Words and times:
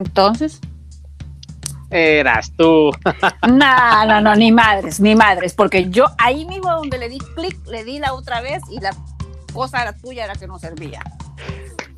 Entonces. 0.00 0.60
Eras 1.90 2.50
tú. 2.56 2.90
no, 3.48 4.06
no, 4.06 4.20
no, 4.20 4.34
ni 4.34 4.50
madres, 4.50 4.98
ni 4.98 5.14
madres, 5.14 5.54
porque 5.54 5.88
yo 5.90 6.06
ahí 6.18 6.44
mismo 6.46 6.72
donde 6.72 6.98
le 6.98 7.08
di 7.08 7.18
clic, 7.18 7.56
le 7.68 7.84
di 7.84 8.00
la 8.00 8.14
otra 8.14 8.40
vez 8.40 8.62
y 8.70 8.80
la 8.80 8.90
cosa 9.52 9.82
era 9.82 9.96
tuya, 9.96 10.24
era 10.24 10.34
que 10.34 10.48
no 10.48 10.58
servía. 10.58 11.00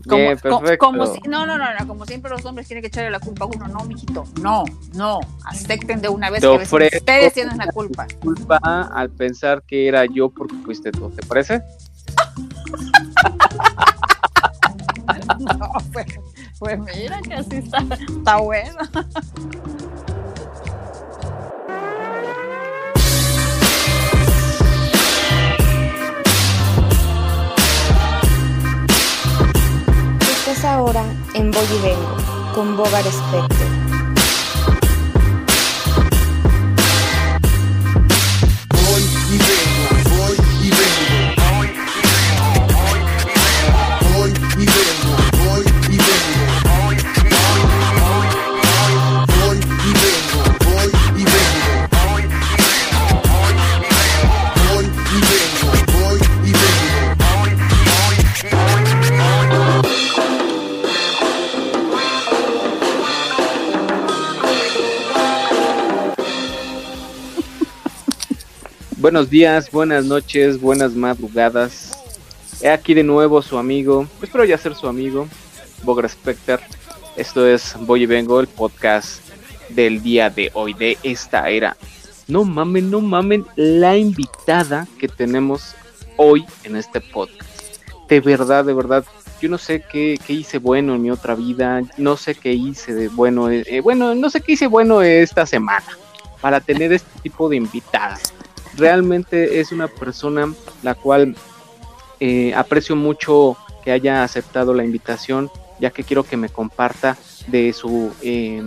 Como, 0.06 0.36
perfecto. 0.36 0.78
como 0.78 1.06
si- 1.06 1.20
no, 1.26 1.46
no, 1.46 1.56
no, 1.58 1.64
no, 1.74 1.86
como 1.88 2.04
siempre 2.06 2.30
los 2.30 2.44
hombres 2.44 2.68
tienen 2.68 2.82
que 2.82 2.88
echarle 2.88 3.10
la 3.10 3.18
culpa 3.18 3.44
a 3.44 3.48
uno, 3.48 3.66
no, 3.66 3.84
mijito, 3.86 4.24
no, 4.40 4.64
no, 4.94 5.18
acepten 5.46 6.00
de 6.00 6.08
una 6.08 6.30
vez 6.30 6.42
que 6.42 6.48
ustedes 6.96 7.32
tienen 7.32 7.56
la 7.56 7.66
culpa. 7.72 8.06
Culpa 8.20 8.58
al 8.94 9.10
pensar 9.10 9.62
que 9.62 9.88
era 9.88 10.04
yo 10.04 10.28
porque 10.30 10.54
fuiste 10.64 10.92
tú, 10.92 11.10
¿te 11.10 11.26
parece? 11.26 11.62
No, 15.58 15.70
pues, 15.92 16.06
pues 16.58 16.78
mira 16.78 17.20
que 17.22 17.34
así 17.34 17.56
está, 17.56 17.84
está 18.08 18.36
bueno. 18.36 18.78
Estás 30.20 30.64
ahora 30.64 31.04
en 31.34 31.50
Voy 31.50 31.64
y 31.64 31.82
Vengo 31.82 32.16
con 32.54 32.76
Bogar 32.76 33.06
Spector. 33.06 33.75
Buenos 69.06 69.30
días, 69.30 69.70
buenas 69.70 70.04
noches, 70.04 70.60
buenas 70.60 70.96
madrugadas. 70.96 71.92
He 72.60 72.68
aquí 72.68 72.92
de 72.92 73.04
nuevo 73.04 73.40
su 73.40 73.56
amigo, 73.56 74.08
espero 74.20 74.44
ya 74.44 74.58
ser 74.58 74.74
su 74.74 74.88
amigo, 74.88 75.28
Bogra 75.84 76.08
Specter. 76.08 76.58
Esto 77.14 77.46
es 77.46 77.76
Voy 77.82 78.02
y 78.02 78.06
Vengo, 78.06 78.40
el 78.40 78.48
podcast 78.48 79.20
del 79.68 80.02
día 80.02 80.28
de 80.28 80.50
hoy, 80.54 80.74
de 80.74 80.98
esta 81.04 81.48
era. 81.50 81.76
No 82.26 82.42
mamen, 82.42 82.90
no 82.90 83.00
mamen 83.00 83.46
la 83.54 83.96
invitada 83.96 84.88
que 84.98 85.06
tenemos 85.06 85.76
hoy 86.16 86.44
en 86.64 86.74
este 86.74 87.00
podcast. 87.00 87.78
De 88.08 88.18
verdad, 88.18 88.64
de 88.64 88.74
verdad, 88.74 89.04
yo 89.40 89.48
no 89.48 89.56
sé 89.56 89.84
qué, 89.88 90.18
qué 90.26 90.32
hice 90.32 90.58
bueno 90.58 90.96
en 90.96 91.02
mi 91.02 91.12
otra 91.12 91.36
vida, 91.36 91.80
no 91.96 92.16
sé 92.16 92.34
qué 92.34 92.54
hice 92.54 92.92
de 92.92 93.06
bueno, 93.06 93.50
eh, 93.52 93.62
eh, 93.68 93.80
bueno, 93.80 94.16
no 94.16 94.28
sé 94.30 94.40
qué 94.40 94.54
hice 94.54 94.66
bueno 94.66 95.00
esta 95.00 95.46
semana 95.46 95.86
para 96.40 96.60
tener 96.60 96.92
este 96.92 97.20
tipo 97.20 97.48
de 97.48 97.54
invitadas 97.54 98.34
realmente 98.76 99.60
es 99.60 99.72
una 99.72 99.88
persona 99.88 100.52
la 100.82 100.94
cual 100.94 101.36
eh, 102.20 102.54
aprecio 102.54 102.96
mucho 102.96 103.56
que 103.84 103.92
haya 103.92 104.24
aceptado 104.24 104.74
la 104.74 104.84
invitación, 104.84 105.50
ya 105.78 105.90
que 105.90 106.04
quiero 106.04 106.24
que 106.24 106.36
me 106.36 106.48
comparta 106.48 107.16
de 107.46 107.72
su 107.72 108.12
eh, 108.22 108.62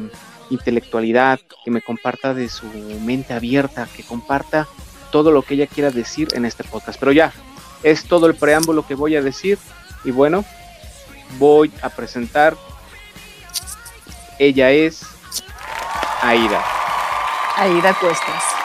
intelectualidad, 0.49 1.39
que 1.63 1.71
me 1.71 1.81
comparta 1.81 2.33
de 2.33 2.49
su 2.49 2.65
mente 3.01 3.33
abierta, 3.33 3.87
que 3.95 4.03
comparta 4.03 4.67
todo 5.11 5.31
lo 5.31 5.41
que 5.41 5.55
ella 5.55 5.67
quiera 5.67 5.91
decir 5.91 6.29
en 6.33 6.45
este 6.45 6.63
podcast. 6.63 6.99
Pero 6.99 7.11
ya, 7.11 7.33
es 7.83 8.05
todo 8.05 8.27
el 8.27 8.35
preámbulo 8.35 8.85
que 8.85 8.95
voy 8.95 9.15
a 9.15 9.21
decir 9.21 9.57
y 10.03 10.11
bueno, 10.11 10.45
voy 11.37 11.71
a 11.81 11.89
presentar. 11.89 12.55
Ella 14.37 14.71
es 14.71 15.01
Aida. 16.21 16.63
Aida 17.57 17.93
Cuestas. 17.99 18.58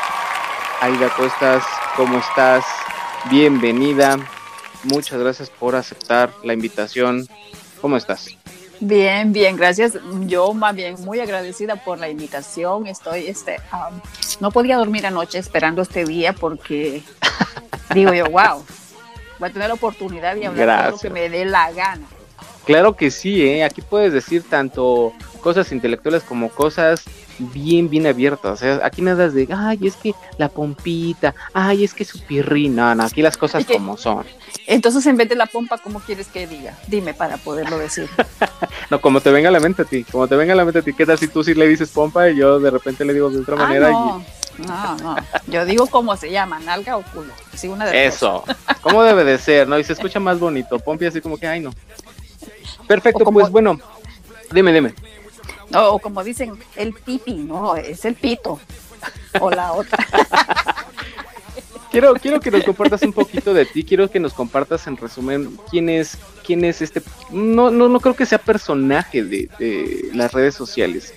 Aida 0.84 1.08
Cuestas, 1.16 1.64
¿cómo 1.96 2.18
estás? 2.18 2.62
Bienvenida. 3.30 4.18
Muchas 4.82 5.18
gracias 5.18 5.48
por 5.48 5.76
aceptar 5.76 6.30
la 6.42 6.52
invitación. 6.52 7.26
¿Cómo 7.80 7.96
estás? 7.96 8.36
Bien, 8.80 9.32
bien, 9.32 9.56
gracias. 9.56 9.96
Yo 10.26 10.52
más 10.52 10.74
bien 10.74 10.96
muy 11.00 11.20
agradecida 11.20 11.76
por 11.76 11.98
la 11.98 12.10
invitación. 12.10 12.86
Estoy, 12.86 13.28
este, 13.28 13.60
am, 13.70 13.98
no 14.40 14.50
podía 14.50 14.76
dormir 14.76 15.06
anoche 15.06 15.38
esperando 15.38 15.80
este 15.80 16.04
día 16.04 16.34
porque 16.34 17.02
digo 17.94 18.12
yo, 18.12 18.26
wow, 18.26 18.62
voy 19.38 19.48
a 19.48 19.52
tener 19.54 19.68
la 19.68 19.74
oportunidad 19.76 20.34
de 20.34 20.48
hablar 20.48 20.66
de 20.66 20.66
lo 20.66 20.82
Gracias. 20.82 21.00
que 21.00 21.08
me 21.08 21.30
dé 21.30 21.46
la 21.46 21.72
gana. 21.72 22.06
Claro 22.66 22.94
que 22.94 23.10
sí, 23.10 23.42
¿eh? 23.42 23.64
Aquí 23.64 23.80
puedes 23.80 24.12
decir 24.12 24.42
tanto 24.42 25.14
cosas 25.40 25.72
intelectuales 25.72 26.22
como 26.24 26.50
cosas 26.50 27.06
bien, 27.38 27.88
bien 27.88 28.06
abiertas. 28.06 28.52
O 28.52 28.56
sea, 28.56 28.80
aquí 28.82 29.02
nada 29.02 29.26
es 29.26 29.34
de, 29.34 29.48
ay, 29.54 29.78
es 29.86 29.96
que 29.96 30.14
la 30.38 30.48
pompita, 30.48 31.34
ay, 31.52 31.84
es 31.84 31.94
que 31.94 32.04
su 32.04 32.20
pirrín. 32.20 32.76
No, 32.76 32.94
no, 32.94 33.04
aquí 33.04 33.22
las 33.22 33.36
cosas 33.36 33.64
que- 33.66 33.74
como 33.74 33.96
son. 33.96 34.24
Entonces, 34.66 35.04
en 35.06 35.16
vez 35.16 35.28
de 35.28 35.34
la 35.34 35.46
pompa, 35.46 35.78
¿cómo 35.78 36.00
quieres 36.00 36.28
que 36.28 36.46
diga? 36.46 36.78
Dime 36.88 37.12
para 37.14 37.36
poderlo 37.36 37.78
decir. 37.78 38.08
No, 38.90 39.00
como 39.00 39.20
te 39.20 39.30
venga 39.30 39.48
a 39.48 39.52
la 39.52 39.60
mente 39.60 39.82
a 39.82 39.84
ti, 39.86 40.04
como 40.04 40.28
te 40.28 40.36
venga 40.36 40.52
a 40.52 40.56
la 40.56 40.64
mente 40.64 40.80
a 40.80 40.82
ti, 40.82 40.92
¿qué 40.92 41.06
tal 41.06 41.18
si 41.18 41.26
tú 41.26 41.42
sí 41.42 41.54
le 41.54 41.66
dices 41.66 41.88
pompa 41.90 42.28
y 42.28 42.36
yo 42.36 42.60
de 42.60 42.70
repente 42.70 43.04
le 43.04 43.14
digo 43.14 43.30
de 43.30 43.40
otra 43.40 43.54
Ah, 43.54 43.58
manera? 43.58 43.90
no, 43.90 44.24
no, 44.58 44.96
no. 44.98 45.16
Yo 45.46 45.64
digo 45.64 45.86
cómo 45.86 46.16
se 46.16 46.30
llama, 46.30 46.60
nalga 46.60 46.96
o 46.98 47.02
culo. 47.02 47.32
Sí, 47.54 47.66
una 47.68 47.86
de. 47.86 48.06
Eso, 48.06 48.44
¿cómo 48.82 49.02
debe 49.02 49.24
de 49.24 49.38
ser? 49.38 49.66
¿No? 49.68 49.78
Y 49.78 49.84
se 49.84 49.94
escucha 49.94 50.20
más 50.20 50.38
bonito. 50.38 50.78
Pompi 50.78 51.06
así 51.06 51.20
como 51.22 51.38
que, 51.38 51.46
ay, 51.46 51.60
no. 51.60 51.70
Perfecto, 52.86 53.24
como- 53.24 53.40
pues 53.40 53.50
bueno, 53.50 53.78
dime, 54.52 54.72
dime. 54.72 54.94
O 55.74 55.98
como 55.98 56.22
dicen, 56.22 56.58
el 56.76 56.92
pipi, 56.92 57.34
no, 57.34 57.76
es 57.76 58.04
el 58.04 58.14
pito. 58.14 58.60
O 59.40 59.50
la 59.50 59.72
otra. 59.72 59.98
Quiero, 61.90 62.12
quiero 62.14 62.40
que 62.40 62.50
nos 62.50 62.64
compartas 62.64 63.02
un 63.02 63.12
poquito 63.12 63.54
de 63.54 63.66
ti, 63.66 63.84
quiero 63.84 64.10
que 64.10 64.18
nos 64.18 64.34
compartas 64.34 64.88
en 64.88 64.96
resumen 64.96 65.56
quién 65.70 65.88
es, 65.88 66.18
quién 66.44 66.64
es 66.64 66.82
este, 66.82 67.00
no, 67.30 67.70
no, 67.70 67.88
no 67.88 68.00
creo 68.00 68.16
que 68.16 68.26
sea 68.26 68.38
personaje 68.38 69.22
de, 69.22 69.48
de 69.60 70.10
las 70.12 70.32
redes 70.32 70.56
sociales. 70.56 71.14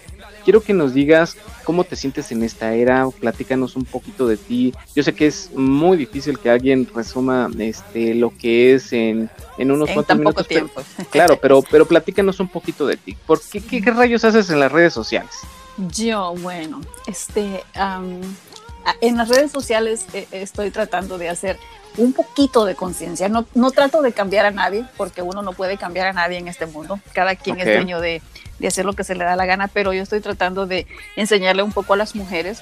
Quiero 0.47 0.62
que 0.63 0.72
nos 0.72 0.94
digas 0.94 1.35
cómo 1.66 1.84
te 1.84 1.97
sientes 1.97 2.31
en 2.31 2.41
esta 2.41 2.74
era, 2.74 3.06
platícanos 3.19 3.75
un 3.75 3.84
poquito 3.84 4.25
de 4.30 4.38
ti. 4.38 4.74
Yo 4.96 5.03
sé 5.03 5.13
que 5.13 5.28
es 5.28 5.52
muy 5.53 5.97
difícil 5.97 6.40
que 6.40 6.50
alguien 6.50 6.88
resuma 6.96 7.50
este 7.59 8.16
lo 8.16 8.30
que 8.30 8.74
es 8.74 8.94
en, 8.94 9.30
en 9.58 9.72
unos 9.72 9.90
en 9.90 9.96
cuantos 9.96 10.08
tan 10.08 10.24
poco 10.24 10.40
minutos. 10.40 10.47
pero- 10.47 10.68
tiempo. 10.68 10.81
claro, 11.12 11.38
pero, 11.41 11.62
pero 11.69 11.85
platícanos 11.85 12.40
un 12.40 12.47
poquito 12.47 12.88
de 12.88 12.96
ti. 12.96 13.18
¿Por 13.28 13.41
qué, 13.41 13.59
qué, 13.59 13.81
qué 13.81 13.91
rayos 13.91 14.24
haces 14.24 14.50
en 14.50 14.62
las 14.62 14.72
redes 14.72 14.94
sociales? 14.94 15.31
Yo, 15.94 16.34
bueno, 16.38 16.79
este, 17.08 17.66
en 19.02 19.18
las 19.18 19.28
redes 19.28 19.52
sociales 19.52 20.06
eh, 20.14 20.29
estoy 20.31 20.72
tratando 20.72 21.18
de 21.18 21.28
hacer 21.28 21.59
un 21.97 22.13
poquito 22.13 22.66
de 22.66 22.75
conciencia. 22.75 23.28
No, 23.30 23.46
no 23.56 23.72
trato 23.72 24.02
de 24.02 24.12
cambiar 24.13 24.46
a 24.46 24.52
nadie, 24.52 24.85
porque 24.97 25.22
uno 25.22 25.41
no 25.41 25.53
puede 25.53 25.78
cambiar 25.78 26.08
a 26.08 26.13
nadie 26.13 26.38
en 26.38 26.47
este 26.47 26.66
mundo. 26.66 27.00
Cada 27.13 27.35
quien 27.35 27.59
es 27.59 27.66
dueño 27.66 28.00
de, 28.00 28.22
de 28.59 28.68
hacer 28.68 28.85
lo 28.85 28.94
que 28.94 29.03
se 29.03 29.16
le 29.16 29.24
da 29.24 29.35
la 29.35 29.46
gana, 29.46 29.68
pero 29.68 29.94
yo 29.94 30.03
estoy 30.03 30.22
tratando 30.22 30.66
de 30.68 30.85
enseñarle 31.16 31.63
un 31.63 31.72
poco 31.72 31.94
a 31.94 31.97
las 31.97 32.16
mujeres 32.16 32.62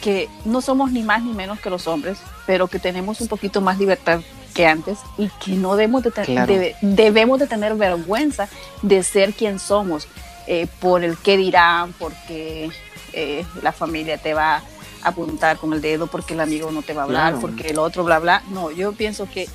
que 0.00 0.28
no 0.46 0.62
somos 0.62 0.92
ni 0.92 1.02
más 1.02 1.22
ni 1.22 1.32
menos 1.34 1.60
que 1.60 1.68
los 1.68 1.86
hombres, 1.86 2.18
pero 2.46 2.68
que 2.68 2.78
tenemos 2.78 3.20
un 3.20 3.28
poquito 3.28 3.60
más 3.60 3.78
libertad 3.78 4.20
que 4.54 4.66
antes 4.66 4.98
y 5.18 5.28
que 5.44 5.52
no 5.52 5.76
debemos 5.76 6.02
de, 6.02 6.10
Claro. 6.10 6.50
debe- 6.52 6.74
debemos 6.80 7.38
de 7.38 7.46
tener 7.46 7.74
vergüenza 7.74 8.48
de 8.82 9.02
ser 9.02 9.34
quien 9.34 9.58
somos 9.58 10.08
eh, 10.46 10.66
por 10.80 11.04
el 11.04 11.18
qué 11.18 11.36
dirán, 11.36 11.92
porque 11.98 12.70
eh, 13.12 13.44
la 13.62 13.72
familia 13.72 14.16
te 14.16 14.32
va 14.32 14.56
a 14.56 14.62
apuntar 15.02 15.56
con 15.58 15.72
el 15.72 15.80
dedo, 15.80 16.06
porque 16.06 16.34
el 16.34 16.40
amigo 16.40 16.70
no 16.70 16.82
te 16.82 16.92
va 16.92 17.02
a 17.02 17.04
hablar, 17.04 17.32
Claro. 17.32 17.40
porque 17.40 17.68
el 17.68 17.78
otro 17.78 18.04
bla 18.04 18.18
bla. 18.18 18.42
No, 18.50 18.70
yo 18.70 18.92
pienso 18.92 19.26
que 19.28 19.48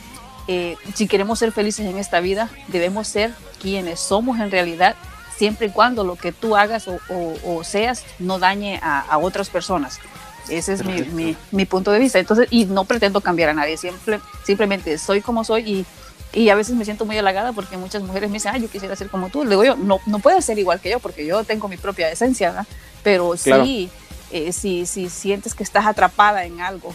eh, 0.48 0.76
si 0.94 1.08
queremos 1.08 1.40
ser 1.40 1.52
felices 1.52 1.86
en 1.88 1.98
esta 1.98 2.20
vida, 2.20 2.50
debemos 2.68 3.08
ser 3.08 3.34
quienes 3.62 4.00
somos 4.00 4.40
en 4.40 4.52
realidad, 4.52 4.96
siempre 5.38 5.68
y 5.68 5.70
cuando 5.72 6.04
lo 6.04 6.16
que 6.16 6.32
tú 6.32 6.56
hagas 6.56 6.88
o, 6.88 7.00
o- 7.10 7.58
o 7.58 7.64
seas 7.64 8.04
no 8.20 8.40
dañe 8.40 8.80
a, 8.82 9.00
a 9.02 9.18
otras 9.18 9.50
personas. 9.50 10.00
Ese 10.48 10.74
es 10.74 10.86
mi, 10.86 11.02
mi- 11.02 11.36
mi 11.52 11.66
punto 11.66 11.92
de 11.92 11.98
vista. 12.00 12.20
Entonces, 12.20 12.48
y 12.52 12.66
no 12.66 12.86
pretendo 12.86 13.22
cambiar 13.22 13.50
a 13.50 13.54
nadie, 13.54 13.78
siempre, 13.78 14.20
simplemente 14.46 14.98
soy 15.00 15.22
como 15.22 15.44
soy 15.44 15.86
y, 16.34 16.40
y 16.40 16.50
a 16.50 16.56
veces 16.56 16.76
me 16.76 16.86
siento 16.86 17.06
muy 17.06 17.18
halagada 17.18 17.52
porque 17.52 17.78
muchas 17.78 18.04
mujeres 18.04 18.30
me 18.30 18.36
dicen, 18.36 18.52
ah, 18.54 18.58
yo 18.60 18.70
quisiera 18.70 18.96
ser 18.96 19.10
como 19.10 19.30
tú. 19.30 19.44
Le 19.44 19.50
digo 19.52 19.64
yo, 19.64 19.76
no, 19.76 20.00
no 20.06 20.20
puedes 20.20 20.46
ser 20.46 20.60
igual 20.60 20.80
que 20.80 20.92
yo 20.92 21.00
porque 21.00 21.26
yo 21.26 21.44
tengo 21.44 21.68
mi 21.68 21.78
propia 21.78 22.12
esencia, 22.12 22.50
¿verdad? 22.52 22.68
Pero 23.04 23.34
Claro. 23.44 23.66
sí, 23.66 23.90
eh, 24.38 24.52
si, 24.52 24.86
si 24.86 25.10
sientes 25.10 25.54
que 25.56 25.64
estás 25.64 25.86
atrapada 25.86 26.44
en 26.46 26.60
algo 26.62 26.94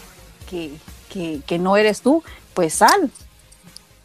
que, 0.49 0.71
que, 1.09 1.41
que 1.47 1.59
no 1.59 1.77
eres 1.77 2.03
tú, 2.03 2.23
pues 2.55 2.75
sal. 2.75 3.11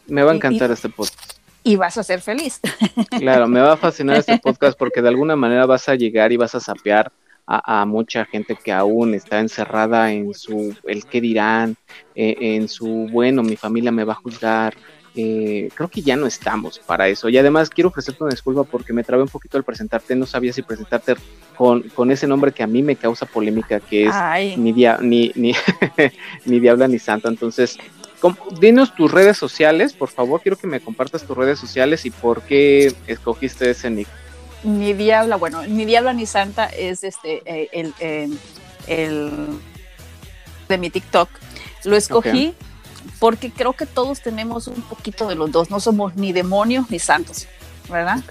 Me 0.07 0.23
va 0.23 0.31
a 0.31 0.33
Y- 0.33 0.37
encantar 0.37 0.71
este 0.71 0.89
podcast. 0.89 1.33
y 1.63 1.75
vas 1.75 1.97
a 1.97 2.03
ser 2.03 2.21
feliz. 2.21 2.59
Claro, 3.19 3.47
me 3.47 3.59
va 3.59 3.73
a 3.73 3.77
fascinar 3.77 4.17
este 4.17 4.37
podcast 4.37 4.77
porque 4.77 5.01
de 5.01 5.09
alguna 5.09 5.35
manera 5.35 5.65
vas 5.65 5.89
a 5.89 5.95
llegar 5.95 6.31
y 6.31 6.37
vas 6.37 6.53
a 6.55 6.59
sapear 6.59 7.11
a, 7.47 7.81
a 7.81 7.85
mucha 7.85 8.25
gente 8.25 8.55
que 8.55 8.71
aún 8.71 9.13
está 9.13 9.39
encerrada 9.39 10.11
en 10.11 10.33
su 10.33 10.75
el 10.83 11.05
qué 11.05 11.21
dirán, 11.21 11.75
eh, 12.15 12.35
en 12.39 12.67
su 12.67 13.07
bueno, 13.11 13.41
mi 13.43 13.55
familia 13.55 13.91
me 13.91 14.03
va 14.03 14.13
a 14.13 14.21
juzgar. 14.23 14.75
Eh, 15.17 15.69
creo 15.73 15.87
que 15.87 16.01
ya 16.01 16.15
no 16.17 16.27
estamos 16.27 16.79
para 16.79 17.07
eso. 17.07 17.29
Y 17.29 17.37
además 17.37 17.69
quiero 17.69 17.89
ofrecerte 17.89 18.23
una 18.23 18.31
disculpa 18.31 18.63
porque 18.65 18.91
me 18.91 19.03
trabé 19.03 19.23
un 19.23 19.29
poquito 19.29 19.57
al 19.57 19.63
presentarte. 19.63 20.15
No 20.15 20.25
sabía 20.25 20.51
si 20.51 20.61
presentarte 20.61 21.15
con, 21.57 21.83
con 21.83 22.11
ese 22.11 22.27
nombre 22.27 22.51
que 22.51 22.63
a 22.63 22.67
mí 22.67 22.81
me 22.83 22.95
causa 22.97 23.25
polémica, 23.25 23.79
que 23.79 24.07
es 24.07 24.11
Ay, 24.13 24.57
ni, 24.57 24.73
dia- 24.73 24.99
ni, 25.01 25.31
ni, 25.35 25.53
ni 26.45 26.59
Diabla 26.59 26.87
ni 26.89 26.99
Santa. 26.99 27.29
Entonces, 27.29 27.77
dinos 28.59 28.93
tus 28.95 29.11
redes 29.11 29.37
sociales, 29.37 29.93
por 29.93 30.09
favor. 30.09 30.41
Quiero 30.41 30.57
que 30.57 30.67
me 30.67 30.79
compartas 30.81 31.23
tus 31.23 31.37
redes 31.37 31.59
sociales 31.59 32.05
y 32.05 32.11
por 32.11 32.41
qué 32.41 32.93
escogiste 33.07 33.69
ese 33.69 33.89
nick. 33.89 34.07
mi 34.63 34.93
diabla, 34.93 35.35
bueno, 35.37 35.61
mi 35.67 35.85
diabla 35.85 36.11
ni 36.13 36.25
santa 36.25 36.65
es 36.65 37.03
este 37.03 37.41
eh, 37.45 37.69
el, 37.71 37.93
eh, 37.99 38.27
el 38.87 39.31
de 40.67 40.77
mi 40.77 40.89
TikTok. 40.89 41.29
Lo 41.85 41.95
escogí 41.95 42.53
porque 43.19 43.51
creo 43.51 43.73
que 43.73 43.85
todos 43.85 44.21
tenemos 44.21 44.67
un 44.67 44.81
poquito 44.81 45.27
de 45.27 45.35
los 45.35 45.51
dos. 45.51 45.69
No 45.69 45.79
somos 45.79 46.15
ni 46.15 46.33
demonios 46.33 46.89
ni 46.89 46.99
santos, 46.99 47.47
¿verdad? 47.89 48.23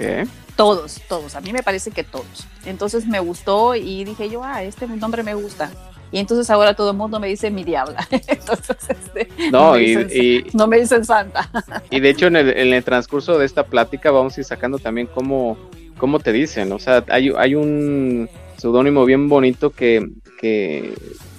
Todos, 0.57 1.01
todos. 1.09 1.35
A 1.35 1.41
mí 1.41 1.53
me 1.53 1.63
parece 1.63 1.91
que 1.91 2.05
todos. 2.05 2.47
Entonces 2.65 3.07
me 3.07 3.21
gustó 3.21 3.75
y 3.75 4.05
dije 4.05 4.31
yo, 4.31 4.43
ah, 4.45 4.63
este 4.63 4.87
nombre 4.87 5.23
me 5.23 5.35
gusta. 5.35 5.71
Y 6.13 6.19
entonces 6.21 6.49
ahora 6.49 6.75
todo 6.75 6.93
el 6.93 6.97
mundo 6.97 7.19
me 7.19 7.27
dice 7.27 7.51
mi 7.51 7.65
diabla. 7.65 8.07
Entonces, 8.29 8.77
este, 8.89 9.29
No, 9.51 9.73
me 9.73 9.83
y, 9.83 9.87
dicen, 9.87 10.09
y, 10.13 10.45
no 10.57 10.69
me 10.69 10.79
dicen 10.79 11.05
santa. 11.05 11.51
y 11.91 11.99
de 11.99 12.09
hecho 12.09 12.29
en 12.29 12.37
el, 12.37 12.57
en 12.57 12.73
el 12.73 12.85
transcurso 12.85 13.37
de 13.37 13.45
esta 13.45 13.65
plática 13.65 14.13
vamos 14.13 14.37
a 14.37 14.41
ir 14.41 14.45
sacando 14.45 14.79
también 14.79 15.09
cómo, 15.13 15.59
cómo 15.99 16.21
te 16.21 16.31
dicen. 16.31 16.71
O 16.71 16.79
sea, 16.79 17.05
hay, 17.09 17.33
hay 17.37 17.57
un 17.57 18.29
seudónimo 18.59 19.05
bien 19.05 19.29
bonito 19.29 19.71
que, 19.71 20.09
que 20.41 20.95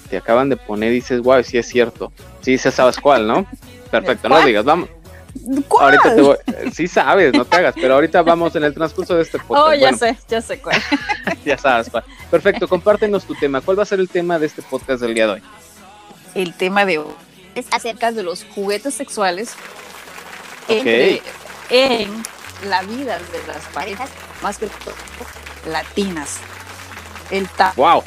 te 0.10 0.18
acaban 0.18 0.50
de 0.50 0.58
poner 0.58 0.92
y 0.92 0.96
dices, 0.96 1.22
wow, 1.22 1.44
sí 1.44 1.58
es 1.58 1.68
cierto. 1.68 2.12
Sí, 2.42 2.58
sí 2.58 2.72
sabes 2.72 2.98
cuál, 2.98 3.28
¿no? 3.28 3.46
Perfecto, 3.92 4.30
no 4.30 4.42
digas, 4.46 4.64
vamos. 4.66 4.90
¿Cuál? 5.68 5.86
Ahorita 6.00 6.16
te 6.16 6.22
voy, 6.22 6.38
sí 6.74 6.88
sabes, 6.88 7.34
no 7.34 7.44
te 7.44 7.58
hagas, 7.58 7.76
pero 7.76 7.96
ahorita 7.96 8.22
vamos 8.22 8.56
en 8.56 8.64
el 8.64 8.74
transcurso 8.74 9.16
de 9.16 9.24
este 9.24 9.38
podcast. 9.40 9.68
Oh, 9.68 9.74
ya 9.74 9.80
Bueno, 9.92 9.98
sé, 9.98 10.18
ya 10.30 10.42
sé 10.42 10.60
cuál. 10.62 10.82
ya 11.46 11.58
sabes 11.58 11.90
cuál. 11.90 12.04
Perfecto, 12.32 12.68
compártenos 12.70 13.26
tu 13.26 13.36
tema. 13.36 13.60
¿Cuál 13.62 13.78
va 13.78 13.84
a 13.84 13.86
ser 13.86 14.00
el 14.00 14.08
tema 14.10 14.40
de 14.40 14.46
este 14.46 14.62
podcast 14.62 15.02
del 15.02 15.14
día 15.14 15.28
de 15.28 15.34
hoy? 15.34 15.44
El 16.36 16.54
tema 16.54 16.86
de 16.86 17.00
hoy 17.00 17.14
es 17.54 17.66
acerca 17.72 18.12
de 18.12 18.24
los 18.24 18.46
juguetes 18.56 18.94
sexuales 18.94 19.54
Ok. 20.70 20.72
entre- 20.86 21.22
en 21.70 22.24
la 22.70 22.82
vida 22.84 23.18
de 23.18 23.48
las 23.48 23.66
parejas, 23.74 24.10
más 24.42 24.58
que 24.58 24.68
todo 24.68 24.94
latinas. 25.70 26.38
El 27.32 27.48
ta 27.50 27.74
Wow. 27.76 28.04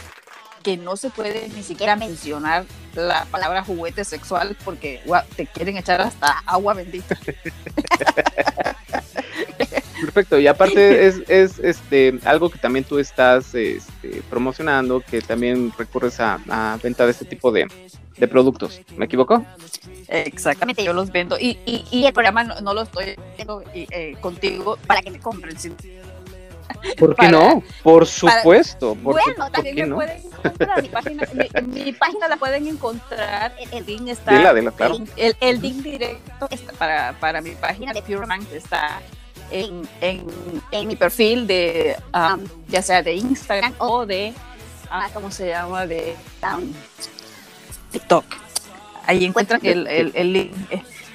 Que 0.62 0.76
no 0.76 0.96
se 0.96 1.10
puede 1.10 1.48
ni 1.54 1.62
siquiera 1.62 1.96
mencionar 1.96 2.64
la 2.94 3.24
palabra 3.26 3.62
juguete 3.62 4.04
sexual 4.04 4.56
porque 4.64 5.00
guau, 5.04 5.22
te 5.36 5.46
quieren 5.46 5.76
echar 5.76 6.00
hasta 6.00 6.38
agua 6.46 6.74
bendita. 6.74 7.16
Perfecto, 10.00 10.38
y 10.38 10.46
aparte 10.46 11.06
es, 11.06 11.22
es 11.28 11.58
este 11.58 12.18
algo 12.24 12.50
que 12.50 12.58
también 12.58 12.84
tú 12.84 12.98
estás 12.98 13.52
este, 13.54 14.22
promocionando, 14.30 15.00
que 15.00 15.20
también 15.20 15.72
recurres 15.76 16.20
a, 16.20 16.38
a 16.48 16.78
venta 16.82 17.04
de 17.04 17.10
este 17.12 17.24
tipo 17.24 17.50
de, 17.50 17.66
de 18.16 18.28
productos. 18.28 18.80
¿Me 18.96 19.06
equivoco? 19.06 19.44
Exactamente, 20.06 20.84
yo 20.84 20.92
los 20.92 21.10
vendo 21.10 21.36
y, 21.38 21.58
y, 21.66 21.84
y 21.90 22.06
el 22.06 22.12
programa 22.12 22.44
no, 22.44 22.60
no 22.60 22.74
lo 22.74 22.82
estoy 22.82 23.16
haciendo 23.32 23.62
eh, 23.74 24.16
contigo 24.20 24.78
para 24.86 25.02
que 25.02 25.10
me 25.10 25.18
compren. 25.18 25.58
sino- 25.58 25.74
¿Por 26.98 27.10
qué 27.10 27.16
Para- 27.16 27.30
no? 27.30 27.62
Por 27.82 28.06
supuesto. 28.06 28.94
Por, 28.96 29.14
su- 29.14 29.24
bueno, 29.26 29.44
¿por 29.44 29.50
también 29.52 29.76
qué 29.76 29.82
me 29.82 29.88
no? 29.88 29.96
pueden 29.96 30.22
encontrar. 30.24 30.82
Mi 30.82 30.88
página, 30.88 31.22
mi, 31.32 31.84
mi 31.84 31.92
página 31.92 32.28
la 32.28 32.36
pueden 32.36 32.66
encontrar. 32.66 33.54
El, 33.72 33.86
link 33.86 34.08
está. 34.08 34.30
Claro. 34.72 34.94
El, 34.96 35.08
el, 35.16 35.36
el 35.40 35.60
link 35.60 35.76
directo 35.82 36.46
está 36.50 36.72
para, 36.74 37.12
para 37.20 37.40
mi 37.40 37.50
página 37.52 37.92
de 37.92 38.02
Pure 38.02 38.26
Man 38.26 38.46
está 38.52 39.00
en, 39.50 39.88
en, 40.00 40.24
en 40.70 40.86
mi 40.88 40.96
perfil 40.96 41.46
de, 41.46 41.96
um, 42.14 42.44
ya 42.68 42.82
sea 42.82 43.02
de 43.02 43.14
Instagram 43.14 43.72
o 43.78 44.04
de, 44.06 44.34
ah, 44.90 45.08
¿cómo 45.14 45.30
se 45.30 45.48
llama? 45.48 45.86
De 45.86 46.14
um, 46.42 46.72
TikTok. 47.92 48.24
Ahí 49.06 49.24
encuentran 49.24 49.60
el, 49.64 49.86
el, 49.86 50.12
el 50.14 50.32
link. 50.32 50.52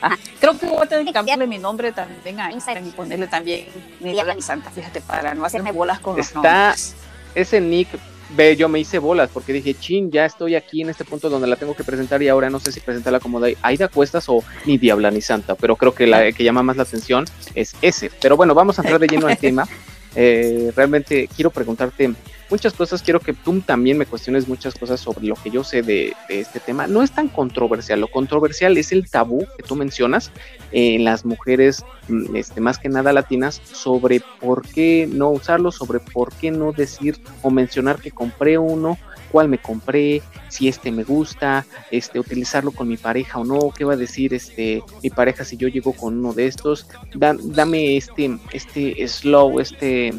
Ajá. 0.03 0.17
Creo 0.39 0.57
que 0.59 0.65
voy 0.67 0.77
a 0.83 0.85
tener 0.85 1.05
que 1.05 1.13
cambiarle 1.13 1.47
mi 1.47 1.57
nombre 1.57 1.91
también 1.91 2.39
a 2.39 2.51
Instagram 2.51 2.87
y 2.87 2.91
ponerle 2.91 3.27
también 3.27 3.65
mi 3.99 4.11
diabla 4.11 4.35
mi 4.35 4.41
santa, 4.41 4.69
fíjate, 4.69 5.01
para 5.01 5.33
no 5.33 5.45
hacerme 5.45 5.71
bolas 5.71 5.99
con 5.99 6.17
los 6.17 6.27
Está- 6.27 6.41
nombres. 6.69 6.95
Ese 7.35 7.59
nick, 7.61 7.87
ve, 8.35 8.55
yo 8.55 8.69
me 8.69 8.79
hice 8.79 8.99
bolas 8.99 9.29
porque 9.33 9.53
dije, 9.53 9.73
chin, 9.73 10.11
ya 10.11 10.25
estoy 10.25 10.55
aquí 10.55 10.81
en 10.81 10.89
este 10.89 11.03
punto 11.05 11.29
donde 11.29 11.47
la 11.47 11.55
tengo 11.55 11.75
que 11.75 11.83
presentar 11.83 12.21
y 12.21 12.27
ahora 12.29 12.49
no 12.49 12.59
sé 12.59 12.71
si 12.71 12.79
presentarla 12.79 13.19
como 13.19 13.39
de 13.39 13.57
Aida 13.61 13.87
Cuestas 13.87 14.25
o 14.27 14.43
ni 14.65 14.77
Diabla 14.77 15.09
ni 15.09 15.21
Santa, 15.21 15.55
pero 15.55 15.75
creo 15.75 15.95
que 15.95 16.05
la 16.05 16.31
que 16.31 16.43
llama 16.43 16.61
más 16.63 16.77
la 16.77 16.83
atención 16.83 17.25
es 17.55 17.75
ese. 17.81 18.11
Pero 18.21 18.37
bueno, 18.37 18.53
vamos 18.53 18.77
a 18.77 18.81
entrar 18.83 18.99
de 18.99 19.07
lleno 19.07 19.27
al 19.27 19.37
tema. 19.39 19.67
Eh, 20.15 20.71
realmente 20.75 21.27
quiero 21.35 21.49
preguntarte 21.49 22.13
muchas 22.53 22.73
cosas, 22.73 23.01
quiero 23.01 23.19
que 23.19 23.33
tú 23.33 23.61
también 23.61 23.97
me 23.97 24.05
cuestiones 24.05 24.47
muchas 24.47 24.75
cosas 24.75 24.99
sobre 24.99 25.25
lo 25.25 25.33
que 25.33 25.49
yo 25.49 25.63
sé 25.63 25.81
de, 25.81 26.15
este 26.29 26.59
tema. 26.59 26.85
No 26.85 27.01
es 27.01 27.11
tan 27.11 27.27
controversial, 27.27 27.99
lo 27.99 28.07
controversial 28.07 28.77
es 28.77 28.91
el 28.91 29.09
tabú 29.09 29.47
que 29.57 29.63
tú 29.63 29.75
mencionas 29.75 30.29
en 30.71 31.03
las 31.03 31.25
mujeres, 31.25 31.83
mm, 32.07 32.35
este, 32.35 32.61
más 32.61 32.77
que 32.77 32.89
nada 32.89 33.11
latinas, 33.11 33.59
sobre 33.71 34.21
por 34.39 34.61
qué 34.67 35.09
no 35.11 35.31
usarlo, 35.31 35.71
sobre 35.71 35.99
por 35.99 36.31
qué 36.33 36.51
no 36.51 36.71
decir 36.73 37.17
o 37.41 37.49
mencionar 37.49 37.99
que 37.99 38.11
compré 38.11 38.59
uno, 38.59 38.99
cuál 39.31 39.49
me 39.49 39.57
compré, 39.57 40.21
si 40.47 40.67
este 40.67 40.91
me 40.91 41.03
gusta, 41.03 41.65
este, 41.89 42.19
utilizarlo 42.19 42.69
con 42.69 42.87
mi 42.87 42.97
pareja 42.97 43.39
o 43.39 43.45
no, 43.45 43.71
qué 43.75 43.83
va 43.83 43.93
a 43.93 43.97
decir 43.97 44.31
este, 44.35 44.83
mi 45.01 45.09
pareja 45.09 45.43
si 45.43 45.57
yo 45.57 45.69
llego 45.69 45.93
con 45.93 46.19
uno 46.19 46.33
de 46.33 46.45
estos, 46.45 46.85
Da- 47.15 47.35
dame 47.41 47.97
este, 47.97 48.37
este 48.51 49.07
slow, 49.07 49.59
este, 49.59 50.13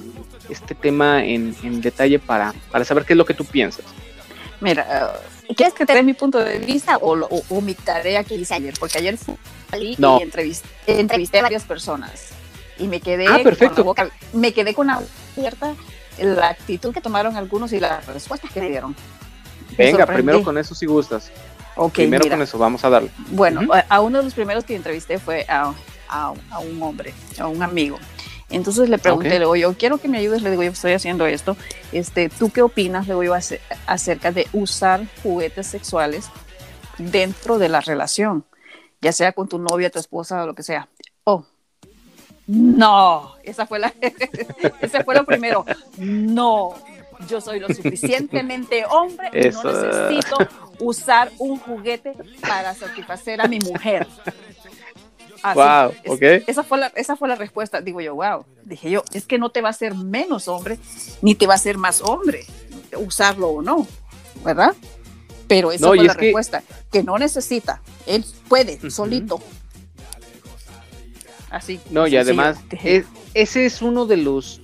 este 0.50 0.74
tema 0.74 1.24
en, 1.24 1.54
en 1.62 1.80
detalle 1.80 2.18
para, 2.18 2.52
para 2.70 2.84
saber 2.84 3.04
qué 3.04 3.12
es 3.14 3.16
lo 3.16 3.24
que 3.24 3.34
tú 3.34 3.44
piensas. 3.44 3.84
Mira, 4.60 5.12
uh, 5.48 5.54
¿quieres 5.54 5.74
que 5.74 5.84
te 5.86 5.94
dé 5.94 6.02
mi 6.02 6.14
punto 6.14 6.38
de 6.38 6.58
vista 6.58 6.96
o, 6.98 7.12
o- 7.18 7.42
o 7.48 7.60
mi 7.60 7.74
tarea 7.74 8.24
que 8.24 8.34
hice 8.36 8.54
ayer? 8.54 8.74
Porque 8.78 8.98
ayer 8.98 9.16
fui 9.18 9.34
salí 9.70 9.94
No. 9.98 10.18
y 10.20 10.22
entrevisté, 10.22 10.68
entrevisté 10.86 11.38
a 11.40 11.42
varias 11.42 11.64
personas 11.64 12.28
y 12.78 12.86
me 12.86 13.00
quedé, 13.00 13.26
Ah, 13.26 13.40
perfecto. 13.42 13.84
Con 13.84 13.96
la 13.96 14.04
boca, 14.04 14.08
me 14.32 14.52
quedé 14.52 14.72
con 14.74 14.86
la 14.86 15.02
abierta 15.36 15.74
la 16.18 16.48
actitud 16.50 16.94
que 16.94 17.00
tomaron 17.00 17.36
algunos 17.36 17.72
y 17.72 17.80
las 17.80 18.06
respuestas 18.06 18.50
que 18.52 18.60
dieron. 18.60 18.94
Venga, 19.76 20.06
primero 20.06 20.42
con 20.44 20.56
eso 20.58 20.74
si 20.74 20.86
gustas. 20.86 21.30
Ok, 21.76 21.94
primero 21.94 22.22
mira. 22.24 22.36
con 22.36 22.42
eso, 22.42 22.56
vamos 22.56 22.84
a 22.84 22.90
darle. 22.90 23.10
Bueno, 23.30 23.62
Ujú. 23.62 23.72
a, 23.72 23.84
a 23.88 24.00
uno 24.00 24.18
de 24.18 24.24
los 24.24 24.34
primeros 24.34 24.62
que 24.64 24.76
entrevisté 24.76 25.18
fue 25.18 25.44
a, 25.48 25.74
a- 26.08 26.32
a 26.50 26.58
un 26.60 26.80
hombre, 26.80 27.12
a 27.38 27.48
un 27.48 27.60
amigo. 27.62 27.98
Entonces 28.54 28.88
le 28.88 28.98
pregunté, 28.98 29.28
Ok. 29.28 29.32
le 29.32 29.38
digo, 29.40 29.56
yo 29.56 29.74
quiero 29.74 29.98
que 29.98 30.08
me 30.08 30.18
ayudes, 30.18 30.42
le 30.42 30.50
digo, 30.50 30.62
yo 30.62 30.70
estoy 30.70 30.92
haciendo 30.92 31.26
esto. 31.26 31.56
Este, 31.92 32.28
¿Tú 32.28 32.50
qué 32.50 32.62
opinas, 32.62 33.06
le 33.06 33.14
digo 33.14 33.22
yo, 33.24 33.34
acerca 33.86 34.32
de 34.32 34.46
usar 34.52 35.02
juguetes 35.22 35.66
sexuales 35.66 36.28
dentro 36.98 37.58
de 37.58 37.68
la 37.68 37.80
relación? 37.80 38.44
Ya 39.00 39.12
sea 39.12 39.32
con 39.32 39.48
tu 39.48 39.58
novia, 39.58 39.90
tu 39.90 39.98
esposa 39.98 40.42
o 40.42 40.46
lo 40.46 40.54
que 40.54 40.62
sea. 40.62 40.88
Oh, 41.24 41.44
no, 42.46 43.34
esa 43.42 43.66
fue 43.66 43.78
la, 43.78 43.92
ese 44.80 45.02
fue 45.02 45.14
lo 45.14 45.24
primero. 45.24 45.64
No, 45.98 46.74
yo 47.28 47.40
soy 47.40 47.58
lo 47.58 47.68
suficientemente 47.68 48.84
hombre 48.86 49.30
y 49.32 49.48
Eso. 49.48 49.62
no 49.64 49.72
necesito 49.72 50.36
usar 50.78 51.30
un 51.38 51.58
juguete 51.58 52.12
para 52.40 52.74
satisfacer 52.74 53.40
a 53.40 53.48
mi 53.48 53.60
mujer. 53.60 54.06
Así, 55.44 55.58
Wow, 55.58 55.94
es- 56.04 56.10
ok. 56.10 56.48
Esa 56.48 56.62
fue, 56.64 56.78
la, 56.78 56.86
esa 56.96 57.16
fue 57.16 57.28
la 57.28 57.34
respuesta. 57.34 57.82
Digo 57.82 58.00
yo, 58.00 58.14
wow. 58.14 58.46
Dije 58.64 58.90
yo, 58.90 59.04
es 59.12 59.26
que 59.26 59.36
no 59.38 59.50
te 59.50 59.60
va 59.60 59.68
a 59.68 59.70
hacer 59.72 59.94
menos 59.94 60.48
hombre, 60.48 60.78
ni 61.20 61.34
te 61.34 61.46
va 61.46 61.52
a 61.52 61.56
hacer 61.56 61.76
más 61.76 62.00
hombre 62.00 62.46
usarlo 62.96 63.48
o 63.48 63.60
no, 63.62 63.86
¿verdad? 64.44 64.74
Pero 65.46 65.70
esa 65.70 65.82
No, 65.86 65.88
fue 65.94 66.04
la 66.04 66.14
respuesta, 66.14 66.62
que 66.90 67.02
no 67.02 67.18
necesita. 67.18 67.82
Él 68.06 68.24
puede, 68.48 68.90
solito. 68.90 69.40
Así. 71.50 71.78
No, 71.90 72.06
y 72.06 72.16
además, 72.16 72.56
es- 72.82 73.04
ese 73.34 73.66
es 73.66 73.82
uno 73.82 74.06
de 74.06 74.16
los... 74.16 74.60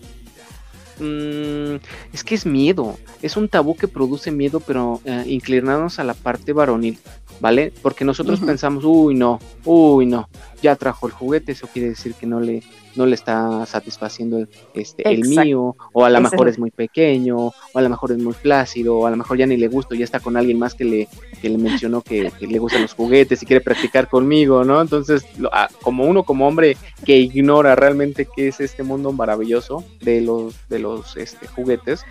mm, 0.99 1.75
es 2.12 2.25
que 2.25 2.34
es 2.34 2.46
miedo, 2.46 2.99
es 3.22 3.37
un 3.37 3.49
tabú 3.49 3.76
que 3.76 3.87
produce 3.88 4.30
miedo, 4.30 4.60
pero 4.60 5.00
eh, 5.04 5.25
inclinarnos 5.26 5.99
a 5.99 6.04
la 6.04 6.14
parte 6.14 6.52
varonil. 6.52 6.99
¿Vale? 7.40 7.73
Porque 7.82 8.04
nosotros 8.04 8.38
pensamos, 8.47 8.85
uy, 8.85 9.14
no, 9.14 9.38
uy, 9.64 10.06
no, 10.06 10.28
ya 10.62 10.76
trajo 10.76 11.06
el 11.06 11.12
juguete, 11.12 11.52
eso 11.52 11.66
quiere 11.73 11.88
decir 11.90 12.14
que 12.14 12.26
no 12.26 12.38
le, 12.40 12.62
no 12.97 13.06
le 13.06 13.14
está 13.14 13.64
satisfaciendo 13.66 14.38
el, 14.38 14.49
este, 14.75 15.09
el 15.09 15.20
mío, 15.47 15.76
o 15.92 16.04
a 16.04 16.11
lo 16.11 16.18
mejor 16.32 16.49
es- 16.49 16.59
muy 16.59 16.70
pequeño, 16.70 17.37
o 17.38 17.52
a 17.75 17.80
lo 17.80 17.88
mejor 17.88 18.12
es 18.12 18.18
muy 18.18 18.35
flácido, 18.35 18.99
o 18.99 19.06
a 19.06 19.11
lo 19.11 19.16
mejor 19.16 19.38
ya 19.38 19.47
ni 19.47 19.56
le 19.56 19.68
gusto, 19.68 19.94
ya 19.94 20.04
está 20.04 20.20
con 20.20 20.37
alguien 20.37 20.59
más 20.59 20.75
que 20.75 20.85
le, 20.85 21.09
que 21.40 21.49
le 21.49 21.56
mencionó 21.56 22.02
que, 22.02 22.30
que 22.38 22.47
le 22.47 22.59
gustan 22.59 22.82
los 22.82 22.92
juguetes 22.94 23.42
y 23.42 23.47
quiere 23.47 23.62
practicar 23.62 24.09
conmigo, 24.09 24.62
¿no? 24.64 24.80
Entonces, 24.82 25.25
lo- 25.38 25.49
ah, 25.52 25.68
como 25.82 26.04
uno 26.04 26.25
como 26.25 26.47
hombre 26.47 26.76
que 27.06 27.16
ignora 27.18 27.75
realmente 27.75 28.26
qué 28.37 28.49
es 28.49 28.61
este 28.61 28.82
mundo 28.82 29.12
maravilloso 29.12 29.82
de 30.02 30.20
los, 30.20 30.54
de 30.68 30.78
los 30.80 31.16
este, 31.16 31.47
juguetes, 31.47 32.02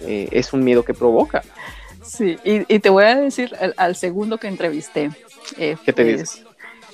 eh, 0.00 0.28
es 0.32 0.52
un 0.52 0.64
miedo 0.64 0.82
que 0.84 0.94
provoca. 0.94 1.42
Sí, 2.14 2.36
y, 2.44 2.74
y 2.74 2.78
te 2.80 2.90
voy 2.90 3.04
a 3.04 3.14
decir 3.16 3.54
al, 3.58 3.74
al 3.78 3.96
segundo 3.96 4.38
que 4.38 4.48
entrevisté. 4.48 5.10
eh, 5.56 5.76
¿Qué 5.84 5.92
te 5.92 6.14
es- 6.14 6.42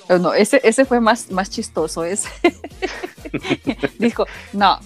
eh, 0.07 0.17
No, 0.19 0.33
ese, 0.33 0.61
ese 0.63 0.85
fue 0.85 0.99
más, 1.01 1.29
más 1.31 1.49
chistoso. 1.49 2.05
Ese. 2.05 2.29
Dijo, 3.99 4.25
no, 4.53 4.79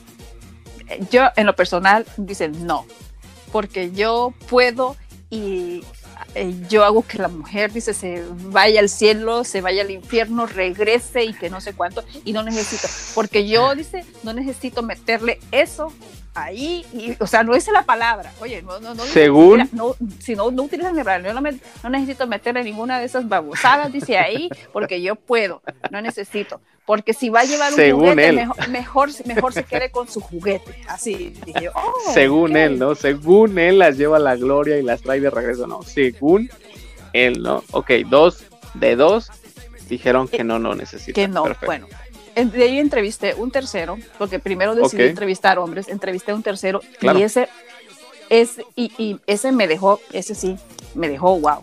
yo 1.11 1.29
en 1.35 1.45
lo 1.45 1.55
personal, 1.55 2.05
dice, 2.17 2.49
no, 2.49 2.85
porque 3.51 3.91
yo 3.91 4.33
puedo 4.49 4.95
y 5.29 5.83
eh, 6.35 6.55
yo 6.67 6.83
hago 6.83 7.03
que 7.05 7.19
la 7.19 7.27
mujer, 7.27 7.71
dice, 7.71 7.93
se 7.93 8.23
vaya 8.45 8.79
al 8.79 8.89
cielo, 8.89 9.43
se 9.43 9.61
vaya 9.61 9.83
al 9.83 9.91
infierno, 9.91 10.47
regrese 10.47 11.23
y 11.25 11.33
que 11.33 11.49
no 11.51 11.61
sé 11.61 11.73
cuánto, 11.73 12.03
y 12.25 12.33
no 12.33 12.41
necesito, 12.43 12.87
porque 13.13 13.47
yo, 13.47 13.75
dice, 13.75 14.03
no 14.23 14.33
necesito 14.33 14.81
meterle 14.83 15.39
eso 15.51 15.93
ahí, 16.35 16.85
y, 16.93 17.15
o 17.19 17.27
sea, 17.27 17.43
no 17.43 17.53
dice 17.53 17.71
la 17.71 17.83
palabra, 17.83 18.31
oye, 18.39 18.61
no, 18.61 18.79
no, 18.79 18.93
no, 18.95 19.03
Según- 19.05 19.53
mira, 19.57 19.67
no, 19.71 19.95
si 20.19 20.35
no, 20.35 20.49
no 20.51 20.63
utilizan 20.63 20.95
la 20.95 21.03
palabra, 21.03 21.27
yo 21.29 21.33
no, 21.33 21.41
me- 21.41 21.59
no 21.83 21.89
necesito 21.89 22.25
meterle 22.27 22.63
ninguna 22.63 22.99
de 22.99 23.05
esas 23.05 23.27
babosadas, 23.29 23.91
dice 23.91 24.17
ahí, 24.17 24.49
porque 24.71 25.01
yo 25.01 25.15
puedo, 25.15 25.61
no 25.91 26.01
necesito, 26.01 26.59
porque 26.85 27.13
si 27.13 27.29
va 27.29 27.41
a 27.41 27.43
llevar 27.45 27.71
un 27.71 27.75
Según 27.77 27.99
juguete, 28.09 28.29
él. 28.29 28.35
mejor, 28.35 28.67
mejor, 28.69 29.09
mejor 29.25 29.53
se 29.53 29.63
quede 29.63 29.91
con 29.91 30.07
su 30.09 30.21
juguete, 30.21 30.73
así, 30.87 31.33
dije 31.45 31.69
oh, 31.73 31.93
según 32.13 32.57
él, 32.57 32.79
¿no? 32.79 32.95
Según 32.95 33.57
él 33.59 33.79
las 33.79 33.97
lleva 33.97 34.17
a 34.17 34.19
la 34.19 34.35
gloria 34.35 34.77
y 34.77 34.81
las 34.83 35.01
trae 35.01 35.19
de 35.19 35.29
regreso, 35.29 35.67
no. 35.67 35.83
Según 35.83 36.49
él, 37.13 37.41
¿no? 37.43 37.63
Ok, 37.71 37.91
dos 38.09 38.43
de 38.73 38.95
dos 38.95 39.29
dijeron 39.87 40.27
que 40.27 40.43
no, 40.43 40.57
no 40.57 40.73
necesitan. 40.73 41.13
que 41.13 41.27
no, 41.27 41.43
Perfecto. 41.43 41.65
bueno. 41.67 41.87
De 42.35 42.63
ahí 42.63 42.79
entrevisté 42.79 43.35
un 43.35 43.51
tercero, 43.51 43.97
porque 44.17 44.39
primero 44.39 44.75
decidí 44.75 45.03
entrevistar 45.03 45.59
hombres, 45.59 45.87
entrevisté 45.87 46.33
un 46.33 46.43
tercero 46.43 46.81
Claro. 46.99 47.19
y 47.19 47.23
ese, 47.23 47.47
ese 48.29 48.65
y, 48.75 48.91
y 48.97 49.19
ese 49.27 49.51
me 49.51 49.67
dejó, 49.67 49.99
ese 50.11 50.33
sí, 50.35 50.57
me 50.95 51.09
dejó 51.09 51.39
wow, 51.39 51.59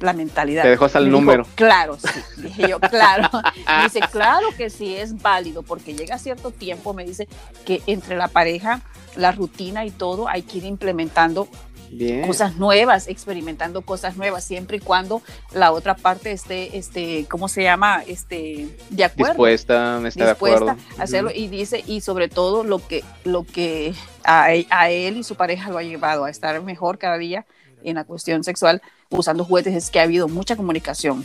la 0.00 0.12
mentalidad. 0.14 0.62
Te 0.62 0.70
dejó 0.70 0.86
hasta 0.86 0.98
el 0.98 1.04
Me 1.04 1.10
dijo, 1.10 1.20
número. 1.20 1.46
claro, 1.54 1.96
sí, 1.98 2.20
dije 2.42 2.68
yo, 2.68 2.80
claro. 2.80 3.28
Me 3.78 3.84
dice, 3.84 4.00
claro 4.10 4.48
que 4.56 4.70
sí 4.70 4.96
es 4.96 5.20
válido, 5.20 5.62
porque 5.62 5.94
llega 5.94 6.18
cierto 6.18 6.50
tiempo, 6.50 6.94
me 6.94 7.04
dice 7.04 7.28
que 7.64 7.82
entre 7.86 8.16
la 8.16 8.28
pareja, 8.28 8.80
la 9.16 9.32
rutina 9.32 9.84
y 9.84 9.90
todo, 9.90 10.26
hay 10.28 10.42
que 10.42 10.58
ir 10.58 10.64
implementando 10.64 11.48
Bien. 11.92 12.26
cosas 12.26 12.56
nuevas, 12.56 13.06
experimentando 13.06 13.82
cosas 13.82 14.16
nuevas, 14.16 14.44
siempre 14.44 14.78
y 14.78 14.80
cuando 14.80 15.22
la 15.52 15.72
otra 15.72 15.94
parte 15.94 16.32
esté, 16.32 16.76
este, 16.76 17.26
¿cómo 17.28 17.48
se 17.48 17.62
llama? 17.62 18.02
Este, 18.06 18.68
de 18.90 19.04
acuerdo. 19.04 19.32
dispuesta, 19.34 20.00
está 20.06 20.24
de 20.24 20.30
acuerdo. 20.30 20.70
a 20.70 21.02
hacerlo 21.02 21.30
y 21.34 21.48
dice 21.48 21.84
y 21.86 22.00
sobre 22.00 22.28
todo 22.28 22.64
lo 22.64 22.78
que 22.86 23.04
lo 23.24 23.44
que 23.44 23.94
a, 24.24 24.46
a 24.70 24.90
él 24.90 25.16
y 25.18 25.22
su 25.22 25.34
pareja 25.34 25.70
lo 25.70 25.78
ha 25.78 25.82
llevado 25.82 26.24
a 26.24 26.30
estar 26.30 26.60
mejor 26.62 26.98
cada 26.98 27.18
día 27.18 27.46
en 27.84 27.96
la 27.96 28.04
cuestión 28.04 28.44
sexual 28.44 28.80
usando 29.10 29.44
juguetes 29.44 29.74
es 29.74 29.90
que 29.90 30.00
ha 30.00 30.04
habido 30.04 30.28
mucha 30.28 30.56
comunicación 30.56 31.24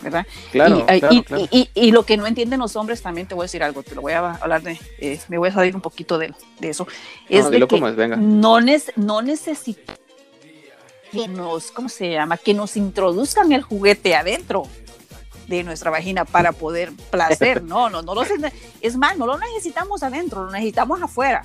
¿verdad? 0.00 0.26
Claro, 0.52 0.78
y, 0.78 0.82
claro, 1.00 1.14
y- 1.14 1.22
claro. 1.22 1.48
y- 1.50 1.58
y- 1.58 1.70
y 1.74 1.90
lo 1.92 2.04
que 2.04 2.16
no 2.16 2.26
entienden 2.26 2.60
los 2.60 2.76
hombres 2.76 3.02
también 3.02 3.26
te 3.26 3.34
voy 3.34 3.42
a 3.42 3.46
decir 3.46 3.62
algo, 3.62 3.82
te 3.82 3.94
lo 3.94 4.02
voy 4.02 4.12
a 4.12 4.32
hablar 4.34 4.62
de, 4.62 4.78
eh, 4.98 5.20
me 5.28 5.38
voy 5.38 5.48
a 5.48 5.52
salir 5.52 5.74
un 5.74 5.80
poquito 5.80 6.18
de, 6.18 6.34
de 6.60 6.68
eso. 6.70 6.86
Es 7.28 7.44
No, 7.44 7.50
de 7.50 7.66
que 7.66 7.80
venga. 7.80 8.16
no, 8.16 8.60
nece- 8.60 8.92
no 8.96 9.22
necesitamos 9.22 9.98
que 11.10 11.26
nos, 11.26 11.70
¿cómo 11.70 11.88
se 11.88 12.10
llama? 12.10 12.36
Que 12.36 12.52
nos 12.54 12.76
introduzcan 12.76 13.50
el 13.52 13.62
juguete 13.62 14.14
adentro 14.14 14.64
de 15.46 15.64
nuestra 15.64 15.90
vagina 15.90 16.26
para 16.26 16.52
poder 16.52 16.92
placer. 17.10 17.62
No, 17.68 17.88
no, 17.88 18.02
no 18.02 18.14
lo 18.14 18.22
Es 18.82 18.96
más, 18.96 19.16
no 19.16 19.26
lo 19.26 19.38
necesitamos 19.38 20.02
adentro, 20.02 20.44
lo 20.44 20.50
necesitamos 20.50 21.00
afuera. 21.02 21.42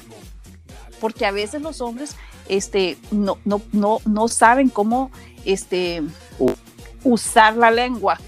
Porque 1.00 1.25
a 1.25 1.31
veces 1.31 1.62
los 1.62 1.79
hombres 1.81 2.15
este, 2.50 2.98
no, 3.12 3.38
no, 3.45 3.62
no, 3.72 4.00
no 4.05 4.27
saben 4.27 4.67
cómo 4.69 5.12
este, 5.45 6.03
usar 7.03 7.55
la 7.55 7.72
lengua. 7.72 8.19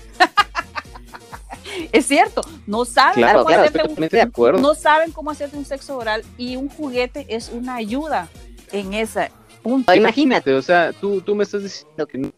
Es 1.98 2.06
cierto, 2.08 2.42
no 2.68 2.86
saben 2.86 3.16
Claro, 3.16 3.40
cómo 3.40 3.48
claro, 3.48 3.64
hacerte 3.64 4.52
un- 4.54 4.62
no 4.62 4.76
saben 4.76 5.12
cómo 5.12 5.32
hacerte 5.32 5.58
un 5.58 5.66
sexo 5.66 5.98
oral 5.98 6.24
y 6.38 6.56
un 6.56 6.70
juguete 6.70 7.26
es 7.30 7.50
una 7.50 7.76
ayuda 7.76 8.28
en 8.72 8.94
ese 8.94 9.32
punto. 9.64 9.94
Imagínate, 9.94 10.54
o 10.54 10.62
sea, 10.62 10.92
tú, 10.94 11.22
tú 11.22 11.36
me 11.36 11.44
estás 11.44 11.64
diciendo 11.64 12.06
que 12.08 12.18
no 12.18 12.32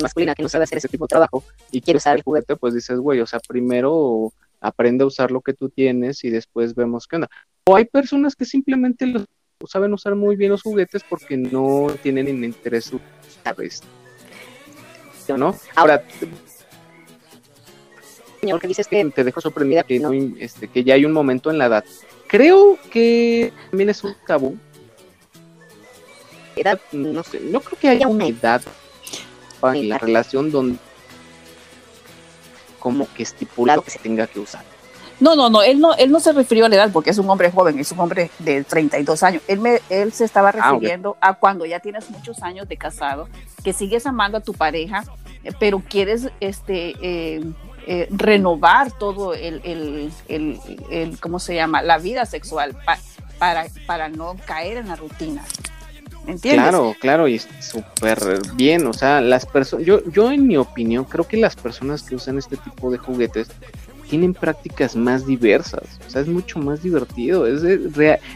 masculina 0.00 0.34
que 0.34 0.42
no 0.42 0.48
sabe 0.48 0.64
hacer 0.64 0.78
ese 0.78 0.88
tipo 0.88 1.04
de 1.04 1.08
trabajo 1.08 1.42
y 1.70 1.80
quiere 1.80 1.98
usar 1.98 2.16
el 2.16 2.22
juguete, 2.22 2.56
pues 2.56 2.74
dices, 2.74 2.98
güey, 2.98 3.20
o 3.20 3.26
sea, 3.26 3.40
primero 3.40 4.32
aprende 4.60 5.02
a 5.04 5.06
usar 5.06 5.30
lo 5.30 5.40
que 5.40 5.54
tú 5.54 5.68
tienes 5.68 6.22
y 6.24 6.30
después 6.30 6.74
vemos 6.74 7.06
qué 7.08 7.16
onda. 7.16 7.28
O 7.66 7.74
hay 7.76 7.84
personas 7.84 8.36
que 8.36 8.44
simplemente 8.44 9.06
los 9.06 9.24
saben 9.68 9.92
usar 9.92 10.14
muy 10.14 10.36
bien 10.36 10.50
los 10.50 10.62
juguetes 10.62 11.02
porque 11.08 11.36
no 11.36 11.86
tienen 12.02 12.28
en 12.28 12.44
interés, 12.44 12.90
¿sabes? 13.44 13.82
¿No? 15.28 15.54
Ahora, 15.74 16.04
señor, 18.40 18.60
que 18.60 18.68
dices 18.68 18.88
que 18.88 19.04
te 19.04 19.24
dejo 19.24 19.40
sorprendida 19.40 19.84
que 19.84 19.98
no, 19.98 20.12
este, 20.12 20.68
que 20.68 20.84
ya 20.84 20.94
hay 20.94 21.04
un 21.04 21.12
momento 21.12 21.50
en 21.50 21.58
la 21.58 21.66
edad. 21.66 21.84
Creo 22.26 22.78
que 22.90 23.52
también 23.70 23.90
es 23.90 24.02
un 24.04 24.14
tabú. 24.26 24.56
Edad, 26.56 26.80
no 26.92 27.22
sé, 27.22 27.40
no 27.40 27.60
creo 27.60 27.78
que 27.78 27.88
haya 27.88 28.08
una 28.08 28.26
edad 28.26 28.62
en 29.62 29.88
la 29.88 29.98
relación 29.98 30.50
donde 30.50 30.78
como 32.78 33.06
que 33.14 33.22
estipulado 33.22 33.82
que 33.82 33.90
se 33.90 34.00
tenga 34.00 34.26
que 34.26 34.40
usar. 34.40 34.64
No, 35.22 35.36
no, 35.36 35.48
no, 35.48 35.62
él 35.62 35.78
no, 35.78 35.94
él 35.94 36.10
no 36.10 36.18
se 36.18 36.32
refirió 36.32 36.66
a 36.66 36.68
la 36.68 36.74
edad 36.74 36.90
porque 36.92 37.10
es 37.10 37.18
un 37.18 37.30
hombre 37.30 37.50
joven, 37.52 37.78
es 37.78 37.92
un 37.92 38.00
hombre 38.00 38.30
de 38.40 38.64
32 38.64 39.22
años. 39.22 39.42
Él, 39.46 39.60
me, 39.60 39.80
él 39.88 40.12
se 40.12 40.24
estaba 40.24 40.48
Ah, 40.48 40.72
refiriendo 40.72 41.16
a 41.20 41.34
cuando 41.34 41.64
ya 41.64 41.78
tienes 41.78 42.10
muchos 42.10 42.42
años 42.42 42.66
de 42.68 42.76
casado, 42.76 43.28
que 43.62 43.72
sigues 43.72 44.04
amando 44.04 44.38
a 44.38 44.40
tu 44.40 44.52
pareja, 44.52 45.04
eh, 45.44 45.52
pero 45.60 45.78
quieres 45.80 46.28
este, 46.40 46.94
eh, 47.00 47.44
eh, 47.86 48.08
renovar 48.10 48.90
todo 48.98 49.32
el, 49.34 49.60
el, 49.64 50.12
el, 50.26 50.58
el- 50.90 51.20
¿cómo 51.20 51.38
se 51.38 51.54
llama? 51.54 51.82
La 51.82 51.98
vida 51.98 52.26
sexual 52.26 52.74
pa- 52.84 52.98
para, 53.38 53.66
para 53.86 54.08
no 54.08 54.34
caer 54.44 54.78
en 54.78 54.88
la 54.88 54.96
rutina. 54.96 55.44
¿Me 56.26 56.32
entiendes? 56.32 56.62
Claro, 56.68 56.94
claro, 57.00 57.28
y 57.28 57.34
es 57.36 57.48
súper 57.60 58.40
bien, 58.54 58.86
o 58.86 58.92
sea, 58.92 59.20
las 59.20 59.44
personas, 59.46 59.84
yo, 59.86 60.04
yo 60.10 60.30
en 60.30 60.46
mi 60.46 60.56
opinión, 60.56 61.04
creo 61.04 61.26
que 61.26 61.36
las 61.36 61.56
personas 61.56 62.02
que 62.04 62.14
usan 62.14 62.38
este 62.38 62.56
tipo 62.56 62.90
de 62.92 62.98
juguetes 62.98 63.48
tienen 64.12 64.34
prácticas 64.34 64.94
más 64.94 65.24
diversas, 65.24 65.98
o 66.06 66.10
sea, 66.10 66.20
es 66.20 66.28
mucho 66.28 66.58
más 66.58 66.82
divertido, 66.82 67.46
es 67.46 67.62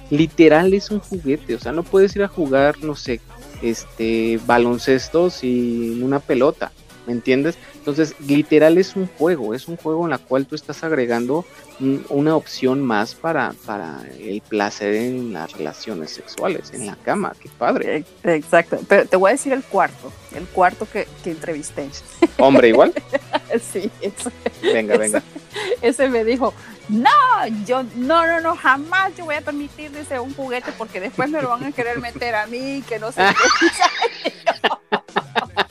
literal 0.09 0.73
es 0.73 0.91
un 0.91 1.01
juguete, 1.01 1.55
o 1.55 1.59
sea, 1.59 1.73
no 1.73 1.83
puedes 1.83 2.17
ir 2.17 2.23
a 2.23 2.29
jugar, 2.29 2.83
no 2.83 2.95
sé, 2.95 3.21
este, 3.61 4.41
baloncesto 4.47 5.29
sin 5.29 6.03
una 6.03 6.19
pelota, 6.19 6.73
¿me 7.07 7.13
entiendes? 7.13 7.59
Entonces, 7.87 8.17
literal 8.19 8.79
es 8.79 8.97
un 8.97 9.07
juego, 9.07 9.55
es 9.55 9.69
un 9.69 9.77
juego 9.77 10.07
en 10.07 10.11
la 10.11 10.19
cual 10.19 10.45
tú 10.45 10.57
estás 10.57 10.83
agregando 10.83 11.45
una 12.09 12.35
opción 12.35 12.83
más 12.85 13.15
para, 13.15 13.55
para 13.65 14.01
el 14.19 14.41
placer 14.41 14.93
en 14.97 15.33
las 15.33 15.53
relaciones 15.53 16.11
sexuales, 16.11 16.73
en 16.73 16.89
la 16.89 16.97
cama, 16.97 17.33
qué 17.39 17.49
padre. 17.49 17.99
Eh, 17.99 18.05
Exacto, 18.25 18.81
pero 18.89 19.07
te 19.07 19.15
voy 19.15 19.29
a 19.29 19.33
decir 19.35 19.53
el 19.53 19.63
cuarto, 19.63 20.13
el 20.35 20.47
cuarto 20.47 20.89
que, 20.93 21.07
que 21.23 21.31
entrevisté. 21.31 21.89
Hombre 22.39 22.71
igual, 22.71 22.93
Sí, 23.73 23.89
ese, 24.01 24.33
venga, 24.61 24.97
venga. 24.97 25.23
ese 25.81 26.09
me 26.09 26.25
dijo, 26.25 26.53
no, 26.89 27.11
yo, 27.67 27.85
no, 27.95 28.27
no, 28.27 28.41
no, 28.41 28.57
jamás 28.57 29.17
yo 29.17 29.27
voy 29.27 29.37
a 29.37 29.43
permitir, 29.43 29.93
dice, 29.93 30.19
un 30.19 30.35
juguete 30.35 30.73
porque 30.77 30.99
después 30.99 31.31
me 31.31 31.41
lo 31.41 31.51
van 31.51 31.63
a 31.63 31.71
querer 31.71 32.01
meter 32.01 32.35
a 32.35 32.49
mí, 32.49 32.83
que 32.89 32.99
no 32.99 33.13
sé 33.13 33.23
qué. 34.25 34.33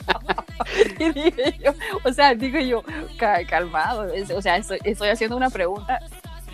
Y 0.98 1.12
dije 1.12 1.58
yo, 1.64 1.72
o 2.04 2.12
sea, 2.12 2.34
digo 2.34 2.58
yo, 2.58 2.82
ca- 3.16 3.44
calmado, 3.46 4.06
o 4.34 4.42
sea, 4.42 4.56
estoy, 4.56 4.78
estoy 4.84 5.08
haciendo 5.08 5.36
una 5.36 5.50
pregunta 5.50 6.00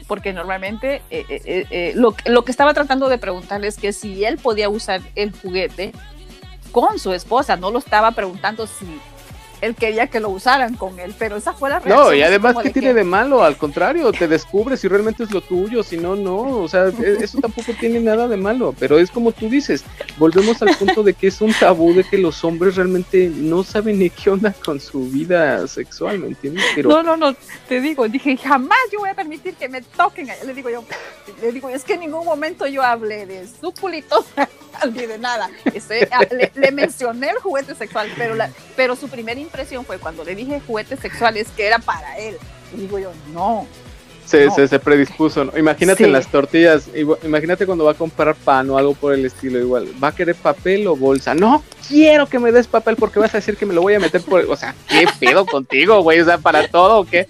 porque 0.08 0.32
normalmente 0.32 0.96
eh, 1.10 1.24
eh, 1.28 1.42
eh, 1.44 1.66
eh, 1.70 1.92
lo, 1.94 2.14
lo 2.26 2.44
que 2.44 2.50
estaba 2.50 2.74
tratando 2.74 3.08
de 3.08 3.18
preguntarle 3.18 3.68
es 3.68 3.76
que 3.78 3.92
si 3.92 4.24
él 4.24 4.36
podía 4.38 4.68
usar 4.68 5.00
el 5.14 5.32
juguete 5.32 5.92
con 6.72 6.98
su 6.98 7.12
esposa, 7.12 7.56
no 7.56 7.70
lo 7.70 7.78
estaba 7.78 8.10
preguntando 8.12 8.66
si 8.66 9.00
él 9.62 9.74
quería 9.74 10.08
que 10.08 10.20
lo 10.20 10.28
usaran 10.28 10.74
con 10.74 10.98
él, 11.00 11.14
pero 11.18 11.36
esa 11.36 11.54
fue 11.54 11.70
la 11.70 11.78
reacción. 11.78 12.06
No, 12.08 12.12
y 12.12 12.20
además, 12.22 12.56
¿qué 12.58 12.64
de 12.68 12.72
tiene 12.74 12.88
que- 12.88 12.94
de 12.94 13.04
malo? 13.04 13.42
Al 13.42 13.56
contrario, 13.56 14.12
te 14.12 14.28
descubres 14.28 14.80
si 14.80 14.88
realmente 14.88 15.22
es 15.24 15.30
lo 15.30 15.40
tuyo, 15.40 15.82
si 15.82 15.96
no, 15.96 16.14
no. 16.16 16.36
O 16.58 16.68
sea, 16.68 16.88
e- 16.88 17.18
eso 17.22 17.38
tampoco 17.40 17.72
tiene 17.80 18.00
nada 18.00 18.28
de 18.28 18.36
malo. 18.36 18.74
Pero 18.78 18.98
es 18.98 19.10
como 19.10 19.32
tú 19.32 19.48
dices, 19.48 19.84
volvemos 20.18 20.60
al 20.62 20.76
punto 20.76 21.02
de 21.02 21.14
que 21.14 21.28
es 21.28 21.40
un 21.40 21.54
tabú 21.54 21.94
de 21.94 22.04
que 22.04 22.18
los 22.18 22.44
hombres 22.44 22.76
realmente 22.76 23.30
no 23.34 23.62
saben 23.64 23.98
ni 24.00 24.10
qué 24.10 24.30
onda 24.30 24.52
con 24.64 24.80
su 24.80 25.08
vida 25.08 25.66
sexual, 25.68 26.18
¿me 26.18 26.26
entiendes? 26.26 26.64
Pero 26.74 26.88
No, 26.90 27.02
no, 27.02 27.16
no, 27.16 27.34
te 27.68 27.80
digo, 27.80 28.08
dije, 28.08 28.36
jamás 28.36 28.78
yo 28.92 28.98
voy 28.98 29.10
a 29.10 29.14
permitir 29.14 29.54
que 29.54 29.68
me 29.68 29.80
toquen. 29.80 30.28
Le 30.44 30.54
digo 30.54 30.70
yo, 30.70 30.84
le 31.40 31.52
digo, 31.52 31.68
es 31.70 31.84
que 31.84 31.94
en 31.94 32.00
ningún 32.00 32.24
momento 32.24 32.66
yo 32.66 32.82
hablé 32.82 33.26
de 33.26 33.46
su 33.60 33.72
culito, 33.72 34.24
ni 34.92 35.06
de 35.06 35.18
nada. 35.18 35.48
Le, 36.30 36.50
le 36.54 36.70
mencioné 36.72 37.30
el 37.30 37.36
juguete 37.38 37.74
sexual, 37.76 38.08
pero, 38.18 38.34
la, 38.34 38.50
pero 38.76 38.96
su 38.96 39.08
primera 39.08 39.38
impresión 39.52 39.84
fue 39.84 39.98
cuando 39.98 40.24
le 40.24 40.34
dije 40.34 40.60
juguete 40.66 40.96
sexual 40.96 41.36
es 41.36 41.48
que 41.48 41.66
era 41.66 41.78
para 41.78 42.16
él. 42.18 42.36
Y 42.74 42.80
digo 42.80 42.98
yo, 42.98 43.12
no. 43.34 43.66
se, 44.24 44.46
no. 44.46 44.54
se, 44.54 44.66
se 44.66 44.78
predispuso. 44.78 45.44
¿no? 45.44 45.58
Imagínate 45.58 45.98
Sí. 45.98 46.04
en 46.04 46.12
las 46.12 46.26
tortillas, 46.28 46.88
imagínate 47.22 47.66
cuando 47.66 47.84
va 47.84 47.90
a 47.92 47.94
comprar 47.94 48.34
pan 48.34 48.70
o 48.70 48.78
algo 48.78 48.94
por 48.94 49.12
el 49.12 49.26
estilo, 49.26 49.58
igual. 49.58 49.88
¿Va 50.02 50.08
a 50.08 50.14
querer 50.14 50.34
papel 50.36 50.86
o 50.86 50.96
bolsa? 50.96 51.34
No 51.34 51.62
quiero 51.86 52.26
que 52.26 52.38
me 52.38 52.50
des 52.50 52.66
papel 52.66 52.96
porque 52.96 53.18
vas 53.18 53.34
a 53.34 53.38
decir 53.38 53.58
que 53.58 53.66
me 53.66 53.74
lo 53.74 53.82
voy 53.82 53.94
a 53.94 54.00
meter 54.00 54.22
por. 54.22 54.40
O 54.46 54.56
sea, 54.56 54.74
¿qué 54.88 55.06
pedo 55.20 55.44
contigo, 55.44 56.00
güey? 56.02 56.20
O 56.20 56.24
sea, 56.24 56.38
para 56.38 56.66
todo 56.68 57.00
o 57.00 57.04
qué. 57.04 57.28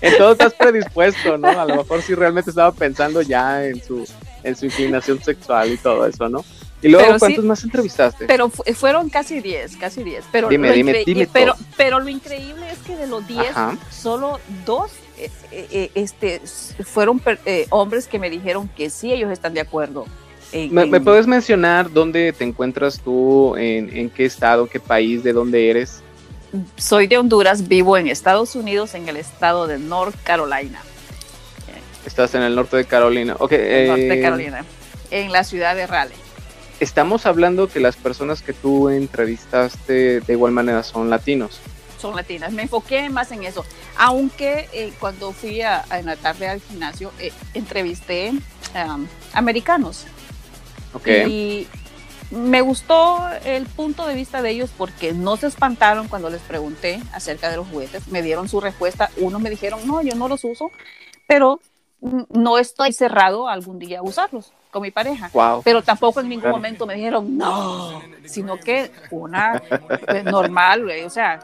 En 0.00 0.18
todo 0.18 0.32
estás 0.32 0.52
predispuesto, 0.54 1.38
¿no? 1.38 1.48
A 1.48 1.64
lo 1.64 1.76
mejor 1.76 2.02
sí 2.02 2.14
realmente 2.14 2.50
estaba 2.50 2.72
pensando 2.72 3.22
ya 3.22 3.64
en 3.64 3.82
su, 3.82 4.04
en 4.42 4.56
su 4.56 4.66
inclinación 4.66 5.22
sexual 5.22 5.72
y 5.72 5.76
todo 5.78 6.04
eso, 6.06 6.28
¿no? 6.28 6.44
Y 6.84 6.88
luego, 6.90 7.06
Pero 7.06 7.14
sí- 7.14 7.20
¿cuántos 7.20 7.44
más 7.44 7.64
entrevistaste? 7.64 8.26
Pero 8.26 8.48
fu- 8.50 8.62
fueron 8.74 9.08
casi 9.08 9.40
10, 9.40 9.76
casi 9.78 10.04
10. 10.04 10.24
Pero, 10.30 10.48
Dime, 10.48 10.68
lo 10.68 10.74
dime, 10.74 11.02
dime 11.04 11.28
pero, 11.32 11.54
pero 11.76 11.98
lo 11.98 12.08
increíble 12.10 12.70
es 12.70 12.78
que 12.80 12.94
de 12.96 13.06
los 13.06 13.26
10, 13.26 13.50
Ajá. 13.50 13.76
solo 13.90 14.38
dos 14.66 14.92
eh, 15.18 15.30
eh, 15.52 15.66
eh, 15.70 15.90
este, 15.94 16.40
fueron 16.84 17.22
eh, 17.46 17.66
hombres 17.70 18.06
que 18.06 18.18
me 18.18 18.28
dijeron 18.30 18.68
que 18.76 18.90
sí, 18.90 19.12
ellos 19.12 19.30
están 19.32 19.54
de 19.54 19.60
acuerdo. 19.60 20.04
en- 20.52 20.72
¿Me, 20.74 21.00
puedes 21.00 21.26
mencionar 21.26 21.90
dónde 21.90 22.32
te 22.32 22.44
encuentras 22.44 23.00
tú, 23.00 23.56
en, 23.56 23.96
en 23.96 24.10
qué 24.10 24.24
estado, 24.26 24.66
qué 24.66 24.78
país, 24.78 25.22
de 25.24 25.32
dónde 25.32 25.70
eres? 25.70 26.02
Soy 26.76 27.06
de 27.08 27.16
Honduras, 27.18 27.66
vivo 27.66 27.96
en 27.96 28.06
Estados 28.08 28.54
Unidos, 28.54 28.94
en 28.94 29.08
el 29.08 29.16
estado 29.16 29.66
de 29.66 29.78
North 29.78 30.14
Carolina. 30.22 30.80
Estás 32.06 32.34
en 32.34 32.42
el 32.42 32.54
norte 32.54 32.76
de 32.76 32.84
Carolina. 32.84 33.34
Ok, 33.38 33.52
en 33.52 33.86
Norte 33.88 34.02
de 34.08 34.20
Carolina, 34.20 34.64
en 35.10 35.32
la 35.32 35.42
ciudad 35.42 35.74
de 35.74 35.86
Raleigh. 35.86 36.18
Estamos 36.80 37.26
hablando 37.26 37.68
que 37.68 37.80
las 37.80 37.96
personas 37.96 38.42
que 38.42 38.52
tú 38.52 38.88
entrevistaste 38.90 40.20
de 40.20 40.32
igual 40.32 40.52
manera 40.52 40.82
son 40.82 41.10
latinos. 41.10 41.60
Son 42.00 42.14
latinas. 42.14 42.52
Me 42.52 42.62
enfoqué 42.62 43.08
más 43.08 43.32
en 43.32 43.44
eso. 43.44 43.64
Aunque 43.96 44.68
eh, 44.72 44.92
cuando 45.00 45.32
fui 45.32 45.62
a, 45.62 45.84
a- 45.88 45.98
en 45.98 46.06
la 46.06 46.16
tarde 46.16 46.48
al 46.48 46.60
gimnasio, 46.60 47.12
eh, 47.18 47.32
entrevisté 47.54 48.32
um, 48.74 49.06
americanos. 49.32 50.04
Ok. 50.92 51.06
Y 51.28 51.66
me 52.30 52.60
gustó 52.60 53.22
el 53.44 53.64
punto 53.66 54.06
de 54.06 54.14
vista 54.14 54.42
de 54.42 54.50
ellos 54.50 54.70
porque 54.76 55.12
no 55.12 55.36
se 55.36 55.46
espantaron 55.46 56.08
cuando 56.08 56.28
les 56.30 56.40
pregunté 56.42 57.00
acerca 57.12 57.48
de 57.50 57.56
los 57.56 57.68
juguetes. 57.68 58.08
Me 58.08 58.22
dieron 58.22 58.48
su 58.48 58.60
respuesta. 58.60 59.10
Unos 59.16 59.40
me 59.40 59.48
dijeron, 59.50 59.86
no, 59.86 60.02
yo 60.02 60.14
no 60.14 60.28
los 60.28 60.44
uso, 60.44 60.70
pero 61.26 61.60
no 62.30 62.58
estoy 62.58 62.92
cerrado 62.92 63.48
algún 63.48 63.78
día 63.78 64.00
a 64.00 64.02
usarlos 64.02 64.52
con 64.70 64.82
mi 64.82 64.90
pareja. 64.90 65.30
Wow. 65.32 65.62
Pero 65.64 65.82
tampoco 65.82 66.20
en 66.20 66.28
ningún 66.28 66.50
momento 66.50 66.86
me 66.86 66.94
dijeron 66.94 67.36
no, 67.36 68.02
sino 68.26 68.58
que 68.58 68.90
una 69.10 69.62
eh, 70.08 70.22
normal, 70.24 70.84
güey, 70.84 71.04
o 71.04 71.10
sea, 71.10 71.40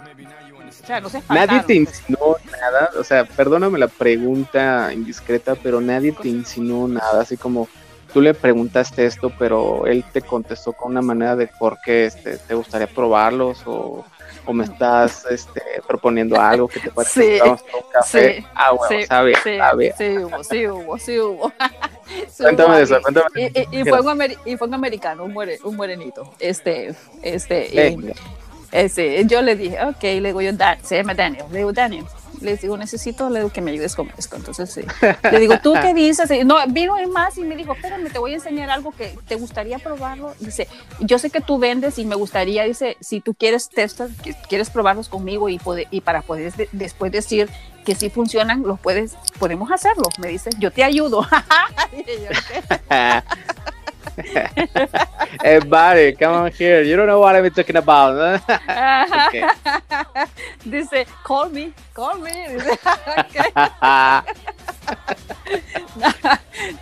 o 0.68 0.86
sea, 0.86 1.00
no 1.00 1.08
se. 1.08 1.22
Nadie 1.28 1.60
te 1.62 1.74
insinuó 1.74 2.36
nada, 2.50 2.90
o 2.98 3.04
sea, 3.04 3.24
perdóname 3.24 3.78
la 3.78 3.88
pregunta 3.88 4.92
indiscreta, 4.92 5.54
pero 5.54 5.80
nadie 5.80 6.12
te 6.12 6.28
insinuó 6.28 6.88
nada, 6.88 7.22
así 7.22 7.36
como 7.36 7.68
tú 8.12 8.20
le 8.20 8.34
preguntaste 8.34 9.06
esto, 9.06 9.32
pero 9.38 9.86
él 9.86 10.04
te 10.12 10.20
contestó 10.20 10.72
con 10.72 10.92
una 10.92 11.02
manera 11.02 11.36
de 11.36 11.46
por 11.46 11.78
qué 11.84 12.06
este, 12.06 12.36
te 12.36 12.54
gustaría 12.54 12.86
probarlos 12.86 13.62
o, 13.66 14.04
o 14.50 14.52
me 14.52 14.64
estás 14.64 15.24
este, 15.30 15.62
proponiendo 15.86 16.40
algo 16.40 16.66
que 16.68 16.80
te 16.80 16.90
parece 16.94 17.20
Sí, 17.22 17.26
que 17.36 17.40
vamos 17.40 17.60
a 17.72 17.76
un 17.76 17.82
café. 17.92 18.36
sí, 18.40 18.46
ah, 18.54 18.72
bueno, 18.72 19.00
sí, 19.00 19.06
sabe, 19.06 19.34
Sí, 19.42 19.56
sabe. 19.58 19.94
sí 19.96 20.18
hubo, 20.18 20.44
sí 20.44 20.66
hubo, 20.68 20.98
sí 20.98 21.18
hubo. 21.20 21.52
Sí 22.28 22.42
Cuéntame 22.42 22.70
hubo 22.70 22.76
de 22.76 22.82
eso, 22.82 23.00
cuéntame. 23.02 23.26
Y, 23.36 23.44
y- 23.76 23.80
y 23.80 23.84
fue 23.84 24.00
un 24.00 24.22
y 24.44 24.56
fue 24.56 24.66
un 24.66 24.74
americano, 24.74 25.24
un, 25.24 25.32
more- 25.32 25.60
un 25.62 25.76
morenito. 25.76 26.34
Este, 26.40 26.92
este, 27.22 27.92
y- 27.92 28.12
ese, 28.72 29.24
yo 29.26 29.42
le 29.42 29.54
dije, 29.54 29.78
ok, 29.84 30.02
le 30.02 30.20
digo 30.28 30.40
yo, 30.42 30.52
Dan- 30.52 30.78
se 30.82 30.96
llama 30.96 31.14
Daniel. 31.14 31.44
Le 31.52 31.58
digo, 31.58 31.72
Daniel, 31.72 32.04
le 32.40 32.56
digo, 32.56 32.76
necesito 32.76 33.30
que 33.52 33.60
me 33.60 33.70
ayudes 33.70 33.94
con 33.94 34.10
esto. 34.16 34.36
Entonces, 34.36 34.70
sí. 34.72 34.82
le 35.30 35.40
digo, 35.40 35.58
¿tú 35.62 35.74
qué 35.80 35.94
dices? 35.94 36.30
Y 36.30 36.44
no, 36.44 36.56
vino 36.68 36.98
en 36.98 37.10
más 37.10 37.36
y 37.38 37.42
me 37.42 37.56
dijo, 37.56 37.72
espérame, 37.74 38.10
te 38.10 38.18
voy 38.18 38.32
a 38.32 38.34
enseñar 38.36 38.70
algo 38.70 38.92
que 38.92 39.16
te 39.28 39.36
gustaría 39.36 39.78
probarlo. 39.78 40.34
Dice, 40.40 40.68
yo 41.00 41.18
sé 41.18 41.30
que 41.30 41.40
tú 41.40 41.58
vendes 41.58 41.98
y 41.98 42.04
me 42.04 42.14
gustaría, 42.14 42.64
dice, 42.64 42.96
si 43.00 43.20
tú 43.20 43.34
quieres 43.34 43.68
testar, 43.68 44.08
que- 44.22 44.34
quieres 44.48 44.70
probarlos 44.70 45.08
conmigo 45.08 45.48
y, 45.48 45.58
poder, 45.58 45.86
y 45.90 46.00
para 46.00 46.22
poder 46.22 46.52
de- 46.54 46.68
después 46.72 47.12
decir 47.12 47.48
que 47.84 47.94
sí 47.94 48.10
funcionan, 48.10 48.62
los 48.62 48.78
puedes, 48.78 49.14
podemos 49.38 49.70
hacerlo. 49.70 50.04
Me 50.18 50.28
dice, 50.28 50.50
yo 50.58 50.70
te 50.70 50.84
ayudo. 50.84 51.26
Hey, 55.42 55.58
buddy, 55.60 56.14
come 56.14 56.34
on 56.34 56.50
here. 56.52 56.82
You 56.82 56.96
don't 56.96 57.06
know 57.06 57.20
what 57.20 57.34
I'm 57.36 57.50
talking 57.50 57.76
about. 57.76 58.14
¿no? 58.14 58.54
Ajá. 58.66 59.28
Ok. 59.28 59.34
Dice, 60.64 61.06
call 61.24 61.50
me, 61.50 61.72
call 61.94 62.18
me. 62.20 62.30
Dice. 62.48 62.78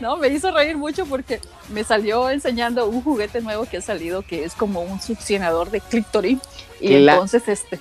No, 0.01 0.17
me 0.17 0.29
hizo 0.29 0.51
reír 0.53 0.77
mucho 0.77 1.07
porque 1.07 1.41
me 1.71 1.85
salió 1.85 2.31
enseñando 2.31 2.87
un 2.89 3.03
juguete 3.03 3.41
nuevo 3.41 3.65
que 3.67 3.79
ha 3.79 3.81
salido 3.81 4.23
que 4.23 4.45
es 4.45 4.55
como 4.55 4.83
un 4.83 5.01
succionador 5.01 5.71
de 5.71 5.81
clítoris. 5.81 6.39
Y 6.81 6.95
entonces, 6.95 7.49
este, 7.49 7.79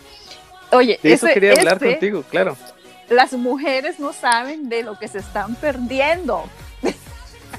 oye, 0.71 0.99
De 1.01 1.13
eso 1.13 1.25
ese- 1.25 1.33
quería 1.33 1.53
hablar 1.53 1.73
este, 1.75 1.91
contigo, 1.91 2.23
claro. 2.29 2.55
las 3.09 3.33
mujeres 3.33 3.99
no 3.99 4.13
saben 4.13 4.69
de 4.69 4.83
lo 4.83 4.97
que 4.97 5.07
se 5.07 5.19
están 5.19 5.55
perdiendo. 5.55 6.43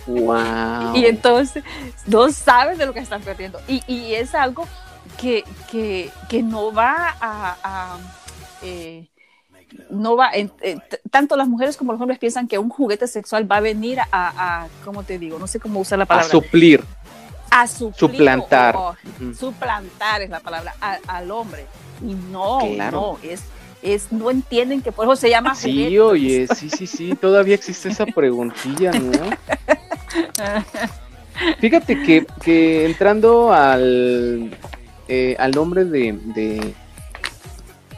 Wow. 0.08 0.96
Y 0.96 1.06
entonces 1.06 1.62
no 2.06 2.30
saben 2.32 2.78
de 2.78 2.86
lo 2.86 2.92
que 2.94 3.00
están 3.00 3.22
perdiendo. 3.22 3.60
Y, 3.68 3.82
y 3.86 4.14
es 4.14 4.34
algo 4.34 4.66
que, 5.20 5.44
que, 5.70 6.10
que 6.28 6.42
no 6.42 6.72
va 6.72 7.14
a... 7.20 7.56
a, 7.62 7.96
eh, 8.62 9.06
no 9.90 10.16
va, 10.16 10.30
eh, 10.32 10.48
tanto 11.10 11.36
las 11.36 11.46
mujeres 11.46 11.76
como 11.76 11.92
los 11.92 12.00
hombres 12.00 12.18
piensan 12.18 12.48
que 12.48 12.56
un 12.58 12.70
juguete 12.70 13.06
sexual 13.06 13.50
va 13.50 13.56
a 13.58 13.60
venir 13.60 14.00
a, 14.00 14.06
a 14.12 14.66
¿cómo 14.82 15.02
te 15.02 15.18
digo? 15.18 15.38
No 15.38 15.46
sé 15.46 15.60
cómo 15.60 15.80
usar 15.80 15.98
la 15.98 16.04
a 16.04 16.06
palabra. 16.06 16.30
suplir. 16.30 16.82
a 17.50 17.66
suplir 17.66 17.98
suplantar. 17.98 18.76
o- 18.76 18.80
o 18.88 18.96
Ujú. 19.20 19.34
suplantar 19.34 20.22
es 20.22 20.30
la 20.30 20.40
palabra 20.40 20.74
a- 20.80 20.98
al 21.06 21.30
hombre. 21.30 21.66
Y 22.00 22.14
no, 22.14 22.60
Claro. 22.74 23.18
no, 23.22 23.28
es, 23.28 23.42
es, 23.82 24.12
no 24.12 24.30
entienden 24.30 24.82
que 24.82 24.92
por 24.92 25.06
eso 25.06 25.16
se 25.16 25.30
llama 25.30 25.54
Sí, 25.54 25.98
oye, 25.98 26.46
sí, 26.54 26.68
sí, 26.70 26.86
sí, 26.86 27.14
todavía 27.20 27.54
existe 27.54 27.88
esa 27.88 28.06
preguntilla, 28.06 28.92
¿no? 28.92 29.12
Fíjate 31.60 32.02
que, 32.02 32.26
que 32.42 32.84
entrando 32.86 33.52
al, 33.52 34.50
eh, 35.06 35.36
al 35.38 35.52
nombre 35.52 35.84
de, 35.84 36.18
de- 36.34 36.74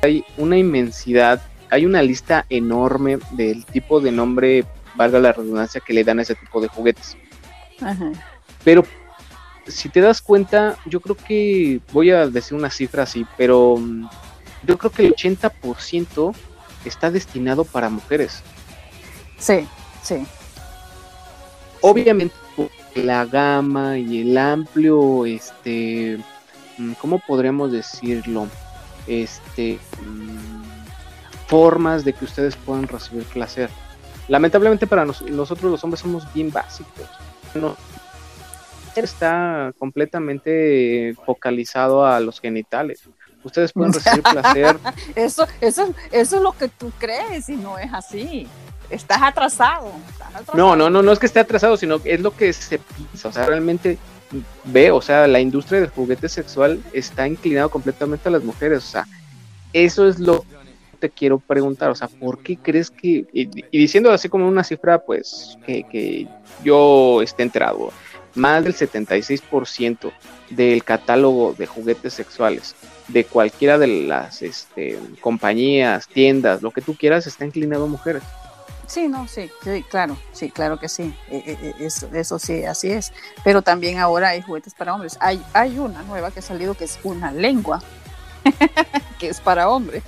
Hay 0.03 0.25
una 0.37 0.59
inmensidad, 0.59 1.41
hay 1.71 1.87
una 1.87 2.03
lista 2.03 2.45
enorme 2.51 3.19
del 3.33 3.65
tipo 3.65 4.01
de 4.01 4.13
nombre, 4.13 4.65
valga 4.95 5.19
la 5.19 5.33
redundancia, 5.33 5.81
que 5.81 5.95
le 5.95 6.05
dan 6.05 6.19
a 6.19 6.23
ese 6.23 6.35
tipo 6.35 6.61
de 6.61 6.69
juguetes. 6.69 7.17
Ajá. 7.81 8.13
Pero 8.63 8.85
si 9.67 9.89
te 9.89 10.01
das 10.01 10.21
cuenta, 10.21 10.77
yo 10.85 11.01
creo 11.01 11.17
que, 11.17 11.81
voy 11.93 12.11
a 12.11 12.27
decir 12.29 12.59
una 12.59 12.71
cifra 12.71 13.05
así, 13.05 13.25
pero 13.39 13.77
mm, 13.79 14.07
yo 14.65 14.79
creo 14.79 14.91
que 14.91 15.07
el 15.07 15.15
80% 15.15 16.35
está 16.85 17.11
destinado 17.11 17.65
para 17.65 17.89
mujeres. 17.89 18.43
Sí, 19.39 19.67
sí. 20.03 20.27
Obviamente 21.81 22.35
la 22.95 23.25
gama 23.25 23.97
y 23.99 24.23
el 24.23 24.37
amplio, 24.37 25.25
este, 25.25 26.19
mm, 26.79 26.93
¿cómo 26.95 27.19
podríamos 27.27 27.73
decirlo? 27.73 28.49
Este, 29.07 29.79
mm, 30.05 31.47
formas 31.47 32.05
de 32.05 32.13
que 32.13 32.25
ustedes 32.25 32.57
puedan 32.57 32.87
recibir 32.87 33.25
placer. 33.25 33.71
Lamentablemente 34.29 34.87
para 34.87 35.05
nos- 35.05 35.23
nosotros 35.23 35.71
los 35.71 35.83
hombres 35.85 36.01
somos 36.01 36.31
bien 36.35 36.51
básicos. 36.53 37.09
No, 37.55 37.77
está 38.95 39.73
completamente 39.79 41.17
focalizado 41.25 42.05
a 42.05 42.21
los 42.21 42.41
genitales. 42.41 43.01
Ustedes 43.43 43.73
pueden 43.73 43.93
recibir 43.93 44.23
placer 44.33 44.77
Eso, 45.15 45.47
eso, 45.61 45.95
eso 46.11 46.37
es 46.37 46.43
lo 46.43 46.53
que 46.53 46.69
tú 46.69 46.93
crees 46.99 47.49
y 47.49 47.57
no 47.57 47.79
es 47.79 47.93
así. 47.93 48.47
Estás 48.89 49.23
atrasado. 49.23 49.93
estás 50.11 50.29
atrasado. 50.29 50.59
No, 50.59 50.77
no, 50.77 50.91
no, 50.91 51.03
no 51.03 51.13
es 51.13 51.19
que 51.19 51.27
esté 51.27 51.41
atrasado, 51.41 51.77
sino 51.77 52.03
que 52.03 52.15
es 52.15 52.21
lo 52.21 52.37
que 52.37 52.53
se 52.53 52.79
piensa. 52.79 53.29
O 53.29 53.33
sea, 53.33 53.47
realmente 53.47 53.99
ve, 54.65 54.91
o 54.91 55.01
sea, 55.01 55.27
la 55.27 55.41
industria 55.41 55.81
del 55.81 55.91
juguete 55.91 56.29
sexual 56.29 56.83
está 56.93 57.27
inclinado 57.27 57.71
completamente 57.71 58.29
a 58.29 58.33
las 58.33 58.43
mujeres. 58.43 58.79
O 58.79 58.91
sea, 58.91 59.07
eso 59.73 60.07
es 60.09 60.19
lo 60.19 60.43
que 60.43 60.47
te 60.99 61.11
quiero 61.11 61.39
preguntar, 61.39 61.91
o 61.91 61.95
sea, 61.95 62.09
¿por 62.09 62.43
qué 62.43 62.57
crees 62.57 62.91
que, 62.91 63.25
y, 63.33 63.49
y 63.71 63.79
diciendo 63.79 64.11
así 64.11 64.29
como 64.29 64.47
una 64.47 64.65
cifra, 64.65 64.99
pues, 64.99 65.57
que, 65.65 65.85
que 65.85 66.29
yo 66.63 67.23
esté 67.23 67.43
enterado, 67.43 67.91
más 68.35 68.63
del 68.63 68.75
76% 68.75 70.13
del 70.51 70.85
catálogo 70.85 71.55
de 71.57 71.67
juguetes 71.67 72.13
sexuales 72.13 72.75
de 73.13 73.25
cualquiera 73.25 73.79
de 73.79 73.87
las 73.87 74.43
este, 74.43 74.99
compañías, 75.21 76.09
tiendas, 76.09 76.63
lo 76.63 76.71
que 76.71 76.81
tú 76.81 76.95
quieras, 76.95 77.27
está 77.27 77.45
inclinado 77.45 77.85
a 77.85 77.89
mujeres. 77.89 78.23
Sí, 78.87 79.07
no, 79.07 79.29
sí, 79.29 79.49
sí, 79.63 79.85
claro, 79.89 80.17
sí, 80.33 80.51
claro 80.51 80.81
que 80.81 80.89
sí, 80.89 81.15
eh, 81.31 81.45
eh, 81.47 81.59
eh, 81.63 81.75
eso, 81.79 82.09
eso 82.13 82.41
sí, 82.41 82.65
así 82.65 82.91
es. 82.91 83.13
Pero 83.45 83.63
también 83.63 83.99
ahora 83.99 84.31
hay 84.31 84.43
juguetes 84.43 84.75
para 84.75 84.93
hombres. 84.93 85.17
Hay, 85.21 85.41
hay 85.53 85.79
una 85.79 86.03
nueva 86.03 86.33
que 86.33 86.41
ha 86.41 86.43
salido 86.43 86.75
que 86.75 86.85
es 86.85 86.99
una 87.05 87.31
lengua, 87.31 87.81
que 89.21 89.29
es 89.29 89.41
para 89.41 89.69
hombres. 89.69 90.03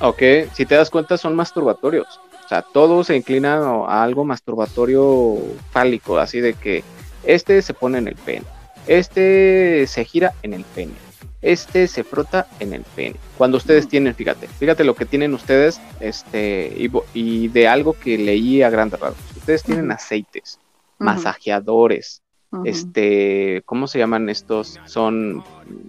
Ok, 0.00 0.20
si 0.52 0.66
te 0.66 0.74
das 0.74 0.90
cuenta 0.90 1.16
son 1.16 1.36
masturbatorios. 1.36 2.20
O 2.44 2.48
sea, 2.48 2.62
todo 2.62 3.02
se 3.04 3.16
inclina 3.16 3.54
a 3.56 4.02
algo 4.02 4.24
masturbatorio 4.24 5.38
fálico, 5.70 6.18
así 6.18 6.40
de 6.40 6.54
que 6.54 6.82
este 7.22 7.62
se 7.62 7.72
pone 7.72 7.98
en 7.98 8.08
el 8.08 8.14
pene, 8.16 8.46
este 8.86 9.86
se 9.86 10.04
gira 10.04 10.32
en 10.42 10.54
el 10.54 10.64
pene, 10.64 10.92
este 11.42 11.86
se 11.88 12.02
frota 12.04 12.46
en 12.60 12.72
el 12.72 12.82
pene. 12.82 13.16
Cuando 13.38 13.56
ustedes 13.58 13.86
tienen, 13.88 14.14
fíjate, 14.14 14.46
fíjate 14.48 14.84
lo 14.84 14.94
que 14.94 15.04
tienen 15.06 15.34
ustedes, 15.34 15.80
este, 16.00 16.88
y, 17.14 17.48
de 17.48 17.68
algo 17.68 17.92
que 17.94 18.18
leí 18.18 18.62
a 18.62 18.70
grandes 18.70 18.98
rasgos. 19.00 19.20
Ustedes 19.36 19.62
tienen 19.62 19.90
aceites, 19.92 20.58
masajeadores, 20.98 22.22
este, 22.64 23.62
¿cómo 23.66 23.86
se 23.86 23.98
llaman 23.98 24.28
estos? 24.28 24.80
Son 24.86 25.42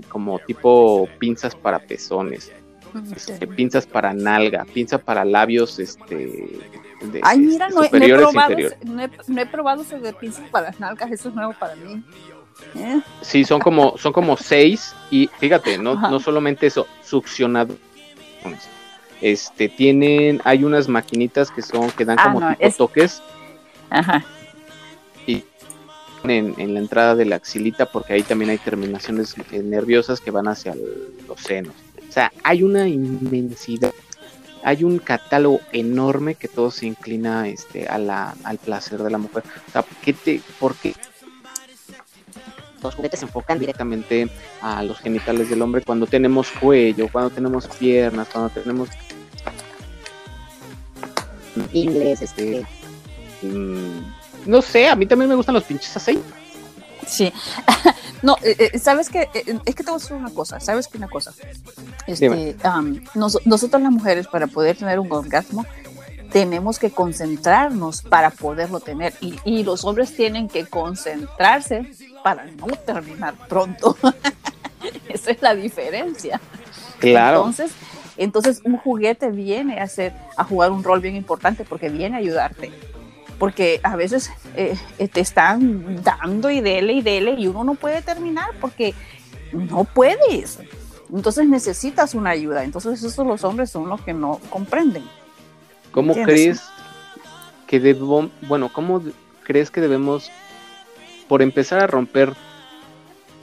como 0.10 0.39
tipo 0.39 1.07
pinzas 1.19 1.55
para 1.55 1.79
pezones, 1.79 2.51
este, 3.15 3.47
pinzas 3.47 3.86
para 3.86 4.13
nalga, 4.13 4.65
pinza 4.65 4.97
para 4.97 5.23
labios, 5.23 5.79
este, 5.79 6.15
de- 7.01 7.21
Ay, 7.23 7.39
mira, 7.39 7.69
no, 7.69 7.75
he- 7.75 7.75
no 7.75 7.83
he 7.83 7.86
superiores 7.86 8.27
e 8.27 8.31
probado, 8.31 8.51
inferiores. 8.51 8.77
ese- 8.81 8.91
no, 8.91 9.01
he, 9.03 9.10
no 9.27 9.41
he 9.41 9.45
probado 9.45 9.81
ese 9.83 9.99
de 9.99 10.13
pinzas 10.13 10.49
para 10.49 10.67
las 10.67 10.79
nalgas, 10.79 11.12
eso 11.12 11.29
es 11.29 11.36
nuevo 11.36 11.53
para 11.60 11.75
mí. 11.75 12.03
¿Eh? 12.76 13.00
Sí, 13.22 13.43
son 13.46 13.60
como, 13.60 13.98
son 13.98 14.13
como 14.13 14.38
seis 14.38 14.93
y 15.10 15.30
fíjate, 15.39 15.78
no, 15.78 15.91
Ajá. 15.93 16.10
no 16.10 16.20
solamente 16.20 16.67
eso, 16.67 16.88
succionadores. 17.04 17.80
Este, 19.22 19.67
tienen, 19.67 20.41
hay 20.43 20.63
unas 20.63 20.88
maquinitas 20.88 21.50
que 21.50 21.62
son, 21.62 21.89
que 21.91 22.06
dan 22.06 22.17
Ah, 22.20 22.24
como 22.26 22.39
no, 22.39 22.50
tipo 22.52 22.65
es- 22.67 22.78
toques 22.78 23.22
Ajá. 23.89 24.24
en, 26.24 26.54
en 26.58 26.74
la 26.74 26.80
entrada 26.80 27.15
de 27.15 27.26
la 27.26 27.38
axilita 27.38 27.86
porque 27.86 28.13
ahí 28.13 28.24
también 28.24 28.52
hay 28.52 28.58
terminaciones 28.58 29.36
eh, 29.52 29.62
nerviosas 29.63 30.20
que 30.20 30.30
van 30.32 30.48
hacia 30.48 30.74
el- 30.74 31.13
los 31.28 31.39
senos. 31.41 31.74
O 32.08 32.12
sea, 32.12 32.32
hay 32.43 32.63
una 32.63 32.88
inmensidad, 32.88 33.93
hay 34.63 34.84
un 34.84 35.00
catálogo 35.00 35.62
enorme 35.72 36.36
que 36.36 36.48
todo 36.48 36.70
se 36.72 36.86
inclina 36.86 37.48
este, 37.48 37.88
a 37.88 37.98
la, 37.98 38.36
al 38.43 38.58
placer 38.58 39.02
de 39.04 39.10
la 39.12 39.17
mujer. 39.17 39.43
O 39.67 39.72
sea, 39.72 39.86
¿qué 40.04 40.13
te, 40.13 40.41
¿por 40.60 40.76
qué 40.76 40.93
los 42.88 42.95
juguetes 42.95 43.19
se 43.19 43.26
enfocan 43.26 43.60
directamente 43.60 44.30
a 44.62 44.84
los 44.84 45.00
genitales 45.00 45.50
del 45.50 45.62
hombre 45.62 45.82
cuando 45.84 46.06
tenemos 46.08 46.50
cuello, 46.52 47.08
cuando 47.12 47.30
tenemos 47.30 47.67
piernas, 47.67 48.28
cuando 48.32 48.50
tenemos 48.50 48.89
inglés, 51.73 52.21
este, 52.21 52.65
mm, 53.41 54.00
no 54.45 54.62
sé, 54.62 54.88
a 54.88 54.95
mí 54.95 55.06
también 55.06 55.30
me 55.30 55.36
gustan 55.36 55.56
los 55.56 55.63
pinches 55.63 55.95
aceites. 55.95 56.23
Sí. 57.08 57.32
no, 58.21 58.36
eh, 58.43 58.69
eh, 58.73 58.80
sabes 58.80 59.10
que 59.10 59.30
es 59.34 59.76
que 59.76 59.84
te 59.84 59.91
voy 59.91 59.95
a 59.95 59.97
decir 60.00 60.15
una 60.17 60.30
cosa, 60.34 60.60
sabes 60.60 60.88
que 60.88 60.97
una 60.97 61.08
cosa. 61.08 61.34
Este, 62.06 62.56
nos- 63.15 63.45
nosotros 63.45 63.82
las 63.82 63.91
mujeres 63.91 64.28
para 64.28 64.47
poder 64.47 64.78
tener 64.78 65.00
un 65.00 65.12
orgasmo 65.12 65.65
tenemos 66.32 66.78
que 66.78 66.91
concentrarnos 66.91 68.02
para 68.02 68.30
poderlo 68.32 68.82
tener 68.82 69.13
y, 69.21 69.36
y 69.45 69.63
los 69.63 69.86
hombres 69.86 70.13
tienen 70.13 70.50
que 70.50 70.65
concentrarse 70.65 71.89
para 72.27 72.43
no 72.43 72.67
terminar 72.85 73.35
pronto. 73.47 73.95
Esa 75.07 75.31
es 75.31 75.41
la 75.41 75.55
diferencia. 75.55 76.41
Claro. 76.99 77.37
Entonces, 77.37 77.71
entonces 78.17 78.61
un 78.65 78.75
juguete 78.75 79.31
viene 79.31 79.79
a 79.79 79.83
hacer, 79.83 80.11
a 80.35 80.43
jugar 80.43 80.73
un 80.73 80.83
rol 80.83 80.99
bien 80.99 81.15
importante 81.15 81.63
porque 81.63 81.87
viene 81.87 82.17
a 82.17 82.19
ayudarte. 82.19 82.69
Porque 83.39 83.79
a 83.81 83.95
veces 83.95 84.29
eh, 84.57 84.77
eh, 84.99 85.07
te 85.07 85.21
están 85.21 86.03
dando 86.03 86.49
y 86.49 86.59
dele 86.59 86.91
y 86.91 87.01
dele 87.01 87.35
y 87.37 87.47
uno 87.47 87.63
no 87.63 87.75
puede 87.75 88.01
terminar 88.01 88.49
porque 88.59 88.93
no 89.53 89.85
puedes. 89.85 90.59
Entonces 91.09 91.47
necesitas 91.47 92.13
una 92.13 92.31
ayuda. 92.31 92.65
Entonces 92.65 93.01
esos 93.01 93.25
los 93.25 93.45
hombres 93.45 93.69
son 93.69 93.87
los 93.87 94.01
que 94.01 94.11
no 94.11 94.41
comprenden. 94.49 95.05
¿Cómo 95.91 96.13
crees 96.13 96.61
que 97.67 97.79
bueno, 98.49 98.69
cómo 98.73 99.01
crees 99.45 99.71
que 99.71 99.79
debemos, 99.79 100.29
por 101.27 101.41
empezar 101.41 101.79
a 101.79 101.87
romper 101.87 102.33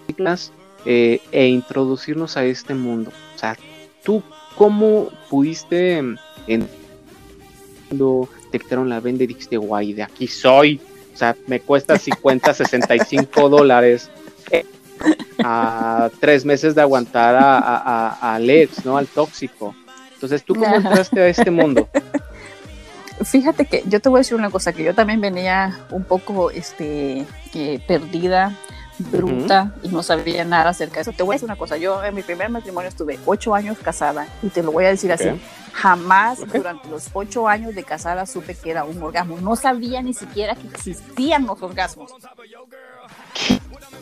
ciclas 0.06 0.52
eh, 0.86 1.20
e 1.32 1.46
introducirnos 1.46 2.36
a 2.36 2.44
este 2.44 2.74
mundo? 2.74 3.10
O 3.34 3.38
sea, 3.38 3.56
tú 4.04 4.22
cómo 4.56 5.08
pudiste 5.30 6.00
mm, 6.02 6.16
en 6.46 6.68
cuando 7.88 8.28
te 8.50 8.58
quitaron 8.58 8.88
la 8.88 9.00
venda 9.00 9.24
y 9.24 9.26
dijiste, 9.26 9.56
guay, 9.56 9.92
de 9.92 10.02
aquí 10.02 10.26
soy. 10.26 10.80
O 11.12 11.16
sea, 11.16 11.36
me 11.46 11.60
cuesta 11.60 11.98
50, 11.98 12.54
65 12.54 13.48
dólares. 13.48 14.10
eh, 14.50 14.64
a 15.42 16.08
tres 16.20 16.44
meses 16.44 16.74
de 16.74 16.80
aguantar 16.80 17.34
a, 17.34 17.58
a, 17.58 18.08
a, 18.08 18.34
a 18.34 18.38
Lex, 18.38 18.84
¿no? 18.86 18.96
Al 18.96 19.06
tóxico. 19.06 19.74
Entonces, 20.14 20.42
¿tú 20.44 20.54
cómo 20.54 20.74
entraste 20.76 21.20
a 21.20 21.28
este 21.28 21.50
mundo? 21.50 21.88
Fíjate 23.24 23.66
que 23.66 23.82
yo 23.86 24.00
te 24.00 24.08
voy 24.08 24.18
a 24.18 24.20
decir 24.20 24.36
una 24.36 24.50
cosa, 24.50 24.72
que 24.72 24.82
yo 24.84 24.94
también 24.94 25.20
venía 25.20 25.80
un 25.90 26.04
poco 26.04 26.50
este, 26.50 27.26
perdida, 27.86 28.56
bruta 28.98 29.74
y 29.82 29.88
no 29.88 30.02
sabía 30.02 30.44
nada 30.44 30.70
acerca 30.70 30.96
de 30.96 31.02
eso. 31.02 31.12
Te 31.12 31.22
voy 31.22 31.34
a 31.34 31.36
decir 31.36 31.46
una 31.46 31.56
cosa, 31.56 31.76
yo 31.76 32.02
en 32.04 32.14
mi 32.14 32.22
primer 32.22 32.48
matrimonio 32.50 32.88
estuve 32.88 33.18
ocho 33.26 33.54
años 33.54 33.78
casada 33.78 34.26
y 34.42 34.48
te 34.48 34.62
lo 34.62 34.72
voy 34.72 34.84
a 34.84 34.88
decir 34.88 35.12
así, 35.12 35.28
jamás 35.72 36.40
durante 36.52 36.88
los 36.88 37.08
ocho 37.12 37.48
años 37.48 37.74
de 37.74 37.82
casada 37.84 38.26
supe 38.26 38.54
que 38.54 38.70
era 38.70 38.84
un 38.84 39.02
orgasmo, 39.02 39.38
no 39.40 39.56
sabía 39.56 40.02
ni 40.02 40.14
siquiera 40.14 40.54
que 40.54 40.68
existían 40.68 41.46
los 41.46 41.60
orgasmos. 41.62 42.12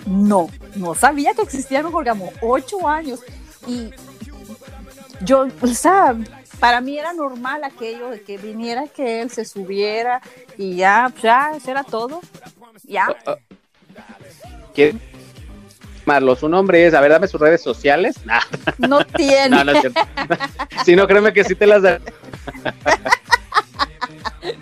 No, 0.07 0.49
no 0.75 0.95
sabía 0.95 1.33
que 1.35 1.43
existían 1.43 1.85
los 1.85 1.95
orgasmos, 1.95 2.31
ocho 2.43 2.89
años 2.89 3.21
y 3.67 3.91
yo, 5.25 5.47
o 5.61 5.67
sea, 5.69 6.17
para 6.59 6.81
mí 6.81 6.99
era 6.99 7.13
normal 7.13 7.65
aquello 7.65 8.11
de 8.11 8.23
que 8.23 8.37
viniera 8.37 8.89
que 8.89 9.23
él 9.23 9.31
se 9.31 9.45
subiera 9.45 10.21
y 10.59 10.77
ya, 10.77 11.13
ya, 11.23 11.53
eso 11.57 11.71
era 11.71 11.85
todo. 11.85 12.21
Ya, 12.93 13.17
¿Quién? 14.75 15.01
Marlo, 16.05 16.37
su 16.37 16.47
nombre 16.49 16.87
es, 16.87 16.93
a 16.95 17.01
ver, 17.01 17.11
dame 17.13 17.27
sus 17.27 17.41
redes 17.41 17.63
sociales. 17.63 18.17
Nah, 18.27 18.41
no 18.79 19.05
tiene. 19.07 19.49
no, 19.49 19.65
no 19.65 19.73
es 19.73 19.81
cierto. 19.81 20.01
si 20.85 20.95
no, 20.95 21.07
créeme 21.07 21.33
que 21.33 21.43
sí 21.45 21.55
te 21.55 21.67
las 21.67 21.83
da. 21.83 22.01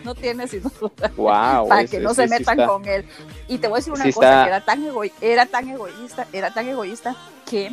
no 0.04 0.14
tiene 0.14 0.46
sino. 0.46 0.70
Wow. 1.16 1.68
para 1.68 1.86
que 1.86 1.98
no 1.98 2.14
se 2.14 2.28
metan 2.28 2.60
está. 2.60 2.66
con 2.66 2.86
él. 2.86 3.04
Y 3.48 3.58
te 3.58 3.66
voy 3.68 3.76
a 3.76 3.78
decir 3.78 3.92
una 3.92 4.04
Sí 4.04 4.12
cosa, 4.12 4.28
está- 4.28 4.42
que 4.44 4.48
era 4.48 4.60
tan, 4.64 4.84
era 5.20 5.46
tan 5.46 5.68
egoísta, 5.68 6.26
era 6.32 6.54
tan 6.54 6.68
egoísta 6.68 7.16
que 7.48 7.72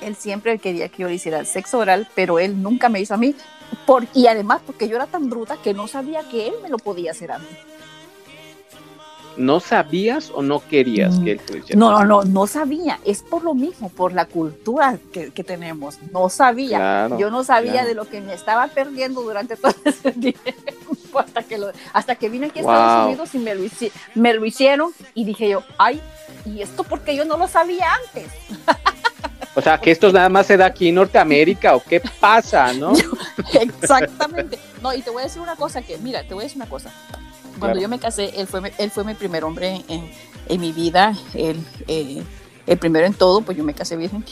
él 0.00 0.16
siempre 0.16 0.58
quería 0.58 0.88
que 0.88 1.02
yo 1.02 1.08
le 1.08 1.14
hiciera 1.14 1.38
el 1.38 1.46
sexo 1.46 1.78
oral, 1.78 2.08
pero 2.14 2.38
él 2.38 2.62
nunca 2.62 2.88
me 2.88 3.00
hizo 3.00 3.12
a 3.14 3.18
mí. 3.18 3.34
Por, 3.84 4.06
y 4.14 4.28
además 4.28 4.62
porque 4.64 4.88
yo 4.88 4.96
era 4.96 5.06
tan 5.06 5.28
bruta 5.28 5.56
que 5.62 5.74
no 5.74 5.86
sabía 5.88 6.22
que 6.30 6.46
él 6.48 6.54
me 6.62 6.68
lo 6.70 6.78
podía 6.78 7.10
hacer 7.10 7.32
a 7.32 7.38
mí. 7.38 7.46
¿No 9.36 9.60
sabías 9.60 10.30
o 10.34 10.42
no 10.42 10.60
querías 10.60 11.18
que 11.20 11.32
él 11.32 11.40
hiciera? 11.48 11.78
No, 11.78 11.90
no, 11.90 12.04
no, 12.04 12.24
no 12.24 12.46
sabía. 12.46 12.98
Es 13.04 13.22
por 13.22 13.42
lo 13.44 13.54
mismo, 13.54 13.88
por 13.90 14.12
la 14.12 14.26
cultura 14.26 14.98
que, 15.12 15.30
que 15.30 15.44
tenemos. 15.44 15.98
No 16.12 16.28
sabía. 16.28 16.78
Claro, 16.78 17.18
Yo 17.18 17.30
no 17.30 17.44
sabía 17.44 17.72
claro. 17.72 17.88
de 17.88 17.94
lo 17.94 18.08
que 18.08 18.20
me 18.20 18.34
estaba 18.34 18.66
perdiendo 18.68 19.22
durante 19.22 19.56
todo 19.56 19.74
ese 19.84 20.12
tiempo 20.12 21.18
hasta 21.18 21.42
que, 21.42 21.58
lo, 21.58 21.70
hasta 21.92 22.14
que 22.14 22.28
vine 22.28 22.46
aquí 22.46 22.60
a 22.60 22.62
Wow. 22.62 22.72
Estados 22.72 23.06
Unidos 23.06 23.34
y 23.34 23.38
me 23.38 23.54
lo, 23.54 23.64
me 24.14 24.34
lo 24.34 24.44
hicieron 24.44 24.92
y 25.14 25.24
dije 25.24 25.48
yo, 25.48 25.62
ay, 25.78 26.00
¿y 26.44 26.62
esto 26.62 26.84
porque 26.84 27.14
yo 27.16 27.24
no 27.24 27.36
lo 27.36 27.48
sabía 27.48 27.86
antes? 28.06 28.30
O 29.54 29.62
sea, 29.62 29.78
que 29.78 29.90
esto 29.90 30.12
nada 30.12 30.28
más 30.28 30.46
se 30.46 30.56
da 30.58 30.66
aquí 30.66 30.88
en 30.88 30.96
Norteamérica 30.96 31.74
o 31.76 31.82
qué 31.82 32.02
pasa, 32.20 32.74
¿no? 32.74 32.92
Exactamente. 33.54 34.58
No, 34.82 34.92
y 34.92 35.00
te 35.00 35.08
voy 35.08 35.22
a 35.22 35.24
decir 35.24 35.40
una 35.40 35.56
cosa 35.56 35.80
que, 35.80 35.96
mira, 35.96 36.22
te 36.24 36.34
voy 36.34 36.42
a 36.42 36.44
decir 36.44 36.58
una 36.60 36.68
cosa. 36.68 36.90
Cuando 37.58 37.78
Claro. 37.78 37.80
yo 37.80 37.88
me 37.88 37.98
casé, 37.98 38.38
él 38.40 38.46
fue, 38.46 38.72
él 38.78 38.90
fue 38.90 39.04
mi 39.04 39.14
primer 39.14 39.44
hombre 39.44 39.82
en, 39.88 40.10
en 40.48 40.60
mi 40.60 40.72
vida, 40.72 41.14
él, 41.34 41.64
eh, 41.88 42.22
el 42.66 42.78
primero 42.78 43.06
en 43.06 43.14
todo, 43.14 43.40
pues 43.42 43.56
yo 43.56 43.64
me 43.64 43.74
casé 43.74 43.96
virgen. 43.96 44.24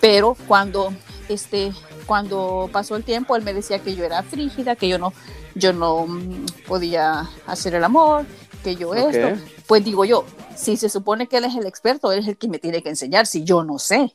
Pero 0.00 0.36
cuando, 0.48 0.92
este, 1.28 1.72
cuando 2.06 2.68
pasó 2.72 2.96
el 2.96 3.04
tiempo, 3.04 3.36
él 3.36 3.42
me 3.44 3.54
decía 3.54 3.78
que 3.80 3.94
yo 3.94 4.04
era 4.04 4.22
frígida, 4.22 4.74
que 4.76 4.88
yo 4.88 4.98
no, 4.98 5.12
yo 5.54 5.72
no 5.72 6.06
mm, 6.06 6.46
podía 6.66 7.28
hacer 7.46 7.74
el 7.74 7.84
amor, 7.84 8.26
que 8.64 8.76
yo 8.76 8.94
Ok. 8.96 8.96
esto. 8.96 9.32
Pues 9.66 9.84
digo 9.84 10.04
yo, 10.04 10.24
si 10.56 10.76
se 10.76 10.88
supone 10.88 11.28
que 11.28 11.36
él 11.38 11.44
es 11.44 11.54
el 11.54 11.66
experto, 11.66 12.10
él 12.12 12.20
es 12.20 12.28
el 12.28 12.36
que 12.36 12.48
me 12.48 12.58
tiene 12.58 12.82
que 12.82 12.88
enseñar, 12.88 13.26
si 13.26 13.44
yo 13.44 13.62
no 13.64 13.78
sé. 13.78 14.14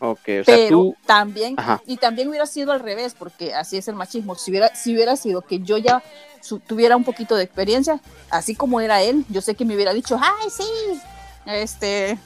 Ok, 0.00 0.18
o 0.40 0.44
sea, 0.44 0.44
pero 0.44 0.68
tú. 0.78 0.96
también 1.06 1.54
Ajá. 1.58 1.82
y 1.86 1.96
también 1.96 2.28
hubiera 2.28 2.46
sido 2.46 2.70
al 2.72 2.80
revés 2.80 3.14
porque 3.18 3.54
así 3.54 3.76
es 3.76 3.88
el 3.88 3.96
machismo 3.96 4.36
si 4.36 4.50
hubiera 4.52 4.74
si 4.76 4.94
hubiera 4.94 5.16
sido 5.16 5.42
que 5.42 5.58
yo 5.60 5.76
ya 5.78 6.02
tuviera 6.68 6.96
un 6.96 7.02
poquito 7.02 7.34
de 7.34 7.42
experiencia 7.42 8.00
así 8.30 8.54
como 8.54 8.80
era 8.80 9.02
él 9.02 9.24
yo 9.28 9.40
sé 9.40 9.56
que 9.56 9.64
me 9.64 9.74
hubiera 9.74 9.92
dicho 9.92 10.16
ay 10.22 10.50
sí 10.50 10.62
este 11.46 12.16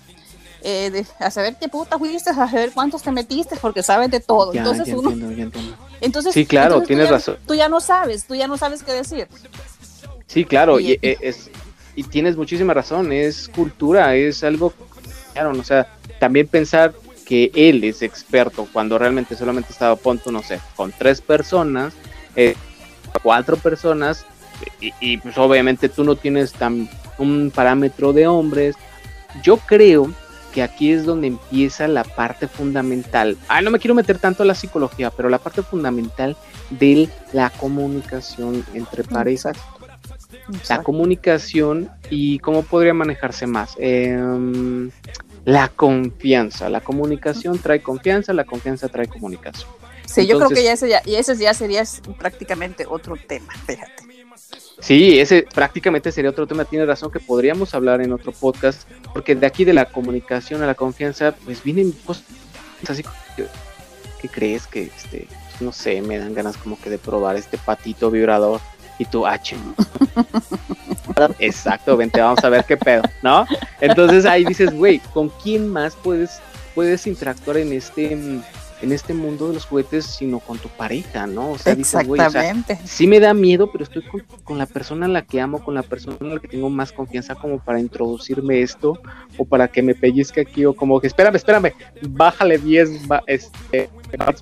eh, 0.64 0.90
de- 0.90 1.06
a 1.18 1.30
saber 1.30 1.56
qué 1.58 1.68
puta 1.68 1.98
fuiste 1.98 2.30
a 2.30 2.34
saber 2.34 2.72
cuántos 2.72 3.02
te 3.02 3.10
metiste 3.10 3.56
porque 3.56 3.82
sabes 3.82 4.10
de 4.10 4.20
todo 4.20 4.52
Ya, 4.52 4.60
entonces 4.60 4.86
ya 4.88 4.96
uno 4.96 5.10
entiendo, 5.10 5.34
ya 5.36 5.42
entiendo. 5.44 5.76
entonces 6.02 6.34
Sí, 6.34 6.44
claro, 6.46 6.74
entonces 6.74 6.84
tú 6.84 6.88
tienes 6.88 7.06
ya- 7.06 7.12
razón. 7.12 7.38
tú 7.46 7.54
ya 7.54 7.68
no 7.70 7.80
sabes 7.80 8.26
tú 8.26 8.34
ya 8.34 8.46
no 8.48 8.58
sabes 8.58 8.82
qué 8.82 8.92
decir 8.92 9.28
Sí, 10.26 10.44
claro, 10.44 10.78
y, 10.80 10.92
Y- 10.92 10.98
eh, 11.02 11.16
es, 11.20 11.50
y 11.96 12.04
tienes 12.04 12.36
muchísima 12.36 12.72
razón, 12.72 13.12
es 13.12 13.48
cultura, 13.48 14.14
es 14.14 14.42
algo, 14.44 14.72
claro, 15.34 15.50
o 15.58 15.64
sea, 15.64 15.86
también 16.18 16.48
pensar 16.48 16.94
que 17.32 17.50
él 17.54 17.82
es 17.82 18.02
experto 18.02 18.68
cuando 18.74 18.98
realmente 18.98 19.36
solamente 19.36 19.72
estaba 19.72 19.92
a 19.92 19.96
punto, 19.96 20.30
no 20.30 20.42
sé, 20.42 20.60
con 20.76 20.92
tres 20.92 21.22
personas, 21.22 21.94
eh, 22.36 22.54
cuatro 23.22 23.56
personas, 23.56 24.26
y, 24.82 24.92
y, 25.00 25.16
pues 25.16 25.38
obviamente 25.38 25.88
tú 25.88 26.04
no 26.04 26.14
tienes 26.14 26.52
tan 26.52 26.90
un 27.16 27.50
parámetro 27.50 28.12
de 28.12 28.26
hombres. 28.26 28.76
Yo 29.42 29.56
creo 29.56 30.12
que 30.52 30.62
aquí 30.62 30.92
es 30.92 31.06
donde 31.06 31.28
empieza 31.28 31.88
la 31.88 32.04
parte 32.04 32.48
fundamental. 32.48 33.38
Ay, 33.48 33.64
no 33.64 33.70
me 33.70 33.78
quiero 33.78 33.94
meter 33.94 34.18
tanto 34.18 34.42
a 34.42 34.46
la 34.46 34.54
psicología, 34.54 35.10
pero 35.10 35.30
la 35.30 35.38
parte 35.38 35.62
fundamental 35.62 36.36
de 36.68 37.08
la 37.32 37.48
comunicación 37.48 38.62
entre 38.74 39.04
parejas 39.04 39.56
la 40.68 40.82
comunicación 40.82 41.90
y 42.10 42.38
cómo 42.40 42.62
podría 42.62 42.94
manejarse 42.94 43.46
más. 43.46 43.74
Em, 43.78 44.90
la 45.44 45.68
confianza. 45.68 46.68
La 46.68 46.80
comunicación 46.80 47.58
trae 47.58 47.82
confianza, 47.82 48.32
la 48.32 48.44
confianza 48.44 48.88
trae 48.88 49.08
comunicación. 49.08 49.68
sí 50.06 50.26
yo 50.26 50.38
creo 50.38 50.50
que 50.50 50.62
ya 50.62 50.72
ese 50.72 50.88
ya 50.88 51.02
y 51.04 51.16
ese 51.16 51.36
ya 51.36 51.54
sería 51.54 51.84
prácticamente 52.18 52.86
otro 52.88 53.16
tema 53.16 53.52
fíjate 53.66 54.12
Sí, 54.80 55.20
ese 55.20 55.46
prácticamente 55.54 56.10
sería 56.10 56.30
otro 56.30 56.46
tema, 56.46 56.64
tiene 56.64 56.84
razón 56.84 57.12
que 57.12 57.20
podríamos 57.20 57.72
hablar 57.72 58.00
en 58.00 58.12
otro 58.12 58.32
podcast, 58.32 58.82
porque 59.12 59.36
de 59.36 59.46
aquí 59.46 59.64
de 59.64 59.72
la 59.72 59.84
comunicación 59.84 60.60
a 60.62 60.66
la 60.66 60.74
confianza, 60.74 61.36
pues 61.44 61.62
vienen 61.62 61.92
cosas 62.04 62.24
así 62.88 63.04
como 63.04 63.16
que, 63.36 63.46
¿qué 64.20 64.28
crees 64.28 64.66
que 64.66 64.82
este, 64.82 65.28
no 65.60 65.70
sé, 65.70 66.02
me 66.02 66.18
dan 66.18 66.34
ganas 66.34 66.56
como 66.56 66.80
que 66.80 66.90
de 66.90 66.98
probar 66.98 67.36
este 67.36 67.58
patito 67.58 68.10
vibrador 68.10 68.60
y 68.98 69.04
tú 69.04 69.26
H. 69.26 69.56
Exacto, 71.38 71.96
vente, 71.96 72.20
vamos 72.20 72.42
a 72.44 72.48
ver 72.48 72.64
qué 72.64 72.76
pedo, 72.76 73.02
¿no? 73.22 73.46
Entonces 73.80 74.24
ahí 74.24 74.44
dices, 74.44 74.72
güey, 74.74 74.98
¿con 75.12 75.28
quién 75.42 75.68
más 75.68 75.94
puedes, 75.96 76.40
puedes 76.74 77.06
interactuar 77.06 77.58
en 77.58 77.72
este, 77.72 78.12
en 78.12 78.42
este 78.92 79.14
mundo 79.14 79.48
de 79.48 79.54
los 79.54 79.64
juguetes 79.66 80.04
sino 80.06 80.40
con 80.40 80.58
tu 80.58 80.68
pareja, 80.68 81.26
¿no? 81.26 81.52
O 81.52 81.58
sea, 81.58 81.74
dices, 81.74 81.94
güey, 82.06 82.20
o 82.20 82.30
sea, 82.30 82.42
sí 82.84 83.06
me 83.06 83.20
da 83.20 83.34
miedo, 83.34 83.70
pero 83.70 83.84
estoy 83.84 84.02
con, 84.02 84.22
con 84.42 84.58
la 84.58 84.66
persona 84.66 85.06
a 85.06 85.08
la 85.08 85.22
que 85.22 85.40
amo, 85.40 85.62
con 85.62 85.74
la 85.74 85.82
persona 85.82 86.16
a 86.20 86.24
la 86.24 86.40
que 86.40 86.48
tengo 86.48 86.68
más 86.70 86.92
confianza 86.92 87.34
como 87.34 87.58
para 87.58 87.78
introducirme 87.80 88.60
esto 88.62 88.98
o 89.36 89.44
para 89.44 89.68
que 89.68 89.82
me 89.82 89.94
pellizque 89.94 90.40
aquí 90.40 90.64
o 90.64 90.74
como 90.74 91.00
que 91.00 91.06
espérame, 91.06 91.36
espérame, 91.36 91.72
bájale 92.08 92.58
10 92.58 93.06
ba- 93.06 93.22
este, 93.26 93.88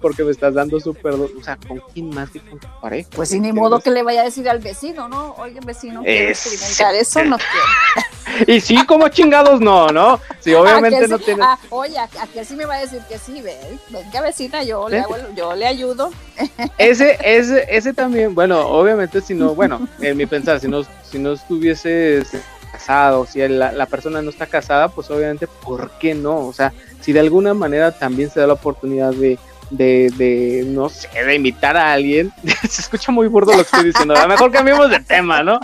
porque 0.00 0.24
me 0.24 0.30
estás 0.30 0.54
dando 0.54 0.80
súper, 0.80 1.16
do-". 1.16 1.30
o 1.38 1.42
sea, 1.42 1.56
¿con 1.66 1.80
quién 1.92 2.10
más 2.10 2.30
que 2.30 2.40
con 2.40 2.58
tu 2.58 2.66
pareja? 2.80 3.08
Pues 3.14 3.28
sí, 3.28 3.40
ni 3.40 3.52
modo 3.52 3.80
que 3.80 3.90
le 3.90 4.02
vaya 4.02 4.22
a 4.22 4.24
decir 4.24 4.48
al 4.48 4.58
vecino, 4.58 5.08
¿no? 5.08 5.34
Oye, 5.38 5.58
vecino, 5.64 6.02
Ese- 6.04 6.30
experimentar 6.30 6.94
eso, 6.94 7.24
no 7.24 7.36
quiero. 7.38 8.06
Y 8.46 8.60
sí, 8.60 8.86
como 8.86 9.08
chingados 9.08 9.60
no, 9.60 9.88
¿no? 9.88 10.20
Sí, 10.38 10.54
obviamente 10.54 11.08
no 11.08 11.18
sí- 11.18 11.24
tiene... 11.24 11.42
ah, 11.44 11.58
oye, 11.70 11.98
aquel 11.98 12.46
sí 12.46 12.54
me 12.54 12.64
va 12.64 12.76
a 12.76 12.80
decir 12.80 13.00
que 13.08 13.18
sí, 13.18 13.42
ve, 13.42 13.56
venga 13.88 14.20
vecina, 14.20 14.62
yo 14.62 14.88
le, 14.88 15.00
hago 15.00 15.16
yo 15.34 15.54
le 15.56 15.66
ayudo. 15.66 16.12
Ese, 16.78 17.18
ese, 17.24 17.66
ese 17.68 17.92
también, 17.92 18.34
bueno, 18.34 18.60
obviamente 18.68 19.20
si 19.20 19.34
no, 19.34 19.54
bueno, 19.54 19.86
en 20.00 20.16
mi 20.16 20.26
pensar, 20.26 20.60
si 20.60 20.68
no, 20.68 20.82
si 21.02 21.18
no 21.18 21.32
estuvieses 21.32 22.28
casado, 22.72 23.26
si 23.26 23.46
la, 23.48 23.72
la 23.72 23.86
persona 23.86 24.22
no 24.22 24.30
está 24.30 24.46
casada, 24.46 24.88
pues 24.88 25.10
obviamente, 25.10 25.46
¿por 25.46 25.90
qué 25.98 26.14
no? 26.14 26.46
O 26.46 26.52
sea, 26.52 26.72
si 27.00 27.12
de 27.12 27.20
alguna 27.20 27.52
manera 27.52 27.92
también 27.92 28.30
se 28.30 28.40
da 28.40 28.46
la 28.46 28.52
oportunidad 28.54 29.12
de, 29.12 29.38
de, 29.70 30.10
de 30.16 30.64
no 30.66 30.88
sé, 30.88 31.08
de 31.24 31.34
invitar 31.34 31.76
a 31.76 31.92
alguien, 31.92 32.32
se 32.68 32.82
escucha 32.82 33.12
muy 33.12 33.28
burdo 33.28 33.52
lo 33.52 33.58
que 33.58 33.62
estoy 33.62 33.84
diciendo, 33.84 34.14
a 34.16 34.22
lo 34.22 34.28
mejor 34.28 34.50
cambiemos 34.50 34.90
de 34.90 35.00
tema, 35.00 35.42
¿no? 35.42 35.60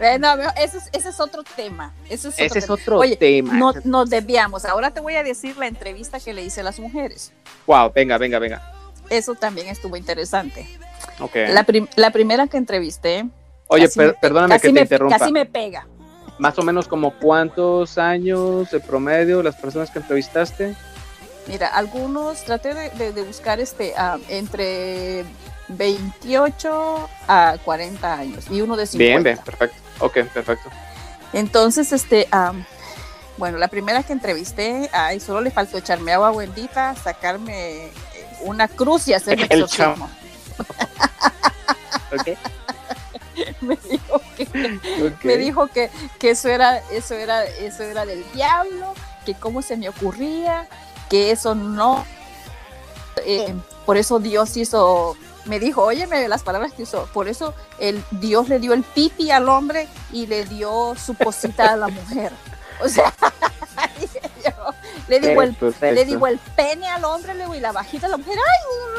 Eh, 0.00 0.18
no, 0.18 0.36
veo, 0.36 0.50
ese, 0.60 0.78
es, 0.78 0.84
ese 0.92 1.08
es 1.10 1.20
otro 1.20 1.42
tema. 1.56 1.92
Ese 2.08 2.28
es 2.28 2.34
otro, 2.34 2.44
Ese 2.46 2.58
es 2.58 2.64
tema. 2.66 2.74
otro 2.74 2.98
Oye, 2.98 3.16
tema. 3.16 3.54
No, 3.54 3.72
nos 3.84 4.10
desviamos. 4.10 4.64
Ahora 4.64 4.90
te 4.90 5.00
voy 5.00 5.14
a 5.16 5.22
decir 5.22 5.56
la 5.56 5.66
entrevista 5.68 6.18
que 6.20 6.32
le 6.34 6.42
hice 6.42 6.60
a 6.60 6.64
las 6.64 6.78
mujeres. 6.80 7.32
Wow, 7.66 7.92
venga, 7.94 8.18
venga, 8.18 8.38
venga. 8.38 8.72
Eso 9.10 9.34
también 9.34 9.68
estuvo 9.68 9.96
interesante. 9.96 10.66
Ok. 11.20 11.36
La, 11.50 11.64
prim- 11.64 11.86
la 11.96 12.10
primera 12.10 12.46
que 12.48 12.56
entrevisté. 12.56 13.26
Oye, 13.68 13.88
per- 13.88 14.16
perdóname 14.20 14.54
que 14.60 14.68
te 14.68 14.72
me- 14.72 14.80
interrumpa. 14.80 15.18
Casi 15.18 15.32
me 15.32 15.46
pega. 15.46 15.86
Más 16.38 16.58
o 16.58 16.62
menos 16.62 16.88
como 16.88 17.12
cuántos 17.18 17.96
años 17.98 18.70
de 18.72 18.80
promedio 18.80 19.42
las 19.42 19.54
personas 19.54 19.90
que 19.90 20.00
entrevistaste. 20.00 20.74
Mira, 21.46 21.68
algunos 21.68 22.44
traté 22.44 22.72
de, 22.74 22.90
de- 22.90 23.12
de 23.12 23.22
buscar 23.22 23.60
este 23.60 23.94
ah, 23.96 24.18
entre 24.28 25.24
28 25.68 27.08
a 27.28 27.56
40 27.64 28.14
años 28.14 28.44
y 28.50 28.60
uno 28.60 28.76
de 28.76 28.86
50. 28.86 29.04
Bien, 29.12 29.22
bien, 29.22 29.38
perfecto. 29.44 29.76
Ok, 30.00 30.12
perfecto. 30.32 30.70
Entonces, 31.32 31.92
este, 31.92 32.28
am, 32.30 32.64
bueno, 33.36 33.58
la 33.58 33.68
primera 33.68 34.02
que 34.02 34.12
entrevisté, 34.12 34.88
ay, 34.92 35.20
solo 35.20 35.40
le 35.40 35.50
faltó 35.50 35.76
echarme 35.78 36.12
agua 36.12 36.30
bendita, 36.32 36.94
sacarme 36.94 37.86
eh, 37.86 37.92
una 38.42 38.68
cruz 38.68 39.08
y 39.08 39.14
hacerme 39.14 39.46
El 39.50 39.62
exorcismo. 39.64 40.08
Ok. 42.12 42.28
me 43.62 43.76
dijo 43.90 44.20
que, 44.36 44.78
me 45.24 45.36
dijo 45.36 45.66
que, 45.66 45.90
que 46.18 46.30
eso 46.30 46.48
era, 46.48 46.78
eso 46.92 47.14
era, 47.14 47.44
eso 47.44 47.82
era 47.82 48.06
del 48.06 48.24
diablo, 48.32 48.94
que 49.26 49.34
cómo 49.34 49.60
se 49.62 49.76
me 49.76 49.88
ocurría, 49.88 50.68
que 51.08 51.30
eso 51.30 51.54
no, 51.54 52.04
eh, 53.24 53.54
por 53.86 53.96
eso 53.96 54.18
Dios 54.18 54.56
hizo, 54.56 55.16
me 55.44 55.58
dijo, 55.60 55.82
óyeme 55.82 56.26
las 56.28 56.42
palabras 56.42 56.72
que 56.72 56.84
usó, 56.84 57.06
por 57.12 57.28
eso 57.28 57.54
el 57.78 58.02
Dios 58.10 58.48
le 58.48 58.58
dio 58.58 58.72
el 58.72 58.82
pipi 58.82 59.30
al 59.30 59.48
hombre 59.48 59.88
y 60.12 60.26
le 60.26 60.44
dio 60.44 60.94
su 60.96 61.14
cosita 61.14 61.72
a 61.72 61.76
la 61.76 61.88
mujer. 61.88 62.32
O 62.80 62.88
sea, 62.88 63.12
yo, 64.44 64.50
le 65.08 65.20
digo 65.20 65.42
el 65.42 65.56
le 65.80 66.04
digo 66.04 66.26
el 66.26 66.38
pene 66.38 66.88
al 66.88 67.04
hombre 67.04 67.34
le 67.34 67.44
digo, 67.44 67.54
y 67.54 67.60
la 67.60 67.72
vagina 67.72 68.06
a 68.06 68.10
la 68.10 68.16
mujer. 68.16 68.36
Ay, 68.38 68.94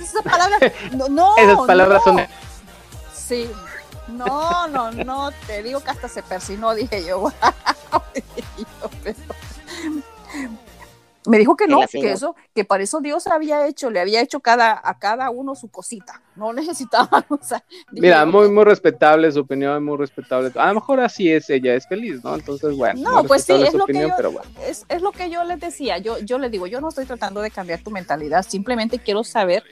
esas 0.00 0.22
palabras. 0.22 0.72
No, 0.92 1.08
no. 1.08 1.36
Esas 1.36 1.66
palabras 1.66 2.02
no. 2.06 2.16
son. 2.16 2.26
Sí. 3.14 3.50
No, 4.08 4.66
no, 4.68 4.90
no. 4.90 5.30
Te 5.46 5.62
digo 5.62 5.80
que 5.80 5.90
hasta 5.90 6.08
se 6.08 6.22
persinó, 6.22 6.74
dije 6.74 7.04
yo. 7.04 7.30
Me 11.26 11.36
dijo 11.38 11.54
que 11.54 11.66
no, 11.66 11.80
que 11.90 12.12
eso, 12.12 12.34
que 12.54 12.64
para 12.64 12.82
eso 12.82 13.00
Dios 13.00 13.26
había 13.26 13.66
hecho, 13.66 13.90
le 13.90 14.00
había 14.00 14.22
hecho 14.22 14.40
cada, 14.40 14.80
a 14.82 14.98
cada 14.98 15.28
uno 15.28 15.54
su 15.54 15.68
cosita. 15.68 16.22
No 16.34 16.52
necesitaba, 16.54 17.26
o 17.28 17.38
sea, 17.42 17.62
Mira, 17.92 18.24
muy, 18.24 18.48
muy 18.50 18.64
respetable 18.64 19.30
su 19.30 19.40
opinión, 19.40 19.84
muy 19.84 19.98
respetable. 19.98 20.50
A 20.56 20.68
lo 20.68 20.74
mejor 20.76 21.00
así 21.00 21.30
es, 21.30 21.50
ella 21.50 21.74
es 21.74 21.86
feliz, 21.86 22.24
¿no? 22.24 22.34
Entonces, 22.34 22.74
bueno. 22.74 23.00
No, 23.02 23.24
pues 23.24 23.44
sí, 23.44 23.52
es 23.52 23.74
lo 23.74 23.84
que 23.84 23.92
yo- 24.00 24.30
bueno. 24.32 24.50
es, 24.66 24.86
es 24.88 25.02
lo 25.02 25.12
que 25.12 25.28
yo 25.28 25.44
les 25.44 25.60
decía. 25.60 25.98
Yo, 25.98 26.18
yo 26.20 26.38
les 26.38 26.50
digo, 26.50 26.66
yo 26.66 26.80
no 26.80 26.88
estoy 26.88 27.04
tratando 27.04 27.42
de 27.42 27.50
cambiar 27.50 27.82
tu 27.82 27.90
mentalidad, 27.90 28.42
simplemente 28.48 28.98
quiero 28.98 29.22
saber 29.22 29.62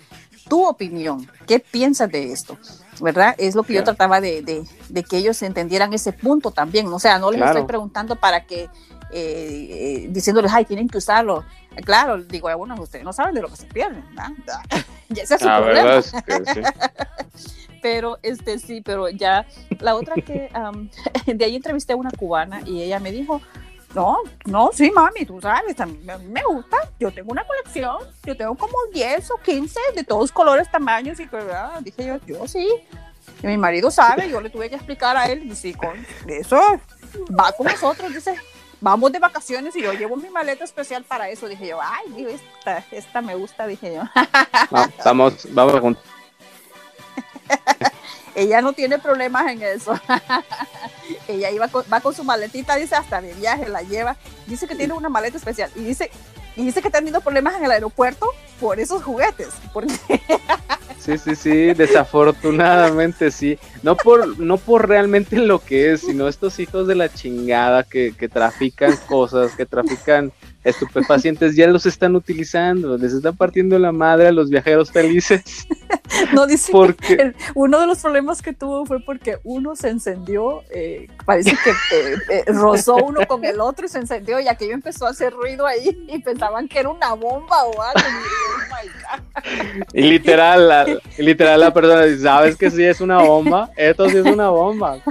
tu 0.51 0.67
opinión. 0.67 1.31
¿Qué 1.47 1.61
piensas 1.61 2.11
de 2.11 2.31
esto? 2.33 2.59
¿Verdad? 3.01 3.35
Es 3.39 3.55
lo 3.55 3.63
que 3.63 3.75
yo 3.75 3.85
trataba 3.85 4.21
de, 4.21 4.43
de- 4.43 4.65
de 4.89 5.03
que 5.05 5.17
ellos 5.19 5.41
entendieran 5.43 5.93
ese 5.95 6.13
punto 6.13 6.51
también. 6.51 6.87
O 6.89 6.99
sea, 6.99 7.19
no 7.19 7.31
les 7.31 7.39
Claro. 7.39 7.53
estoy 7.61 7.67
preguntando 7.69 8.17
para 8.17 8.45
que, 8.45 8.69
eh, 9.11 9.69
eh, 9.71 10.07
diciéndoles, 10.11 10.53
ay, 10.53 10.65
tienen 10.65 10.89
que 10.89 10.99
usarlo. 10.99 11.45
Claro, 11.85 12.23
digo, 12.23 12.55
bueno, 12.57 12.75
ustedes 12.81 13.05
no 13.05 13.13
saben 13.13 13.35
de 13.35 13.43
lo 13.43 13.49
que 13.49 13.57
se 13.57 13.67
pierden, 13.67 14.05
¿verdad? 14.11 14.33
Y 15.11 15.21
ese 15.21 15.37
es 15.37 15.41
su 15.41 15.47
problema 15.47 15.83
verdad 15.85 15.99
es 15.99 16.13
que 16.13 16.55
sí. 16.55 16.61
pero 17.83 18.19
este 18.23 18.59
sí, 18.59 18.83
pero 18.83 19.09
ya 19.09 19.47
la 19.81 19.95
otra 19.95 20.15
que 20.17 20.51
am, 20.53 20.91
de 21.27 21.45
ahí 21.45 21.57
entrevisté 21.57 21.95
a 21.95 21.97
una 21.97 22.11
cubana 22.11 22.61
y 22.67 22.83
ella 22.83 23.01
me 23.01 23.11
dijo, 23.11 23.41
no, 23.95 24.19
no, 24.45 24.71
sí, 24.73 24.91
mami, 24.91 25.25
tú 25.25 25.41
sabes, 25.41 25.79
a 25.81 25.87
mí, 25.87 25.99
me 26.29 26.43
gusta, 26.43 26.77
yo 27.01 27.11
tengo 27.11 27.33
una 27.33 27.45
colección, 27.47 27.97
yo 28.25 28.37
tengo 28.37 28.55
como 28.55 28.75
10 28.93 29.31
o 29.31 29.37
15 29.39 29.81
de 29.95 30.05
todos 30.05 30.31
colores, 30.31 30.71
tamaños 30.71 31.19
y 31.21 31.29
ah, 31.53 31.79
dije 31.81 32.07
yo, 32.07 32.19
yo 32.27 32.47
sí. 32.47 32.69
Y 33.43 33.47
mi 33.47 33.57
marido 33.57 33.91
sabe, 33.91 34.29
yo 34.29 34.41
le 34.41 34.51
tuve 34.51 34.69
que 34.69 34.77
explicar 34.77 35.17
a 35.17 35.27
él, 35.27 35.45
y 35.45 35.55
sí, 35.55 35.73
con 35.73 35.95
eso 36.27 36.61
va 37.39 37.53
con 37.53 37.67
nosotros, 37.67 38.13
dice, 38.13 38.35
vamos 38.81 39.11
de 39.13 39.19
vacaciones 39.19 39.75
y 39.77 39.83
yo 39.83 39.93
llevo 39.93 40.17
mi 40.17 40.31
maleta 40.31 40.65
especial 40.65 41.05
para 41.05 41.29
eso, 41.29 41.49
dije 41.49 41.67
yo, 41.69 41.79
ay, 41.83 42.07
digo, 42.17 42.31
esta, 42.31 42.85
esta 42.91 43.21
me 43.23 43.35
gusta, 43.35 43.67
dije 43.67 43.95
yo. 43.95 44.03
Va- 44.75 44.91
vamos, 45.05 45.47
vamos 45.51 45.75
a 45.75 45.81
juntar. 45.81 46.03
Ella 48.35 48.61
no 48.61 48.73
tiene 48.73 48.99
problemas 48.99 49.51
en 49.51 49.63
eso. 49.63 49.99
Ella 51.29 51.51
iba 51.51 51.69
con- 51.69 51.85
va 51.93 52.01
con 52.01 52.15
su 52.15 52.23
maletita, 52.23 52.77
dice, 52.77 52.95
hasta 52.95 53.21
de 53.21 53.35
viaje 53.35 53.69
la 53.69 53.83
lleva. 53.83 54.17
Dice 54.47 54.67
que 54.69 54.77
tiene 54.77 54.93
una 54.95 55.09
maleta 55.09 55.37
especial. 55.39 55.71
Y 55.75 55.81
dice, 55.81 56.11
y 56.59 56.65
dice 56.65 56.83
que 56.83 56.91
te 56.91 56.99
han 56.99 57.05
tenido 57.05 57.21
problemas 57.21 57.57
en 57.57 57.65
el 57.65 57.71
aeropuerto 57.71 58.27
por 58.61 58.81
esos 58.81 59.03
juguetes. 59.03 59.49
Porque 59.73 59.95
Sí, 60.99 61.17
sí, 61.17 61.37
sí, 61.37 61.73
desafortunadamente 61.73 63.31
sí. 63.31 63.59
No 63.83 63.97
por, 63.97 64.39
no 64.39 64.59
por 64.59 64.89
realmente 64.89 65.37
lo 65.37 65.61
que 65.61 65.93
es, 65.93 66.03
sino 66.03 66.29
estos 66.29 66.59
hijos 66.59 66.87
de 66.87 66.97
la 66.97 67.09
chingada 67.09 67.85
que, 67.85 68.13
que 68.19 68.29
trafican 68.29 68.95
cosas, 69.07 69.55
que 69.55 69.65
trafican 69.65 70.33
estupefacientes, 70.69 71.57
ya 71.57 71.67
los 71.67 71.87
están 71.87 72.15
utilizando, 72.17 72.97
les 72.97 73.13
están 73.13 73.37
partiendo 73.37 73.79
la 73.79 73.93
madre 73.93 74.29
a 74.29 74.33
los 74.33 74.51
viajeros 74.51 74.91
felices. 74.91 75.43
no 76.33 76.47
dice 76.47 76.71
Porque- 76.73 77.17
que 77.17 77.23
el- 77.23 77.37
uno 77.55 77.81
de 77.81 77.87
los 77.87 77.99
problemas 77.99 78.43
que 78.43 78.53
tuvo 78.53 78.87
fue 78.87 79.01
porque 79.01 79.39
uno 79.45 79.77
se 79.77 79.89
encendió, 79.89 80.63
eh, 80.71 81.09
parece 81.25 81.57
que 81.63 81.71
eh, 81.71 82.17
eh, 82.31 82.45
rozó 82.49 82.97
uno 82.97 83.21
con 83.27 83.45
el 83.45 83.61
otro 83.61 83.87
y 83.87 83.89
se 83.89 83.99
encendió 83.99 84.41
y 84.41 84.49
aquello 84.49 84.75
empezó 84.75 85.07
a 85.07 85.11
hacer 85.11 85.33
ruido 85.33 85.67
ahí 85.67 86.07
y 86.09 86.19
pensaban 86.21 86.69
que 86.69 86.81
era 86.81 86.89
una 86.91 87.13
bomba 87.15 87.65
o 87.65 87.83
algo. 87.83 88.01
Y, 89.93 90.03
oh 90.03 90.07
literal, 90.09 90.69
la, 90.69 90.87
literal 91.19 91.61
la 91.61 91.73
persona 91.73 92.03
dice, 92.05 92.23
¿sabes 92.23 92.57
que 92.57 92.71
sí 92.71 92.85
es 92.85 93.01
una 93.01 93.19
bomba? 93.23 93.71
Esto 93.77 94.09
sí 94.09 94.17
es 94.19 94.25
una 94.27 94.49
bomba. 94.51 94.99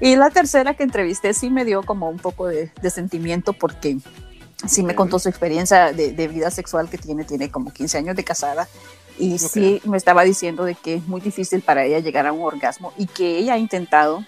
Y 0.00 0.16
la 0.16 0.30
tercera 0.30 0.74
que 0.74 0.82
entrevisté 0.82 1.32
sí 1.34 1.50
me 1.50 1.64
dio 1.64 1.82
como 1.82 2.08
un 2.08 2.18
poco 2.18 2.46
de, 2.46 2.70
de 2.80 2.90
sentimiento 2.90 3.52
porque 3.52 3.98
sí 4.66 4.82
me 4.82 4.94
contó 4.94 5.18
su 5.18 5.28
experiencia 5.28 5.92
de, 5.92 6.12
de 6.12 6.28
vida 6.28 6.50
sexual 6.50 6.88
que 6.88 6.98
tiene, 6.98 7.24
tiene 7.24 7.50
como 7.50 7.72
15 7.72 7.98
años 7.98 8.16
de 8.16 8.24
casada. 8.24 8.68
Y 9.18 9.38
sí 9.38 9.80
me 9.84 9.96
estaba 9.96 10.24
diciendo 10.24 10.64
de 10.64 10.74
que 10.74 10.96
es 10.96 11.06
muy 11.08 11.22
difícil 11.22 11.62
para 11.62 11.84
ella 11.84 12.00
llegar 12.00 12.26
a 12.26 12.32
un 12.32 12.42
orgasmo 12.42 12.92
y 12.98 13.06
que 13.06 13.38
ella 13.38 13.54
ha 13.54 13.58
intentado 13.58 14.24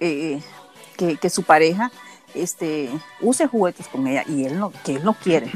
eh, 0.00 0.40
que, 0.96 1.16
que 1.16 1.30
su 1.30 1.44
pareja 1.44 1.92
este, 2.34 2.90
use 3.20 3.46
juguetes 3.46 3.88
con 3.88 4.06
ella 4.06 4.24
y 4.28 4.44
él 4.44 4.58
no, 4.58 4.72
que 4.84 4.96
él 4.96 5.04
no 5.04 5.14
quiere, 5.14 5.50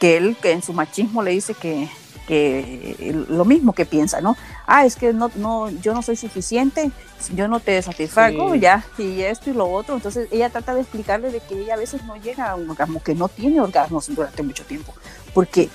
que 0.00 0.16
él 0.16 0.36
que 0.40 0.52
en 0.52 0.62
su 0.62 0.72
machismo 0.72 1.22
le 1.22 1.32
dice 1.32 1.54
que, 1.54 1.88
que 2.26 3.24
lo 3.28 3.44
mismo 3.44 3.72
que 3.72 3.84
piensa, 3.86 4.20
¿no? 4.20 4.36
Ah, 4.66 4.86
es 4.86 4.96
que 4.96 5.12
no, 5.12 5.30
no, 5.36 5.70
yo 5.70 5.92
no 5.94 6.02
soy 6.02 6.16
suficiente, 6.16 6.90
yo 7.34 7.48
no 7.48 7.60
te 7.60 7.80
satisfago, 7.82 8.52
Sí. 8.54 8.60
ya, 8.60 8.84
y 8.98 9.22
esto 9.22 9.50
y 9.50 9.54
lo 9.54 9.66
otro. 9.70 9.94
Entonces 9.96 10.28
ella 10.30 10.50
trata 10.50 10.74
de 10.74 10.80
explicarle 10.82 11.30
de 11.30 11.40
que 11.40 11.60
ella 11.60 11.74
a 11.74 11.78
veces 11.78 12.04
no 12.04 12.16
llega 12.16 12.50
a 12.50 12.54
un 12.56 12.70
orgasmo, 12.70 13.02
que 13.02 13.14
no 13.14 13.28
tiene 13.28 13.60
orgasmos 13.60 14.06
durante 14.14 14.42
mucho 14.42 14.64
tiempo, 14.64 14.94
porque 15.34 15.68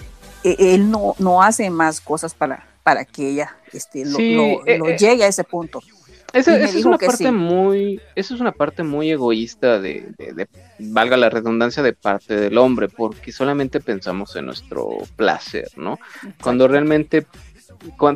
eh, 0.44 0.56
él 0.60 0.90
no, 0.90 1.16
no 1.20 1.42
hace 1.42 1.70
más 1.70 2.00
cosas 2.02 2.34
para, 2.34 2.66
para 2.84 3.04
que 3.06 3.30
ella 3.30 3.56
este, 3.74 4.06
lo, 4.06 4.18
Sí, 4.18 4.34
lo- 4.36 4.66
eh, 4.66 4.78
lo 4.78 4.90
eh, 4.90 4.98
llegue 4.98 5.24
a 5.26 5.28
ese 5.28 5.44
punto. 5.44 5.82
Esa, 6.34 6.58
es 6.60 6.86
una 6.86 6.98
parte 6.98 7.26
sí. 7.26 7.32
muy, 7.32 8.02
eso 8.16 8.36
es 8.36 8.42
una 8.42 8.52
parte 8.52 8.84
muy 8.84 9.12
egoísta 9.12 9.80
de, 9.80 10.12
de- 10.18 10.34
de- 10.34 10.48
valga 10.80 11.18
la 11.18 11.30
redundancia, 11.30 11.82
de 11.82 11.94
parte 11.94 12.36
del 12.36 12.58
hombre, 12.58 12.90
porque 12.90 13.32
solamente 13.32 13.80
pensamos 13.80 14.36
en 14.36 14.46
nuestro 14.46 14.90
placer, 15.16 15.70
¿no? 15.78 15.98
Cuando 16.42 16.68
realmente 16.68 17.26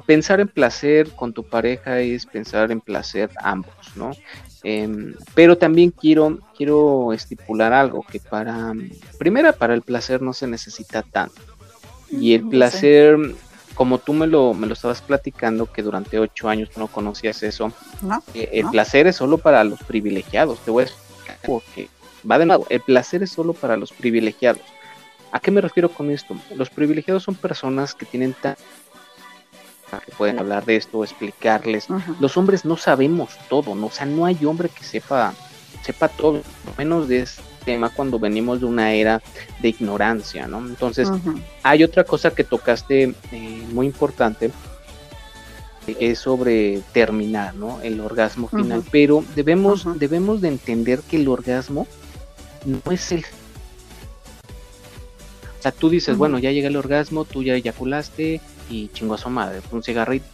pensar 0.06 0.40
en 0.40 0.48
placer 0.48 1.10
con 1.16 1.34
tu 1.34 1.44
pareja 1.44 2.00
es 2.00 2.26
pensar 2.26 2.72
en 2.72 2.82
placer 2.82 3.30
ambos, 3.42 3.76
¿no? 3.96 4.12
Em, 4.64 5.16
pero 5.34 5.58
también 5.58 5.92
quiero, 5.92 6.40
quiero 6.56 7.14
estipular 7.14 7.74
algo, 7.74 8.04
que 8.10 8.20
para, 8.20 8.74
primera, 9.18 9.54
para 9.54 9.74
el 9.74 9.82
placer 9.82 10.22
no 10.22 10.34
se 10.34 10.48
necesita 10.48 11.02
tanto. 11.02 11.42
Y 12.12 12.34
el 12.34 12.48
placer, 12.50 13.18
como 13.76 13.98
tú 13.98 14.14
me 14.14 14.28
lo, 14.28 14.54
me 14.54 14.68
lo 14.68 14.74
estabas 14.74 15.02
platicando, 15.02 15.72
que 15.72 15.82
durante 15.82 16.20
ocho 16.20 16.50
años 16.50 16.70
no 16.78 16.88
conocías 16.88 17.42
eso, 17.44 17.72
¿no? 18.02 18.24
eh, 18.34 18.50
el 18.54 18.66
¿No? 18.66 18.72
placer 18.72 19.08
es 19.08 19.16
solo 19.16 19.38
para 19.38 19.64
los 19.64 19.82
privilegiados. 19.84 20.60
Te 20.60 20.72
voy 20.72 20.84
a 20.84 20.88
explicar 20.88 21.38
porque 21.46 21.90
va 22.30 22.38
de 22.38 22.46
nuevo. 22.46 22.66
El 22.70 22.82
placer 22.82 23.24
es 23.24 23.32
solo 23.32 23.54
para 23.54 23.78
los 23.78 23.92
privilegiados. 23.92 24.62
¿A 25.32 25.40
qué 25.40 25.50
me 25.52 25.62
refiero 25.62 25.90
con 25.90 26.12
esto? 26.12 26.36
Los 26.56 26.70
privilegiados 26.70 27.24
son 27.24 27.36
personas 27.36 27.96
que 27.96 28.06
tienen 28.06 28.34
tan 28.34 28.56
que 30.06 30.12
pueden 30.14 30.40
hablar 30.40 30.64
de 30.64 30.78
esto, 30.78 31.04
explicarles. 31.04 31.88
Los 32.22 32.38
hombres 32.38 32.64
no 32.64 32.78
sabemos 32.78 33.38
todo, 33.50 33.76
¿no? 33.76 33.88
O 33.88 33.92
sea, 33.92 34.06
no 34.06 34.26
hay 34.26 34.38
hombre 34.46 34.70
que 34.70 34.86
sepa, 34.86 35.34
sepa 35.84 36.08
todo, 36.08 36.42
menos 36.78 37.10
de 37.10 37.20
este 37.20 37.42
tema 37.62 37.90
cuando 37.90 38.20
venimos 38.20 38.60
de 38.60 38.66
una 38.66 38.94
era 38.94 39.22
de 39.62 39.70
ignorancia, 39.70 40.48
¿no? 40.48 40.60
Entonces, 40.60 41.10
hay 41.64 41.84
otra 41.84 42.04
cosa 42.04 42.32
que 42.32 42.44
tocaste 42.44 43.14
eh, 43.32 43.68
muy 43.72 43.86
importante, 43.86 44.52
que 45.86 45.96
es 46.00 46.20
sobre 46.20 46.82
terminar, 46.94 47.56
¿no? 47.56 47.82
El 47.82 48.00
orgasmo 48.00 48.48
final. 48.48 48.84
Pero 48.92 49.24
debemos, 49.36 49.88
debemos 50.00 50.42
de 50.42 50.50
entender 50.50 51.02
que 51.02 51.18
el 51.18 51.28
orgasmo 51.28 51.88
no 52.66 52.92
es 52.92 53.12
el... 53.12 53.26
O 55.60 55.62
sea, 55.62 55.72
tú 55.72 55.90
dices, 55.90 56.18
bueno, 56.18 56.40
ya 56.40 56.52
llega 56.52 56.70
el 56.70 56.76
orgasmo, 56.76 57.24
tú 57.24 57.44
ya 57.44 57.54
eyaculaste 57.54 58.42
y 58.70 58.88
chingo 58.90 59.14
a 59.14 59.18
su 59.20 59.30
madre, 59.30 59.62
un 59.72 59.84
cigarrito. 59.84 60.26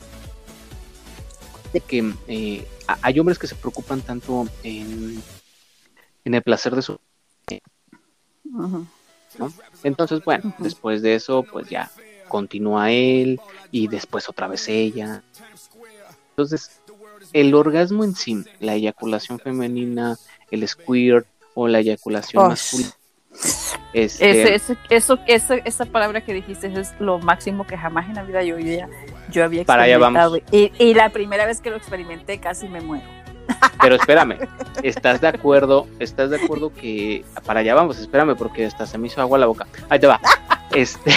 De 1.74 1.82
que 1.82 2.14
eh, 2.30 2.66
hay 3.02 3.20
hombres 3.20 3.38
que 3.38 3.48
se 3.48 3.56
preocupan 3.56 4.00
tanto 4.02 4.48
en, 4.64 5.22
en 6.24 6.34
el 6.34 6.42
placer 6.42 6.74
de 6.76 6.82
su 6.82 6.98
Entonces, 9.84 10.24
bueno, 10.24 10.54
después 10.60 11.02
de 11.02 11.16
eso, 11.16 11.44
pues 11.44 11.70
ya 11.70 11.92
continúa 12.28 12.92
él 12.92 13.40
y 13.72 13.88
después 13.88 14.28
otra 14.30 14.48
vez 14.48 14.68
ella. 14.68 15.24
Entonces, 16.32 16.82
el 17.34 17.54
orgasmo 17.54 18.04
en 18.04 18.16
sí, 18.16 18.44
la 18.60 18.76
eyaculación 18.76 19.40
femenina, 19.40 20.18
el 20.52 20.68
squirt 20.68 21.28
o 21.54 21.68
la 21.68 21.80
eyaculación 21.80 22.44
Oh. 22.46 22.50
masculina, 22.50 22.92
este, 23.94 24.56
eso, 24.90 25.18
esa, 25.28 25.56
esa 25.56 25.86
palabra 25.86 26.22
que 26.24 26.34
dijiste 26.34 26.68
es 26.80 26.94
lo 27.00 27.20
máximo 27.20 27.66
que 27.68 27.78
jamás 27.78 28.08
en 28.08 28.16
la 28.16 28.24
vida 28.24 28.44
yo, 28.44 28.58
yo, 28.58 28.88
yo 29.32 29.44
había 29.44 29.64
Para 29.64 29.84
allá 29.84 29.96
experimentado. 29.96 30.38
Y, 30.52 30.72
y 30.80 30.94
la 30.94 31.10
primera 31.10 31.46
vez 31.46 31.62
que 31.62 31.70
lo 31.70 31.78
experimenté 31.78 32.40
casi 32.40 32.68
me 32.68 32.82
muero. 32.82 33.17
Pero 33.82 33.96
espérame, 33.96 34.38
¿estás 34.84 35.22
de 35.22 35.28
acuerdo? 35.28 35.88
¿Estás 36.00 36.30
de 36.30 36.38
acuerdo 36.38 36.74
que 36.74 37.24
para 37.46 37.62
allá 37.62 37.76
vamos? 37.76 38.00
Espérame 38.00 38.36
porque 38.36 38.66
hasta 38.66 38.86
se 38.86 38.98
me 38.98 39.08
hizo 39.08 39.22
agua 39.22 39.38
la 39.38 39.46
boca. 39.46 39.68
Ahí 39.90 40.00
te 40.00 40.08
va. 40.08 40.20
Este 40.74 41.12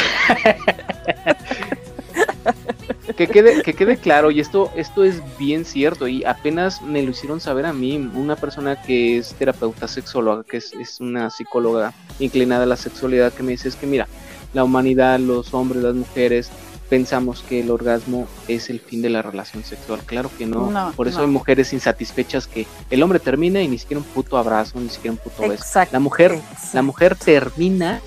que 3.17 3.29
quede, 3.29 3.63
que 3.63 3.75
quede 3.75 3.97
claro, 3.97 4.31
y 4.31 4.41
esto, 4.41 4.71
esto 4.77 5.05
es 5.05 5.23
bien 5.39 5.65
cierto, 5.65 6.09
y 6.09 6.25
apenas 6.25 6.83
me 6.83 7.03
lo 7.03 7.11
hicieron 7.11 7.41
saber 7.41 7.67
a 7.67 7.73
mí, 7.73 7.97
una 8.15 8.37
persona 8.37 8.81
que 8.81 9.19
es 9.19 9.35
terapeuta 9.35 9.89
sexóloga, 9.89 10.45
que 10.45 10.59
es, 10.59 10.73
es 10.75 11.01
una 11.01 11.31
psicóloga 11.31 11.93
inclinada 12.19 12.65
a 12.65 12.67
la 12.67 12.77
sexualidad, 12.77 13.33
que 13.33 13.43
me 13.43 13.53
dice 13.53 13.69
es 13.69 13.77
que 13.77 13.87
mira, 13.87 14.07
la 14.53 14.65
humanidad, 14.65 15.19
los 15.19 15.55
hombres, 15.55 15.83
las 15.83 15.95
mujeres, 15.95 16.51
pensamos 16.91 17.43
que 17.43 17.61
el 17.61 17.71
orgasmo 17.71 18.27
es 18.49 18.69
el 18.69 18.81
fin 18.81 19.01
de 19.01 19.09
la 19.09 19.23
relación 19.23 19.65
sexual. 19.65 20.01
Claro 20.05 20.31
que 20.37 20.45
no. 20.45 20.71
No, 20.71 20.93
Por 20.93 21.09
eso 21.09 21.19
no. 21.19 21.25
hay 21.25 21.31
mujeres 21.31 21.73
insatisfechas 21.73 22.47
que 22.49 22.67
el 22.91 23.03
hombre 23.03 23.21
termina 23.21 23.63
y 23.63 23.69
ni 23.69 23.79
siquiera 23.79 24.01
un 24.01 24.07
puto 24.07 24.37
abrazo, 24.37 24.79
ni 24.81 24.91
siquiera 24.91 25.13
un 25.13 25.19
puto 25.19 25.43
beso. 25.43 25.55
Exacto. 25.55 25.93
La 25.95 26.01
mujer, 26.01 26.33
la 26.33 26.39
exacto. 26.39 26.83
mujer 26.83 27.17
termina 27.17 28.03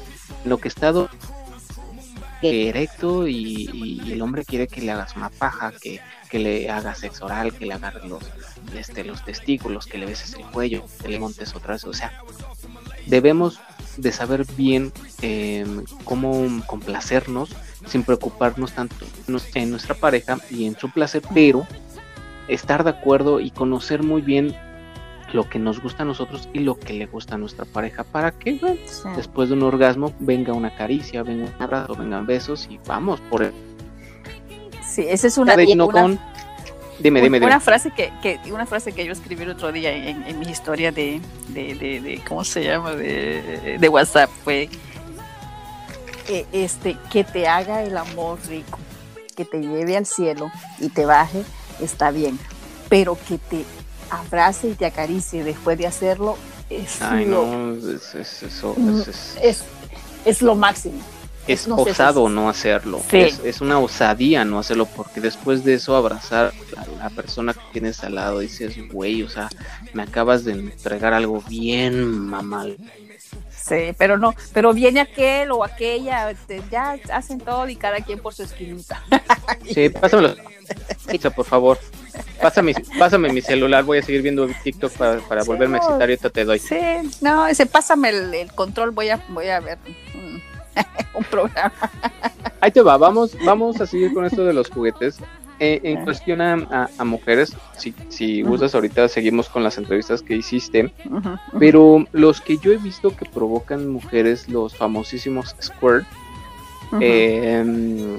lo 0.46 0.58
que 0.58 0.68
está 0.68 0.94
erecto 2.42 3.26
y, 3.26 3.70
y 4.04 4.12
el 4.12 4.22
hombre 4.22 4.44
quiere 4.44 4.68
que 4.68 4.82
le 4.82 4.92
hagas 4.92 5.16
una 5.16 5.30
paja, 5.30 5.72
que, 5.82 6.02
que 6.30 6.40
le 6.40 6.70
hagas 6.70 7.00
sexo 7.00 7.26
oral, 7.26 7.54
que 7.54 7.66
le 7.66 7.74
agarres 7.74 8.04
los, 8.04 8.24
este, 8.76 9.06
los 9.06 9.24
testículos, 9.24 9.86
que 9.86 9.98
le 9.98 10.06
beses 10.06 10.34
el 10.34 10.44
cuello, 10.48 10.84
que 11.02 11.08
le 11.08 11.20
montes 11.20 11.56
otra 11.56 11.76
vez. 11.76 11.86
O 11.86 11.94
sea, 11.94 12.12
debemos 13.06 13.62
de 13.96 14.12
saber 14.12 14.46
bien 14.58 14.92
eh, 15.22 15.66
cómo 16.04 16.46
complacernos 16.66 17.50
sin 17.88 18.04
preocuparnos 18.04 18.72
tanto 18.74 19.06
en 19.56 19.70
nuestra 19.72 19.96
pareja 19.96 20.38
y 20.50 20.66
en 20.66 20.78
su 20.78 20.90
placer, 20.90 21.22
pero 21.34 21.68
estar 22.48 22.84
de 22.84 22.90
acuerdo 22.92 23.40
y 23.40 23.52
conocer 23.52 24.04
muy 24.04 24.22
bien 24.22 24.56
lo 25.32 25.50
que 25.50 25.58
nos 25.58 25.82
gusta 25.82 26.04
a 26.04 26.06
nosotros 26.06 26.48
y 26.54 26.60
lo 26.60 26.78
que 26.80 26.94
le 26.94 27.06
gusta 27.08 27.36
a 27.36 27.38
nuestra 27.38 27.66
pareja 27.66 28.04
para 28.04 28.32
que 28.32 28.54
bueno, 28.60 28.78
Sí. 28.86 29.08
después 29.16 29.50
de 29.50 29.56
un 29.56 29.64
orgasmo 29.64 30.14
venga 30.20 30.54
una 30.54 30.76
caricia, 30.76 31.24
venga 31.24 31.50
un 31.58 31.64
abrazo, 31.64 31.96
vengan 31.96 32.26
besos 32.28 32.68
y 32.70 32.80
vamos 32.86 33.20
por 33.30 33.44
el 33.44 33.54
Sí, 34.88 35.06
esa 35.10 35.26
es 35.28 35.38
una, 35.40 35.56
no 35.56 35.86
una- 35.86 35.92
con- 35.92 36.20
Dime, 37.00 37.20
dime, 37.22 37.38
dime. 37.40 37.48
una 37.48 37.60
frase 37.60 37.90
que, 37.92 38.14
que 38.22 38.40
una 38.52 38.68
frase 38.68 38.92
que 38.94 39.04
yo 39.06 39.12
escribí 39.14 39.42
el 39.44 39.50
otro 39.50 39.72
día 39.72 39.92
en, 39.92 40.24
en 40.24 40.38
mi 40.40 40.46
historia 40.46 40.92
de, 40.92 41.20
de, 41.50 41.74
de, 41.76 42.00
de- 42.00 42.22
cómo 42.28 42.44
se 42.44 42.64
llama 42.64 42.92
de, 42.94 43.78
de 43.80 43.90
WhatsApp 43.90 44.30
fue 44.44 44.70
eh, 46.28 46.46
este 46.52 46.98
que 47.12 47.24
te 47.24 47.48
haga 47.48 47.84
el 47.84 47.98
amor 47.98 48.40
rico 48.48 48.80
que 49.36 49.46
te 49.46 49.60
lleve 49.62 49.98
al 49.98 50.06
cielo 50.06 50.52
y 50.80 50.90
te 50.90 51.06
baje 51.06 51.44
está 51.82 52.12
bien 52.12 52.38
pero 52.90 53.18
que 53.28 53.38
te 53.38 53.66
abrace 54.10 54.70
y 54.70 54.74
te 54.76 54.86
acaricie 54.86 55.44
después 55.44 55.78
de 55.78 55.88
hacerlo 55.88 56.38
es 56.70 57.02
Ay, 57.02 57.26
lo, 57.26 57.46
no, 57.46 57.74
es, 57.76 58.16
es- 58.16 58.44
eso, 58.44 58.74
Mm, 58.78 59.02
es, 60.26 60.42
lo 60.42 60.56
máximo 60.56 61.00
es 61.46 61.68
no 61.68 61.76
osado 61.76 62.30
no 62.30 62.48
hacerlo. 62.50 63.02
Sí. 63.12 63.18
Es 63.44 63.60
una 63.60 63.78
osadía 63.78 64.46
no 64.46 64.60
hacerlo 64.60 64.86
porque 64.86 65.20
después 65.20 65.66
de 65.66 65.74
eso 65.74 65.94
abrazar 65.98 66.54
a 66.78 66.86
la 67.04 67.10
persona 67.10 67.54
que 67.54 67.60
tienes 67.74 68.02
al 68.06 68.16
lado 68.16 68.40
dices, 68.40 68.78
güey, 68.90 69.24
o 69.24 69.30
sea, 69.30 69.50
me 69.92 70.04
acabas 70.04 70.46
de 70.46 70.54
entregar 70.54 71.14
algo 71.14 71.44
bien 71.50 72.08
mamal. 72.08 72.78
Sí, 73.64 73.96
pero 73.98 74.18
no, 74.18 74.36
pero 74.54 74.74
viene 74.74 75.00
aquel 75.00 75.52
o 75.52 75.64
aquella, 75.64 76.34
ya 76.70 77.00
hacen 77.14 77.40
todo 77.40 77.70
y 77.70 77.78
cada 77.78 77.98
quien 78.02 78.20
por 78.20 78.34
su 78.34 78.44
esquinita. 78.44 79.02
Sí, 79.74 79.90
pásamelo. 79.90 80.36
Por 81.36 81.46
favor. 81.46 81.80
Pásame, 82.42 82.76
pásame 83.00 83.32
mi 83.32 83.42
celular, 83.42 83.84
voy 83.84 84.00
a 84.00 84.04
seguir 84.04 84.22
viendo 84.22 84.48
TikTok 84.64 84.92
para, 84.94 85.20
para 85.22 85.42
Sí, 85.42 85.48
volverme 85.48 85.76
a 85.76 85.78
excitar, 85.78 86.02
ahorita 86.02 86.30
te 86.30 86.44
doy. 86.44 86.60
Sí, 86.60 86.76
no, 87.22 87.48
ese 87.48 87.66
pásame 87.66 88.10
el, 88.10 88.34
el 88.34 88.52
control, 88.54 88.92
voy 88.92 89.10
a, 89.10 89.24
voy 89.30 89.48
a 89.48 89.60
ver 89.62 89.78
un, 90.14 90.42
un 91.14 91.24
programa. 91.24 91.74
Ahí 92.60 92.72
te 92.72 92.82
va, 92.82 92.98
vamos, 92.98 93.38
vamos 93.46 93.80
a 93.80 93.88
seguir 93.88 94.14
con 94.14 94.26
esto 94.26 94.44
de 94.44 94.54
los 94.54 94.70
juguetes. 94.70 95.18
Eh, 95.64 95.80
en 95.84 96.04
cuestión 96.04 96.42
a, 96.42 96.54
a- 96.72 96.90
a 96.98 97.04
mujeres, 97.06 97.56
si, 97.78 97.94
si 98.10 98.42
gustas 98.42 98.76
ahorita 98.76 99.08
seguimos 99.08 99.48
con 99.50 99.64
las 99.64 99.78
entrevistas 99.78 100.22
que 100.22 100.36
hiciste, 100.36 100.92
pero 101.60 102.06
los 102.12 102.42
que 102.42 102.58
yo 102.58 102.72
he 102.74 102.78
visto 102.78 103.16
que 103.16 103.26
provocan 103.26 103.88
mujeres, 103.88 104.50
los 104.50 104.76
famosísimos 104.76 105.56
squirt, 105.62 106.06
eh, 107.00 108.18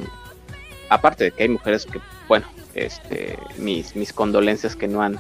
aparte 0.89 1.25
de 1.25 1.31
que 1.33 1.43
hay 1.45 1.49
mujeres 1.49 1.87
que, 1.87 2.01
bueno, 2.29 2.47
este, 2.75 3.39
mis, 3.59 3.95
mis 3.95 4.13
condolencias 4.13 4.75
que 4.77 4.89
no 4.89 5.03
han, 5.03 5.19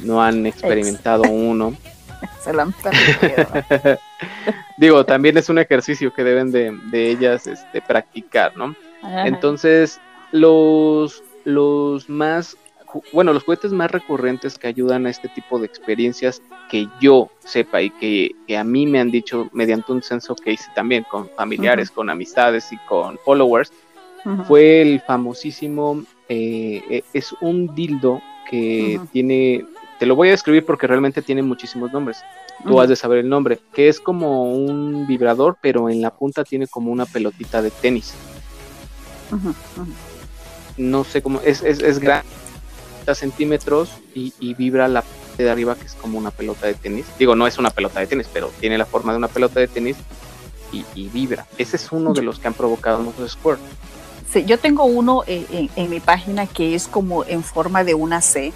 no 0.00 0.22
han 0.22 0.46
experimentado 0.46 1.22
uno. 1.24 1.74
Han 2.46 2.72
perdido. 2.72 3.98
Digo, 4.78 5.04
también 5.06 5.36
es 5.38 5.48
un 5.48 5.58
ejercicio 5.58 6.12
que 6.12 6.22
deben 6.24 6.50
de, 6.52 6.76
de 6.90 7.10
ellas 7.10 7.46
este, 7.46 7.80
practicar, 7.82 8.56
¿no? 8.56 8.74
Entonces, 9.26 9.98
los, 10.32 11.22
los 11.54 12.08
más, 12.08 12.56
bueno, 13.12 13.32
los 13.32 13.44
juguetes 13.44 13.72
más 13.72 13.90
recurrentes 13.90 14.58
que 14.58 14.66
ayudan 14.66 15.06
a 15.06 15.10
este 15.10 15.28
tipo 15.28 15.58
de 15.58 15.66
experiencias 15.66 16.42
que 16.70 16.88
yo 17.00 17.28
sepa 17.40 17.82
y 17.82 17.90
que, 17.90 18.30
que 18.46 18.56
a 18.56 18.64
mí 18.64 18.86
me 18.86 19.00
han 19.00 19.10
dicho 19.10 19.48
mediante 19.52 19.92
un 19.92 20.02
censo 20.02 20.34
que 20.34 20.52
hice 20.52 20.70
también 20.74 21.04
con 21.10 21.28
familiares, 21.30 21.90
con 21.90 22.10
amistades 22.10 22.72
y 22.72 22.76
con 22.88 23.18
followers, 23.18 23.72
fue 24.46 24.82
el 24.82 25.00
famosísimo, 25.00 26.02
eh, 26.28 26.82
eh, 26.90 27.04
es 27.14 27.34
un 27.40 27.74
dildo 27.74 28.20
que 28.48 29.00
tiene, 29.12 29.64
te 29.98 30.06
lo 30.06 30.14
voy 30.14 30.28
a 30.28 30.32
describir 30.32 30.64
porque 30.64 30.86
realmente 30.86 31.22
tiene 31.22 31.42
muchísimos 31.42 31.92
nombres, 31.92 32.22
tú 32.66 32.80
has 32.80 32.88
de 32.88 32.96
saber 32.96 33.18
el 33.18 33.28
nombre, 33.28 33.58
que 33.72 33.88
es 33.88 33.98
como 33.98 34.52
un 34.52 35.06
vibrador, 35.06 35.56
pero 35.60 35.88
en 35.88 36.02
la 36.02 36.10
punta 36.10 36.44
tiene 36.44 36.66
como 36.66 36.92
una 36.92 37.06
pelotita 37.06 37.62
de 37.62 37.70
tenis. 37.70 38.14
No 40.80 41.04
sé 41.04 41.22
cómo, 41.22 41.40
es, 41.42 41.62
es, 41.62 41.80
es 41.80 41.98
grande, 41.98 42.26
30 43.04 43.14
centímetros 43.14 43.90
y, 44.14 44.34
y 44.40 44.54
vibra 44.54 44.88
la 44.88 45.02
parte 45.02 45.42
de 45.44 45.50
arriba 45.50 45.76
que 45.76 45.86
es 45.86 45.94
como 45.94 46.18
una 46.18 46.30
pelota 46.30 46.66
de 46.66 46.74
tenis. 46.74 47.06
Digo, 47.18 47.34
no 47.36 47.46
es 47.46 47.58
una 47.58 47.70
pelota 47.70 48.00
de 48.00 48.06
tenis, 48.06 48.28
pero 48.32 48.50
tiene 48.60 48.78
la 48.78 48.86
forma 48.86 49.12
de 49.12 49.18
una 49.18 49.28
pelota 49.28 49.60
de 49.60 49.68
tenis 49.68 49.96
y, 50.72 50.84
y 50.94 51.08
vibra. 51.08 51.46
Ese 51.58 51.76
es 51.76 51.92
uno 51.92 52.14
de 52.14 52.22
los 52.22 52.38
que 52.38 52.48
han 52.48 52.54
provocado 52.54 53.00
muchos 53.00 53.32
squirt. 53.32 53.60
Sí, 54.32 54.44
yo 54.44 54.58
tengo 54.58 54.84
uno 54.84 55.24
eh, 55.26 55.46
en, 55.50 55.70
en 55.76 55.90
mi 55.90 56.00
página 56.00 56.46
que 56.46 56.74
es 56.74 56.88
como 56.88 57.24
en 57.24 57.42
forma 57.42 57.84
de 57.84 57.94
una 57.94 58.20
C. 58.20 58.52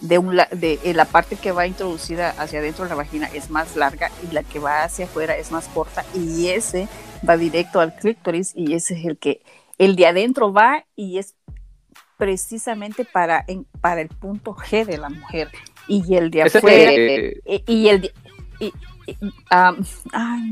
De, 0.00 0.16
un, 0.18 0.36
la- 0.36 0.48
de 0.52 0.78
eh, 0.84 0.94
la 0.94 1.06
parte 1.06 1.34
que 1.34 1.50
va 1.50 1.66
introducida 1.66 2.30
hacia 2.38 2.60
adentro 2.60 2.84
de 2.84 2.90
la 2.90 2.94
vagina 2.94 3.28
es 3.34 3.50
más 3.50 3.74
larga 3.74 4.12
y 4.28 4.32
la 4.32 4.44
que 4.44 4.60
va 4.60 4.84
hacia 4.84 5.06
afuera 5.06 5.36
es 5.36 5.50
más 5.50 5.66
corta 5.74 6.04
y 6.14 6.46
ese 6.48 6.88
va 7.28 7.36
directo 7.36 7.80
al 7.80 7.96
clítoris 7.96 8.52
y 8.54 8.74
ese 8.74 8.96
es 8.96 9.04
el 9.06 9.18
que 9.18 9.42
el 9.76 9.96
de 9.96 10.06
adentro 10.06 10.52
va 10.52 10.84
y 10.94 11.18
es 11.18 11.34
precisamente 12.18 13.04
para, 13.06 13.44
en- 13.46 13.64
para 13.80 14.02
el 14.02 14.08
punto 14.08 14.54
G 14.54 14.84
de 14.84 14.98
la 14.98 15.08
mujer. 15.08 15.48
Y 15.86 16.14
el 16.16 16.30
de 16.30 16.42
afuera 16.58 16.90
que- 16.90 17.62
y, 17.66 17.72
y 17.72 17.88
el 17.88 18.00
de- 18.02 18.12
y- 18.60 18.72
y- 19.06 19.16
am, 19.48 19.82
ay, 20.12 20.50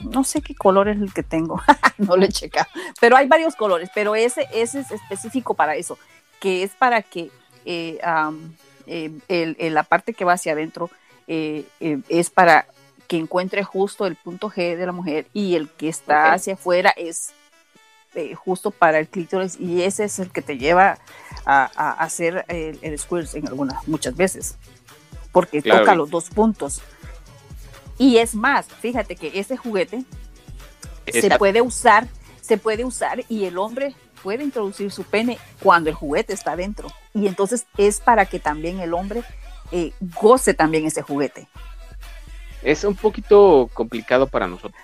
no 0.00 0.24
sé 0.24 0.42
qué 0.42 0.54
color 0.54 0.88
es 0.88 1.00
el 1.00 1.14
que 1.14 1.22
tengo 1.22 1.62
no 1.96 2.16
lo 2.16 2.24
he 2.24 2.28
checado 2.28 2.66
pero 3.00 3.16
hay 3.16 3.26
varios 3.28 3.54
colores 3.56 3.88
pero 3.94 4.14
ese 4.16 4.46
ese 4.52 4.80
es 4.80 4.90
específico 4.90 5.54
para 5.54 5.76
eso 5.76 5.96
que 6.40 6.64
es 6.64 6.72
para 6.72 7.00
que 7.02 7.30
eh, 7.64 7.98
eh, 8.86 9.10
el- 9.28 9.56
el- 9.58 9.74
la 9.74 9.84
parte 9.84 10.12
que 10.12 10.24
va 10.26 10.32
hacia 10.34 10.52
adentro 10.52 10.90
eh, 11.28 11.64
eh, 11.80 12.00
es 12.08 12.28
para 12.28 12.66
que 13.08 13.16
encuentre 13.16 13.62
justo 13.62 14.04
el 14.06 14.16
punto 14.16 14.50
G 14.50 14.76
de 14.76 14.84
la 14.84 14.92
mujer 14.92 15.26
y 15.32 15.54
el 15.54 15.70
que 15.70 15.88
está 15.88 16.32
hacia 16.34 16.54
afuera 16.54 16.90
es 16.96 17.32
eh, 18.14 18.34
justo 18.34 18.70
para 18.70 18.98
el 18.98 19.08
clítoris 19.08 19.58
y 19.58 19.82
ese 19.82 20.04
es 20.04 20.18
el 20.18 20.30
que 20.30 20.42
te 20.42 20.58
lleva 20.58 20.98
a, 21.44 21.70
a 21.74 21.92
hacer 21.92 22.44
el, 22.48 22.78
el 22.82 22.98
squirt 22.98 23.34
en 23.34 23.48
algunas 23.48 23.86
muchas 23.88 24.14
veces 24.16 24.56
porque 25.32 25.62
Claro. 25.62 25.80
toca 25.80 25.94
los 25.94 26.10
dos 26.10 26.28
puntos 26.30 26.82
y 27.98 28.18
es 28.18 28.34
más 28.34 28.66
fíjate 28.66 29.16
que 29.16 29.32
ese 29.38 29.56
juguete 29.56 30.04
se 31.10 31.30
puede 31.38 31.60
usar 31.62 32.06
se 32.40 32.58
puede 32.58 32.84
usar 32.84 33.24
y 33.28 33.44
el 33.44 33.56
hombre 33.58 33.94
puede 34.22 34.44
introducir 34.44 34.90
su 34.92 35.04
pene 35.04 35.38
cuando 35.62 35.90
el 35.90 35.96
juguete 35.96 36.32
está 36.32 36.54
dentro 36.54 36.88
y 37.14 37.26
entonces 37.26 37.66
es 37.76 37.98
para 38.00 38.26
que 38.26 38.38
también 38.38 38.80
el 38.80 38.94
hombre 38.94 39.22
eh, 39.72 39.92
goce 40.20 40.54
también 40.54 40.86
ese 40.86 41.02
juguete 41.02 41.48
es 42.62 42.84
un 42.84 42.94
poquito 42.94 43.68
complicado 43.74 44.28
para 44.28 44.46
nosotros. 44.46 44.80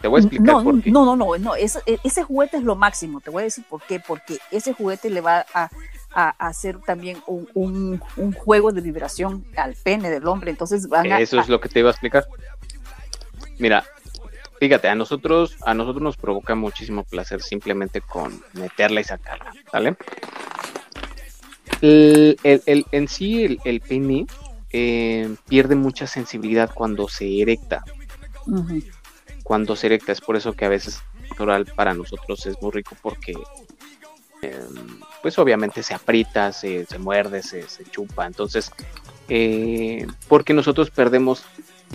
Te 0.00 0.08
voy 0.08 0.18
a 0.18 0.20
explicar 0.22 0.46
no, 0.56 0.62
por 0.64 0.82
qué. 0.82 0.90
no, 0.90 1.04
no, 1.04 1.16
no, 1.16 1.38
no, 1.38 1.54
ese, 1.54 1.80
ese 2.04 2.22
juguete 2.22 2.58
es 2.58 2.62
lo 2.62 2.76
máximo, 2.76 3.20
te 3.20 3.30
voy 3.30 3.42
a 3.42 3.44
decir 3.44 3.64
por 3.68 3.82
qué, 3.82 3.98
porque 3.98 4.38
ese 4.50 4.72
juguete 4.74 5.08
le 5.10 5.20
va 5.22 5.46
a, 5.54 5.70
a- 6.12 6.34
a 6.38 6.46
hacer 6.48 6.78
también 6.80 7.18
un, 7.26 7.48
un- 7.54 8.00
un 8.16 8.32
juego 8.32 8.72
de 8.72 8.82
vibración 8.82 9.44
al 9.56 9.74
pene 9.74 10.10
del 10.10 10.26
hombre, 10.28 10.50
entonces 10.50 10.86
van 10.88 11.10
a... 11.12 11.18
Eso 11.20 11.40
es 11.40 11.48
lo 11.48 11.60
que 11.60 11.68
te 11.70 11.78
iba 11.80 11.88
a 11.88 11.92
explicar. 11.92 12.26
Mira, 13.58 13.84
fíjate, 14.60 14.88
a 14.88 14.94
nosotros, 14.94 15.56
a 15.64 15.72
nosotros 15.72 16.02
nos 16.02 16.16
provoca 16.18 16.54
muchísimo 16.54 17.02
placer 17.04 17.40
simplemente 17.42 18.02
con 18.02 18.38
meterla 18.52 19.00
y 19.00 19.04
sacarla, 19.04 19.52
¿vale? 19.72 19.96
El, 21.80 22.38
el- 22.42 22.62
el- 22.66 22.86
en 22.92 23.08
sí, 23.08 23.44
el, 23.44 23.60
el 23.64 23.80
pene 23.80 24.26
eh, 24.72 25.34
pierde 25.48 25.74
mucha 25.74 26.06
sensibilidad 26.06 26.70
cuando 26.72 27.08
se 27.08 27.40
erecta. 27.40 27.82
Ujú, 28.46 28.82
Cuando 29.46 29.76
se 29.76 29.86
erecta, 29.86 30.10
es 30.10 30.20
por 30.20 30.34
eso 30.34 30.54
que 30.54 30.64
a 30.64 30.68
veces 30.68 31.00
natural 31.30 31.66
para 31.66 31.94
nosotros 31.94 32.44
es 32.46 32.60
muy 32.60 32.72
rico 32.72 32.96
porque, 33.00 33.32
eh, 34.42 34.60
pues 35.22 35.38
obviamente 35.38 35.84
se 35.84 35.94
aprieta, 35.94 36.50
se, 36.52 36.84
se 36.84 36.98
muerde, 36.98 37.44
se, 37.44 37.68
se 37.68 37.84
chupa. 37.84 38.26
Entonces, 38.26 38.72
eh, 39.28 40.04
porque 40.26 40.52
nosotros 40.52 40.90
perdemos 40.90 41.44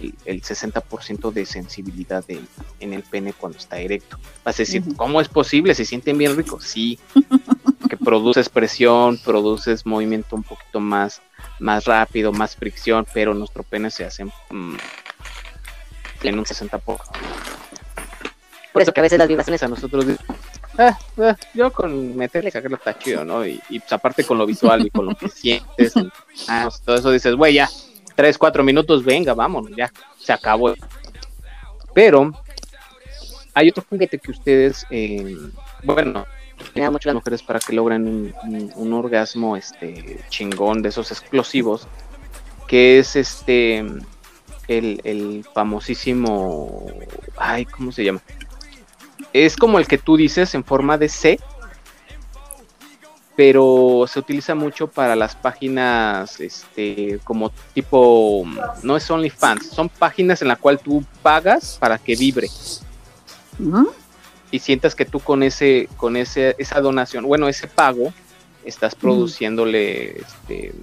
el, 0.02 0.16
el 0.24 0.42
60% 0.42 1.34
de 1.34 1.46
sensibilidad 1.46 2.26
de- 2.26 2.40
en 2.80 2.94
el 2.94 3.04
pene 3.04 3.34
cuando 3.34 3.58
está 3.58 3.80
erecto. 3.80 4.18
Vas 4.46 4.56
a 4.56 4.60
decir. 4.60 4.84
¿cómo 4.96 5.20
es 5.20 5.28
posible? 5.28 5.76
¿Se 5.76 5.84
sienten 5.84 6.18
bien 6.18 6.38
ricos? 6.38 6.64
Sí, 6.64 7.00
que 7.90 7.98
produces 7.98 8.48
presión, 8.48 9.18
produces 9.18 9.86
movimiento 9.86 10.38
un 10.38 10.44
poquito 10.44 10.80
más, 10.80 11.22
más 11.60 11.84
rápido, 11.84 12.32
más 12.32 12.56
fricción, 12.56 13.06
pero 13.14 13.34
nuestro 13.34 13.64
pene 13.64 13.92
se 13.92 14.06
hace 14.06 14.24
mm, 14.24 14.76
en 16.24 16.40
un 16.40 16.46
60%. 16.46 17.00
Por 18.74 18.82
eso 18.82 18.94
que 18.94 19.00
a 19.02 19.04
veces 19.04 19.20
las 19.20 19.28
vibraciones 19.28 19.62
a 19.64 19.68
nosotros 19.68 20.06
"Ah, 20.78 20.98
ah, 21.20 21.36
yo 21.54 21.72
con 21.74 22.16
meterle 22.16 22.50
y 22.50 22.52
sacarlo 22.52 22.78
está 22.78 22.98
chido, 22.98 23.26
¿no? 23.26 23.46
Y, 23.46 23.62
y, 23.70 23.80
pues 23.80 23.92
aparte 23.92 24.24
con 24.24 24.38
lo 24.38 24.46
visual 24.46 24.86
y 24.86 24.90
con 24.90 25.06
lo 25.08 25.16
que 25.16 25.28
sientes, 25.30 25.94
y, 25.98 26.10
ah, 26.48 26.70
todo 26.86 26.96
eso 26.96 27.12
dices, 27.12 27.36
güey, 27.36 27.56
ya, 27.56 27.70
tres, 28.16 28.38
cuatro 28.38 28.64
minutos, 28.64 29.04
venga, 29.04 29.34
vámonos, 29.34 29.72
ya, 29.76 29.92
se 30.18 30.32
acabó. 30.32 30.74
Pero 31.94 32.32
hay 33.54 33.70
otro 33.70 33.84
juguete 33.90 34.18
que 34.20 34.32
ustedes, 34.32 34.86
eh, 34.90 35.36
bueno, 35.84 36.26
me 36.74 36.82
da 36.82 36.92
mucho 36.92 37.10
las 37.10 37.16
la 37.16 37.20
mujeres 37.20 37.44
para 37.44 37.60
que 37.60 37.74
logren 37.74 38.08
un, 38.08 38.34
un- 38.44 38.72
un 38.76 38.94
orgasmo 38.94 39.58
este 39.58 40.24
chingón 40.30 40.82
de 40.82 40.90
esos 40.90 41.12
explosivos 41.12 41.88
que 42.68 43.00
es 43.00 43.16
este 43.18 43.84
el, 44.78 45.02
el 45.04 45.46
famosísimo 45.54 46.86
ay 47.38 47.66
cómo 47.66 47.92
se 47.92 48.04
llama 48.04 48.22
es 49.34 49.56
como 49.56 49.80
el 49.80 49.88
que 49.88 49.98
tú 49.98 50.18
dices 50.18 50.54
en 50.56 50.64
forma 50.64 50.98
de 50.98 51.10
C 51.10 51.40
pero 53.36 54.06
se 54.08 54.20
utiliza 54.20 54.56
mucho 54.56 54.88
para 54.88 55.16
las 55.16 55.36
páginas 55.36 56.40
este 56.40 57.20
como 57.24 57.50
tipo 57.74 58.46
no 58.84 58.98
es 58.98 59.10
OnlyFans 59.10 59.68
son 59.68 59.90
páginas 59.90 60.42
en 60.42 60.50
la 60.50 60.58
cual 60.58 60.80
tú 60.80 61.04
pagas 61.22 61.78
para 61.80 61.98
que 61.98 62.16
vibre. 62.16 62.50
Y 64.52 64.60
sientas 64.60 64.96
que 64.96 65.06
tú 65.06 65.20
con 65.20 65.44
ese 65.44 65.88
con 65.98 66.18
ese 66.18 66.56
esa 66.58 66.82
donación 66.82 67.26
bueno 67.26 67.48
ese 67.48 67.68
pago 67.68 68.14
estás 68.66 68.96
produciéndole 68.96 70.20
este 70.20 70.74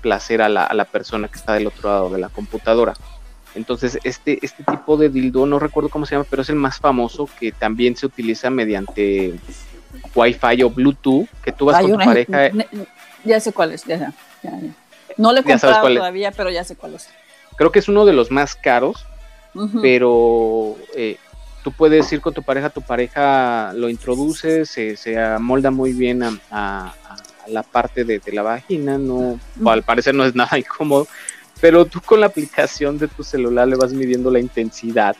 placer 0.00 0.42
a 0.42 0.48
la, 0.48 0.64
a 0.64 0.74
la 0.74 0.84
persona 0.84 1.28
que 1.28 1.36
está 1.36 1.54
del 1.54 1.66
otro 1.66 1.90
lado 1.90 2.10
de 2.10 2.18
la 2.18 2.28
computadora 2.28 2.94
entonces 3.56 3.98
este 4.04 4.38
este 4.42 4.62
tipo 4.64 4.96
de 4.96 5.08
dildo 5.08 5.46
no 5.46 5.58
recuerdo 5.58 5.88
cómo 5.88 6.06
se 6.06 6.14
llama 6.14 6.26
pero 6.28 6.42
es 6.42 6.48
el 6.50 6.56
más 6.56 6.78
famoso 6.78 7.28
que 7.40 7.50
también 7.52 7.96
se 7.96 8.06
utiliza 8.06 8.50
mediante 8.50 9.34
Wi-Fi 10.14 10.62
o 10.62 10.70
Bluetooth 10.70 11.26
que 11.42 11.52
tú 11.52 11.64
vas 11.66 11.76
Hay 11.78 11.84
con 11.84 11.92
tu 11.92 11.98
pareja 12.04 12.48
ne- 12.52 12.68
ya 13.24 13.40
sé 13.40 13.52
cuál 13.52 13.72
es, 13.72 13.84
ya, 13.84 13.96
ya, 13.98 14.12
ya. 14.42 14.60
No 15.16 15.32
lo 15.32 15.40
he 15.40 15.42
comprado 15.42 15.88
es. 15.88 15.94
todavía, 15.96 16.30
pero 16.30 16.50
ya 16.50 16.62
sé 16.64 16.76
cuál 16.76 16.94
es. 16.94 17.08
creo 17.56 17.72
que 17.72 17.78
es 17.80 17.88
uno 17.88 18.04
de 18.04 18.12
los 18.12 18.30
más 18.30 18.54
caros 18.54 19.04
pero 19.80 20.76
eh, 20.94 21.16
tú 21.64 21.72
puedes 21.72 22.12
ir 22.12 22.20
con 22.20 22.34
tu 22.34 22.42
pareja, 22.42 22.68
tu 22.70 22.82
pareja 22.82 23.72
lo 23.74 23.88
introduce, 23.88 24.66
se, 24.66 24.96
se 24.96 25.18
amolda 25.18 25.70
muy 25.70 25.92
bien 25.94 26.22
a, 26.22 26.38
a- 26.50 26.94
a 27.44 27.48
la 27.48 27.62
parte 27.62 28.04
de, 28.04 28.18
de 28.18 28.32
la 28.32 28.42
vagina, 28.42 28.98
no, 28.98 29.38
o 29.64 29.70
al 29.70 29.82
parecer 29.84 30.14
no 30.14 30.24
es 30.24 30.34
nada 30.34 30.58
incómodo, 30.58 31.06
pero 31.60 31.84
tú 31.86 32.00
con 32.00 32.20
la 32.20 32.26
aplicación 32.26 32.98
de 32.98 33.08
tu 33.08 33.22
celular 33.24 33.66
le 33.68 33.76
vas 33.76 33.92
midiendo 33.92 34.30
la 34.30 34.40
intensidad 34.40 35.16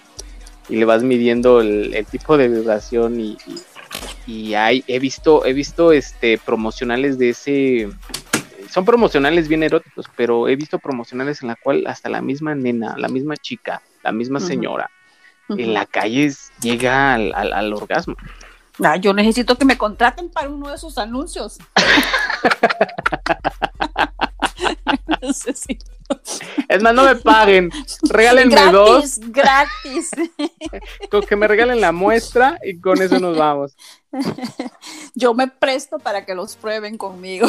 y 0.68 0.76
le 0.76 0.84
vas 0.84 1.02
midiendo 1.02 1.60
el, 1.60 1.94
el 1.94 2.06
tipo 2.06 2.36
de 2.36 2.48
vibración 2.48 3.20
y, 3.20 3.32
y- 3.46 3.60
y 4.28 4.54
hay, 4.54 4.82
he 4.88 4.98
visto, 4.98 5.44
he 5.46 5.52
visto 5.52 5.92
este 5.92 6.36
promocionales 6.44 7.16
de 7.16 7.28
ese, 7.30 7.88
son 8.68 8.84
promocionales 8.84 9.46
bien 9.46 9.62
eróticos, 9.62 10.06
pero 10.16 10.48
he 10.48 10.56
visto 10.56 10.80
promocionales 10.80 11.42
en 11.42 11.48
la 11.48 11.54
cual 11.56 11.84
hasta 11.86 12.08
la 12.08 12.20
misma 12.20 12.56
nena, 12.56 12.96
la 12.98 13.06
misma 13.08 13.36
chica, 13.36 13.80
la 14.02 14.10
misma 14.10 14.40
señora, 14.40 14.90
en 15.48 15.74
la 15.74 15.86
calle 15.86 16.32
llega 16.60 17.14
al, 17.14 17.32
al- 17.36 17.52
al 17.52 17.72
orgasmo. 17.72 18.16
Ah, 18.82 18.96
yo 18.96 19.14
necesito 19.14 19.56
que 19.56 19.64
me 19.64 19.78
contraten 19.78 20.28
para 20.28 20.48
uno 20.48 20.70
de 20.70 20.74
esos 20.74 20.98
anuncios. 20.98 21.58
Es 26.68 26.82
más, 26.82 26.94
no 26.94 27.04
me 27.04 27.16
paguen, 27.16 27.70
regálenme 28.08 28.70
dos, 28.70 29.18
gratis, 29.18 30.10
con 31.10 31.22
que 31.22 31.36
me 31.36 31.48
regalen 31.48 31.80
la 31.80 31.92
muestra 31.92 32.58
y 32.64 32.80
con 32.80 33.00
eso 33.00 33.18
nos 33.18 33.36
vamos. 33.36 33.76
Yo 35.14 35.34
me 35.34 35.48
presto 35.48 35.98
para 35.98 36.24
que 36.24 36.34
los 36.34 36.56
prueben 36.56 36.96
conmigo. 36.96 37.48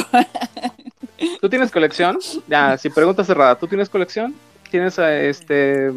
¿Tú 1.41 1.49
tienes 1.49 1.71
colección? 1.71 2.19
Ya, 2.47 2.78
si 2.78 2.89
pregunta 2.89 3.23
cerrada, 3.23 3.55
¿tú 3.57 3.67
tienes 3.67 3.89
colección? 3.89 4.36
¿Tienes 4.69 4.97
eh, 4.99 5.30
este 5.30 5.91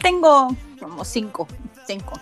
Tengo 0.00 0.54
como 0.80 1.04
cinco, 1.04 1.48
cinco. 1.86 2.20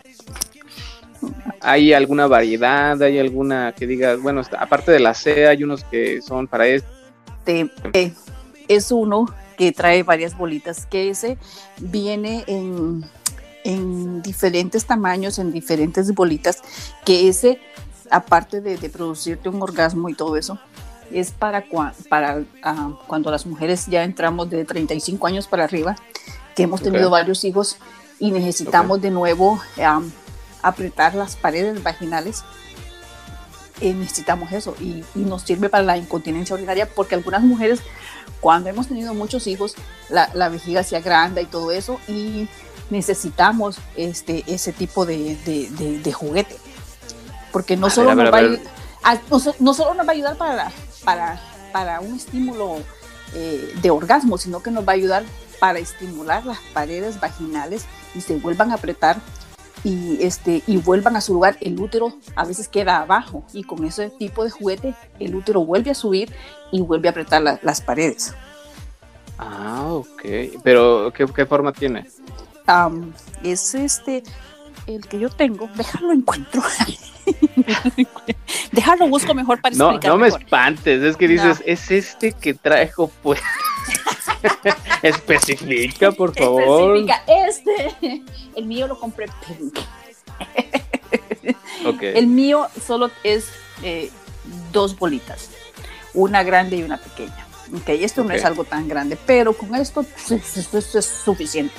hay 1.61 1.93
alguna 1.93 2.27
variedad, 2.27 3.01
hay 3.03 3.19
alguna 3.19 3.75
que 3.77 3.87
digas, 3.87 4.21
bueno, 4.21 4.43
aparte 4.59 4.91
de 4.91 5.01
la 5.01 5.15
C, 5.15 5.47
hay 5.47 5.63
unos 5.63 5.85
que 5.85 6.23
son 6.23 6.47
para 6.47 6.67
esto. 6.67 6.89
Este, 7.47 7.71
eh, 7.93 8.13
es 8.69 8.91
uno 8.93 9.27
que 9.57 9.73
trae 9.73 10.03
varias 10.03 10.37
bolitas, 10.37 10.87
que 10.87 11.11
ese 11.11 11.39
viene 11.81 12.45
en, 12.47 13.05
en 13.65 14.23
diferentes 14.23 14.85
tamaños, 14.87 15.39
en 15.39 15.53
diferentes 15.53 16.13
bolitas, 16.15 16.63
que 17.05 17.29
ese, 17.29 17.61
aparte 18.11 18.61
de, 18.61 18.77
de 18.77 18.89
producirte 18.91 19.49
un 19.49 19.63
orgasmo 19.63 20.09
y 20.09 20.15
todo 20.15 20.37
eso, 20.37 20.59
es 21.13 21.31
para, 21.31 21.69
cua- 21.69 21.93
para 22.09 22.43
ah, 22.63 22.93
cuando 23.07 23.31
las 23.31 23.47
mujeres 23.47 23.87
ya 23.87 24.03
entramos 24.05 24.51
de 24.51 24.65
35 24.65 25.27
años 25.27 25.47
para 25.47 25.65
arriba, 25.65 25.97
que 26.57 26.65
hemos 26.65 26.81
tenido 26.83 27.11
varios 27.11 27.45
hijos 27.45 27.77
y 28.19 28.31
necesitamos 28.31 29.01
de 29.03 29.11
nuevo 29.11 29.61
am, 29.85 30.11
apretar 30.63 31.15
las 31.15 31.37
paredes 31.37 31.83
vaginales 31.83 32.43
eh, 33.81 33.93
necesitamos 33.95 34.53
eso 34.53 34.75
y, 34.81 35.05
y 35.15 35.21
nos 35.21 35.43
sirve 35.43 35.69
para 35.69 35.83
la 35.85 35.97
incontinencia 35.97 36.55
urinaria 36.55 36.89
porque 36.89 37.15
algunas 37.15 37.43
mujeres 37.43 37.81
cuando 38.41 38.69
hemos 38.71 38.89
tenido 38.89 39.15
muchos 39.15 39.47
hijos 39.47 39.75
la, 40.09 40.31
la 40.35 40.49
vejiga 40.49 40.83
se 40.83 40.97
agranda 40.97 41.41
y 41.41 41.47
todo 41.47 41.73
eso 41.73 41.99
y 42.09 42.49
necesitamos 42.91 43.79
este, 43.97 44.45
ese 44.47 44.73
tipo 44.73 45.07
de, 45.07 45.37
de- 45.45 45.69
de- 45.71 45.99
de 45.99 46.13
juguete. 46.13 46.57
Porque 47.53 47.77
no 47.77 47.87
A 47.87 47.91
solo, 47.91 48.09
ver, 48.15 48.27
nos 48.27 48.35
va 48.35 48.41
ver, 48.41 48.61
a 49.03 49.19
no 49.61 49.75
solo 49.75 49.95
nos 49.95 50.07
va 50.07 50.11
a 50.11 50.15
ayudar 50.15 50.37
para, 50.37 50.71
para, 51.05 51.41
para 51.73 52.01
un 52.01 52.15
estímulo 52.17 52.79
eh, 53.35 53.75
de 53.81 53.91
orgasmo, 53.91 54.39
sino 54.39 54.63
que 54.63 54.71
nos 54.71 54.87
va 54.87 54.93
a 54.93 54.97
ayudar 54.97 55.25
para 55.61 55.79
estimular 55.79 56.45
las 56.45 56.59
paredes 56.73 57.21
vaginales 57.21 57.85
y 58.15 58.21
se 58.21 58.37
vuelvan 58.37 58.71
a 58.71 58.75
apretar 58.75 59.17
y, 59.85 60.19
este, 60.23 60.63
y 60.67 60.79
vuelvan 60.79 61.17
a 61.17 61.21
su 61.21 61.35
lugar. 61.35 61.57
El 61.61 61.79
útero 61.79 62.15
a 62.35 62.45
veces 62.45 62.69
queda 62.69 63.01
abajo 63.03 63.45
y 63.53 63.63
con 63.65 63.85
ese 63.85 64.11
tipo 64.11 64.43
de 64.43 64.51
juguete 64.51 64.95
el 65.21 65.35
útero 65.35 65.65
vuelve 65.65 65.91
a 65.91 65.95
subir 65.95 66.33
y 66.73 66.81
vuelve 66.81 67.09
a 67.09 67.11
apretar 67.13 67.43
la- 67.43 67.61
las 67.63 67.81
paredes. 67.81 68.35
Ah, 69.39 69.85
ok. 69.91 70.23
Pero, 70.63 71.13
¿qué, 71.15 71.27
qué 71.27 71.45
forma 71.47 71.73
tiene? 71.73 72.07
Am, 72.67 73.13
es 73.43 73.75
este 73.75 74.23
el 74.87 75.07
que 75.07 75.19
yo 75.19 75.29
tengo. 75.29 75.69
Déjalo 75.77 76.13
encuentro. 76.13 76.63
Déjalo 78.73 79.09
busco 79.09 79.35
mejor 79.35 79.61
para 79.61 79.75
No, 79.77 79.91
explicar 79.91 80.11
no 80.13 80.19
me 80.19 80.25
mejor. 80.27 80.43
espantes, 80.43 81.03
es 81.03 81.17
que 81.17 81.29
dices, 81.29 81.59
No. 81.61 81.65
es 81.67 81.91
este 81.91 82.33
que 82.33 82.55
traigo, 82.55 83.11
pues. 83.23 83.41
Especifica, 85.03 86.13
por 86.13 86.35
favor. 86.37 86.97
Especifica, 86.97 87.23
este. 87.27 88.23
El 88.55 88.67
mío 88.67 88.87
lo 88.87 88.99
compré 88.99 89.27
pink. 89.47 89.79
Ok. 91.87 92.03
El 92.03 92.27
mío 92.27 92.67
solo 92.87 93.11
es 93.23 93.47
eh, 93.83 94.11
dos 94.73 94.99
bolitas, 94.99 95.51
una 96.15 96.43
grande 96.43 96.77
y 96.77 96.83
una 96.83 96.97
pequeña. 96.99 97.47
Ok, 97.75 97.89
esto 97.89 98.25
no 98.25 98.33
es 98.33 98.45
algo 98.45 98.65
tan 98.65 98.89
grande, 98.89 99.19
pero 99.27 99.53
con 99.55 99.75
esto 99.75 100.03
pues, 100.03 100.57
esto 100.57 100.79
es, 100.79 100.95
es 100.95 101.05
suficiente. 101.07 101.75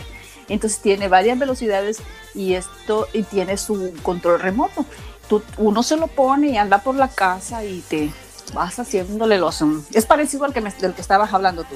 Entonces 0.47 0.80
tiene 0.80 1.07
varias 1.07 1.39
velocidades 1.39 1.99
y 2.36 2.53
esto 2.53 3.07
y 3.13 3.24
tiene 3.24 3.57
su 3.57 3.93
control 4.03 4.39
remoto. 4.39 4.86
Tú, 5.28 5.41
uno 5.57 5.82
se 5.82 5.97
lo 5.97 6.05
pone 6.07 6.49
y 6.49 6.57
anda 6.57 6.80
por 6.80 6.95
la 6.95 7.07
casa 7.07 7.63
y 7.63 7.82
te 7.88 8.11
vas 8.53 8.78
haciéndole 8.78 9.39
los... 9.39 9.63
es 9.93 10.05
parecido 10.05 10.45
al 10.45 10.53
que 10.53 10.61
me- 10.61 10.72
del 10.72 10.93
que 10.93 11.01
estabas 11.01 11.34
hablando 11.34 11.63
tú. 11.63 11.76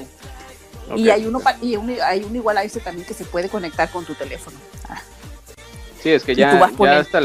Y 0.96 1.10
hay 1.10 1.26
uno, 1.26 1.40
y 1.62 1.74
hay 2.00 2.24
uno 2.24 2.36
igual 2.36 2.58
a 2.58 2.64
ese 2.64 2.80
también 2.80 3.06
que 3.06 3.14
se 3.14 3.24
puede 3.24 3.48
conectar 3.48 3.90
con 3.90 4.04
tu 4.04 4.14
teléfono. 4.14 4.56
Ah, 4.88 5.00
Sí, 6.02 6.10
es 6.10 6.24
que 6.24 6.34
ya, 6.34 6.70
ya 6.78 6.98
hasta 6.98 7.20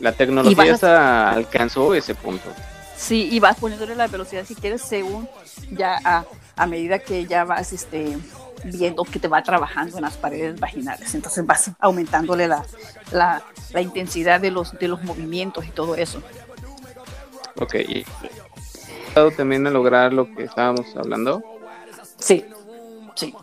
la, 0.00 0.12
tecnología 0.12 1.30
alcanzó 1.30 1.94
ese 1.94 2.14
punto. 2.14 2.48
Sí, 2.96 3.28
y 3.30 3.40
vas 3.40 3.58
poniéndole 3.58 3.94
la 3.94 4.06
velocidad 4.06 4.44
si 4.46 4.54
quieres 4.54 4.80
según 4.80 5.28
ya 5.70 6.00
a, 6.02 6.24
a 6.56 6.66
medida 6.66 6.98
que 6.98 7.26
ya 7.26 7.44
vas 7.44 7.72
este, 7.72 8.16
viendo 8.64 9.04
que 9.04 9.18
te 9.18 9.28
va 9.28 9.42
trabajando 9.42 9.98
en 9.98 10.02
las 10.02 10.16
paredes 10.16 10.58
vaginales. 10.58 11.14
Entonces 11.14 11.44
vas 11.44 11.70
aumentándole 11.78 12.48
la, 12.48 12.64
la, 13.12 13.42
la 13.72 13.80
intensidad 13.82 14.40
de 14.40 14.50
los, 14.50 14.72
de 14.78 14.88
los 14.88 15.02
movimientos 15.02 15.66
y 15.66 15.70
todo 15.70 15.94
eso. 15.96 16.22
Ok, 17.56 17.74
y 17.74 18.04
también 19.36 19.66
a 19.66 19.70
lograr 19.70 20.12
lo 20.12 20.32
que 20.34 20.44
estábamos 20.44 20.96
hablando. 20.96 21.42
Sí, 22.18 22.44
sí. 23.14 23.34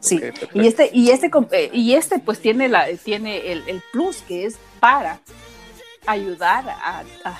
Sí, 0.00 0.20
y 0.54 0.66
este, 0.66 0.90
y 0.92 1.10
este, 1.10 1.30
eh, 1.52 1.70
y 1.72 1.94
este 1.94 2.18
pues 2.18 2.40
tiene, 2.40 2.68
la, 2.68 2.86
tiene 3.04 3.52
el, 3.52 3.62
el 3.68 3.82
plus 3.92 4.18
que 4.22 4.46
es 4.46 4.56
para 4.80 5.20
ayudar 6.06 6.68
a, 6.68 7.02
a- 7.24 7.38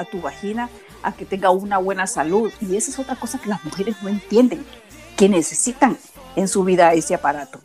a- 0.00 0.04
tu 0.06 0.20
vagina 0.20 0.68
a 1.02 1.12
que 1.12 1.24
tenga 1.24 1.50
una 1.50 1.78
buena 1.78 2.06
salud. 2.06 2.52
Y 2.60 2.76
esa 2.76 2.90
es 2.90 2.98
otra 2.98 3.16
cosa 3.16 3.38
que 3.40 3.48
las 3.48 3.64
mujeres 3.64 3.96
no 4.02 4.08
entienden, 4.08 4.64
que 5.16 5.28
necesitan 5.28 5.98
en 6.36 6.48
su 6.48 6.62
vida 6.64 6.92
ese 6.94 7.14
aparato. 7.14 7.60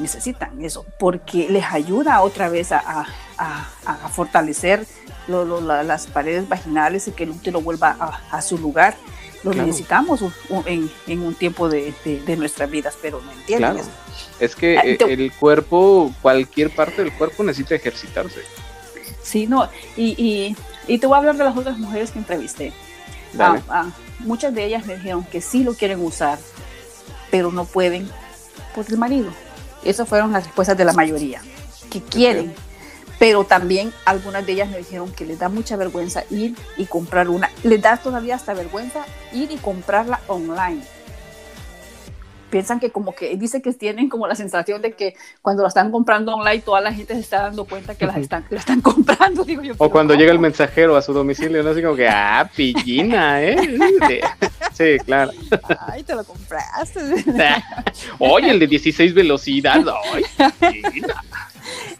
Necesitan 0.00 0.60
eso, 0.64 0.86
porque 0.98 1.48
les 1.50 1.64
ayuda 1.64 2.22
otra 2.22 2.48
vez 2.48 2.72
a, 2.72 2.78
a- 2.78 3.06
a- 3.36 3.68
a 3.84 4.08
fortalecer 4.08 4.86
lo- 5.28 5.44
lo- 5.44 5.60
la- 5.60 5.82
las 5.82 6.06
paredes 6.06 6.48
vaginales 6.48 7.08
y 7.08 7.12
que 7.12 7.24
el 7.24 7.30
útero 7.30 7.60
vuelva 7.60 7.96
a 8.30 8.40
su 8.42 8.56
lugar. 8.58 8.96
Lo 9.44 9.50
Claro. 9.52 9.66
necesitamos 9.66 10.22
un- 10.22 10.32
un- 10.48 10.66
en, 10.66 10.90
en 11.06 11.20
un 11.22 11.34
tiempo 11.34 11.68
de, 11.68 11.94
de- 12.04 12.20
de 12.22 12.36
nuestras 12.36 12.70
vidas, 12.70 12.96
pero 13.00 13.20
no 13.20 13.30
entienden 13.30 13.74
Claro. 13.74 13.88
Es 14.40 14.56
que 14.56 14.78
Ah, 14.78 14.82
eh, 14.84 14.96
el 15.08 15.32
cuerpo, 15.32 16.12
cualquier 16.22 16.70
parte 16.74 17.04
del 17.04 17.12
cuerpo 17.12 17.44
necesita 17.44 17.74
ejercitarse. 17.74 18.40
Sí, 19.22 19.46
no, 19.46 19.68
y, 19.96 20.14
y, 20.22 20.56
y 20.92 20.98
te 20.98 21.06
voy 21.06 21.14
a 21.16 21.18
hablar 21.18 21.36
de 21.36 21.44
las 21.44 21.56
otras 21.56 21.78
mujeres 21.78 22.10
que 22.10 22.18
entrevisté. 22.18 22.72
Ah, 23.38 23.58
ah, 23.68 23.90
muchas 24.20 24.54
de 24.54 24.64
ellas 24.64 24.86
me 24.86 24.96
dijeron 24.96 25.24
que 25.24 25.40
sí 25.40 25.62
lo 25.62 25.74
quieren 25.74 26.00
usar, 26.00 26.38
pero 27.30 27.50
no 27.52 27.64
pueden 27.64 28.08
por 28.74 28.86
el 28.88 28.96
marido. 28.98 29.30
Esas 29.84 30.08
fueron 30.08 30.32
las 30.32 30.44
respuestas 30.44 30.76
de 30.78 30.84
la 30.84 30.92
mayoría, 30.94 31.42
que 31.90 32.00
quieren, 32.02 32.54
pero 33.18 33.44
también 33.44 33.92
algunas 34.04 34.44
de 34.46 34.52
ellas 34.52 34.68
me 34.70 34.78
dijeron 34.78 35.12
que 35.12 35.24
les 35.24 35.38
da 35.38 35.48
mucha 35.48 35.76
vergüenza 35.76 36.24
ir 36.30 36.54
y 36.76 36.86
comprar 36.86 37.28
una. 37.28 37.50
Les 37.62 37.80
da 37.80 37.96
todavía 37.96 38.34
hasta 38.34 38.54
vergüenza 38.54 39.04
ir 39.32 39.50
y 39.50 39.56
comprarla 39.56 40.20
online. 40.26 40.82
Piensan 42.50 42.78
que 42.78 42.90
como 42.90 43.16
que, 43.16 43.36
dice 43.36 43.60
que 43.62 43.72
tienen 43.72 44.08
como 44.08 44.28
la 44.28 44.36
sensación 44.36 44.80
de 44.80 44.92
que 44.92 45.16
cuando 45.42 45.62
la 45.62 45.68
están 45.68 45.90
comprando 45.90 46.34
online 46.36 46.62
toda 46.62 46.80
la 46.80 46.92
gente 46.92 47.14
se 47.14 47.20
está 47.20 47.42
dando 47.42 47.64
cuenta 47.64 47.96
que 47.96 48.06
las 48.06 48.16
están, 48.16 48.44
la 48.48 48.60
están 48.60 48.80
comprando. 48.82 49.44
Digo 49.44 49.62
yo, 49.62 49.72
O 49.72 49.76
"¿Pero 49.76 49.90
cuando 49.90 50.14
llega 50.14 50.30
el 50.30 50.36
cómo?". 50.36 50.42
mensajero 50.42 50.94
a 50.96 51.02
su 51.02 51.12
domicilio, 51.12 51.64
¿no? 51.64 51.70
Así 51.70 51.82
como 51.82 51.96
que, 51.96 52.08
ah, 52.08 52.48
pillina, 52.54 53.42
¿eh? 53.42 53.56
Sí, 54.72 54.98
claro. 55.04 55.32
Ay, 55.80 56.04
te 56.04 56.14
lo 56.14 56.22
compraste. 56.22 57.00
Oye, 58.20 58.50
el 58.50 58.60
de 58.60 58.66
16 58.68 59.14
velocidades. 59.14 59.86
Ay, 60.60 60.82
pillina. 60.82 61.24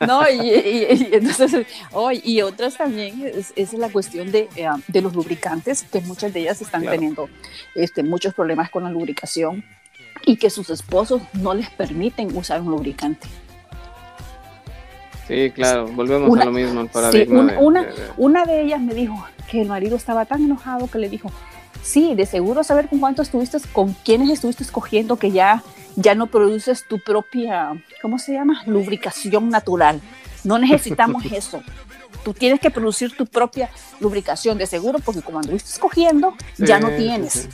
No, 0.07 0.23
y, 0.29 0.35
y- 0.51 0.87
y 0.93 1.09
entonces, 1.13 1.67
oh, 1.93 2.11
y 2.13 2.43
otras 2.43 2.77
también 2.77 3.23
es, 3.27 3.53
es 3.57 3.73
la 3.75 3.89
cuestión 3.89 4.31
de, 4.33 4.49
eh, 4.57 4.69
de 4.89 5.01
los 5.03 5.15
lubricantes, 5.15 5.85
que 5.85 6.01
muchas 6.01 6.33
de 6.33 6.41
ellas 6.41 6.61
están 6.63 6.83
Claro. 6.83 6.95
teniendo 6.97 7.29
este, 7.75 8.03
muchos 8.03 8.35
problemas 8.35 8.71
con 8.71 8.85
la 8.85 8.91
lubricación. 8.91 9.65
y 10.27 10.37
que 10.37 10.49
sus 10.49 10.71
esposos 10.71 11.21
no 11.35 11.53
les 11.53 11.69
permiten 11.71 12.35
usar 12.35 12.63
un 12.63 12.71
lubricante. 12.71 13.27
Sí, 15.29 15.51
claro, 15.55 15.87
volvemos 15.89 16.31
Una- 16.31 16.43
a 16.43 16.45
lo 16.47 16.53
mismo, 16.53 16.83
Sí, 17.13 17.27
una, 17.29 17.53
de- 17.53 17.59
una, 17.59 17.83
de- 17.85 17.93
de- 17.93 18.11
una 18.17 18.45
de 18.45 18.63
ellas 18.63 18.81
me 18.81 18.95
dijo 18.95 19.23
que 19.51 19.61
el 19.63 19.69
marido 19.69 19.97
estaba 19.97 20.25
tan 20.27 20.43
enojado 20.45 20.87
que 20.87 20.99
le 20.99 21.09
dijo, 21.09 21.31
sí, 21.85 22.15
de 22.15 22.27
seguro 22.27 22.65
saber 22.65 22.89
con 22.89 22.99
cuántos 22.99 23.29
estuviste, 23.29 23.59
con 23.73 23.93
quiénes 24.05 24.31
estuviste 24.31 24.65
escogiendo 24.65 25.17
que 25.17 25.31
ya, 25.31 25.63
ya 25.95 26.15
no 26.15 26.27
produces 26.27 26.85
tu 26.89 26.99
propia, 26.99 27.73
¿cómo 28.03 28.19
se 28.19 28.33
llama? 28.33 28.63
Lubricación 28.67 29.51
natural. 29.51 30.01
No 30.43 30.59
necesitamos 30.59 31.25
eso. 31.33 31.63
Tú 32.23 32.33
tienes 32.33 32.61
que 32.61 32.71
producir 32.71 33.17
tu 33.17 33.27
propia 33.27 33.71
lubricación, 34.01 34.59
de 34.59 34.67
seguro, 34.67 34.99
porque 34.99 35.23
como 35.23 35.39
anduviste 35.39 35.71
escogiendo, 35.71 36.35
ya 36.59 36.79
no 36.79 36.91
tienes. 36.91 37.33
sí. 37.33 37.49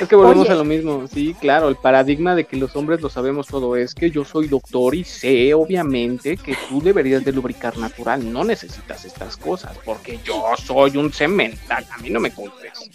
Es 0.00 0.08
que 0.08 0.16
volvemos 0.16 0.46
Oye, 0.46 0.52
a 0.52 0.56
lo 0.56 0.64
mismo, 0.64 1.06
sí, 1.12 1.34
claro, 1.38 1.68
el 1.68 1.76
paradigma 1.76 2.34
de 2.34 2.44
que 2.44 2.56
los 2.56 2.74
hombres 2.74 3.02
lo 3.02 3.10
sabemos 3.10 3.46
todo 3.46 3.76
es 3.76 3.94
que 3.94 4.10
yo 4.10 4.24
soy 4.24 4.48
doctor 4.48 4.94
y 4.94 5.04
sé, 5.04 5.52
obviamente, 5.52 6.36
que 6.36 6.56
tú 6.68 6.80
deberías 6.80 7.24
de 7.24 7.32
lubricar 7.32 7.76
natural, 7.76 8.32
no 8.32 8.44
necesitas 8.44 9.04
estas 9.04 9.36
cosas, 9.36 9.76
porque 9.84 10.18
yo 10.24 10.42
soy 10.56 10.96
un 10.96 11.12
cemental, 11.12 11.86
a 11.90 11.98
mí 11.98 12.08
no 12.08 12.18
me 12.18 12.30
culpes. 12.30 12.90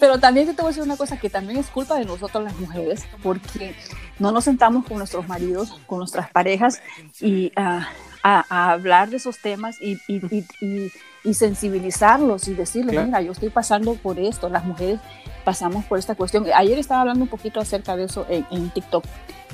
Pero 0.00 0.18
también 0.18 0.46
te 0.46 0.60
voy 0.60 0.66
a 0.66 0.68
decir 0.68 0.82
una 0.82 0.96
cosa 0.96 1.18
que 1.18 1.30
también 1.30 1.60
es 1.60 1.68
culpa 1.68 1.96
de 1.96 2.06
nosotros 2.06 2.42
las 2.42 2.58
mujeres, 2.58 3.04
porque 3.22 3.76
no 4.18 4.32
nos 4.32 4.44
sentamos 4.44 4.84
con 4.86 4.98
nuestros 4.98 5.28
maridos, 5.28 5.80
con 5.86 5.98
nuestras 5.98 6.30
parejas 6.30 6.82
y 7.20 7.52
ah, 7.54 7.88
a, 8.22 8.44
a 8.48 8.72
hablar 8.72 9.10
de 9.10 9.16
esos 9.16 9.38
temas 9.38 9.76
y, 9.80 9.98
y- 10.06 10.20
y- 10.30 10.44
y- 10.60 10.92
y 11.24 11.34
sensibilizarlos 11.34 12.48
y 12.48 12.54
decirles, 12.54 12.92
Claro. 12.94 13.06
mira, 13.06 13.20
yo 13.22 13.32
estoy 13.32 13.50
pasando 13.50 13.94
por 13.94 14.18
esto, 14.18 14.48
las 14.48 14.64
mujeres 14.64 14.98
pasamos 15.44 15.84
por 15.84 15.98
esta 15.98 16.14
cuestión. 16.14 16.44
Ayer 16.54 16.78
estaba 16.78 17.02
hablando 17.02 17.22
un 17.24 17.28
poquito 17.30 17.60
acerca 17.60 17.96
de 17.96 18.04
eso 18.04 18.26
en, 18.28 18.44
en 18.50 18.70
TikTok, 18.70 19.04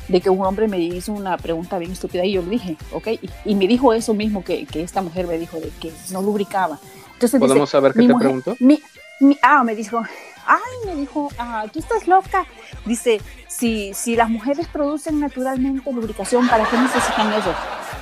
de 0.09 0.21
que 0.23 0.31
un 0.31 0.43
hombre 0.45 0.66
me 0.69 0.79
hizo 0.81 1.12
una 1.12 1.37
pregunta 1.37 1.77
bien 1.79 1.93
estúpida 1.93 2.25
y 2.25 2.33
yo 2.33 2.43
le 2.43 2.49
dije, 2.51 2.77
ok, 2.93 3.09
y, 3.45 3.55
me 3.55 3.66
dijo 3.66 3.93
eso 3.93 4.14
mismo 4.14 4.43
que, 4.43 4.64
que 4.64 4.83
esta 4.83 5.03
mujer 5.03 5.27
me 5.27 5.37
dijo, 5.39 5.61
de 5.61 5.69
que 5.81 5.93
no 6.11 6.23
lubricaba. 6.23 6.79
Entonces 7.14 7.33
dice, 7.33 7.49
¿Podemos 7.49 7.69
saber 7.71 7.93
qué 7.93 8.01
te 8.01 8.09
mujer- 8.09 8.19
preguntó? 8.29 8.57
mi- 8.61 8.81
mi- 9.21 9.37
ah, 9.43 9.62
me 9.64 9.75
dijo, 9.75 10.03
ay, 10.47 10.61
me 10.87 10.95
dijo, 10.95 11.29
ah, 11.39 11.66
tú 11.71 11.81
estás 11.81 12.07
loca. 12.09 12.47
Dice, 12.87 13.21
si, 13.59 13.92
si 13.92 14.14
las 14.14 14.30
mujeres 14.30 14.68
producen 14.68 15.18
naturalmente 15.18 15.90
lubricación, 15.92 16.46
¿para 16.48 16.64
qué 16.68 16.78
necesitan 16.78 17.32
eso? 17.32 17.52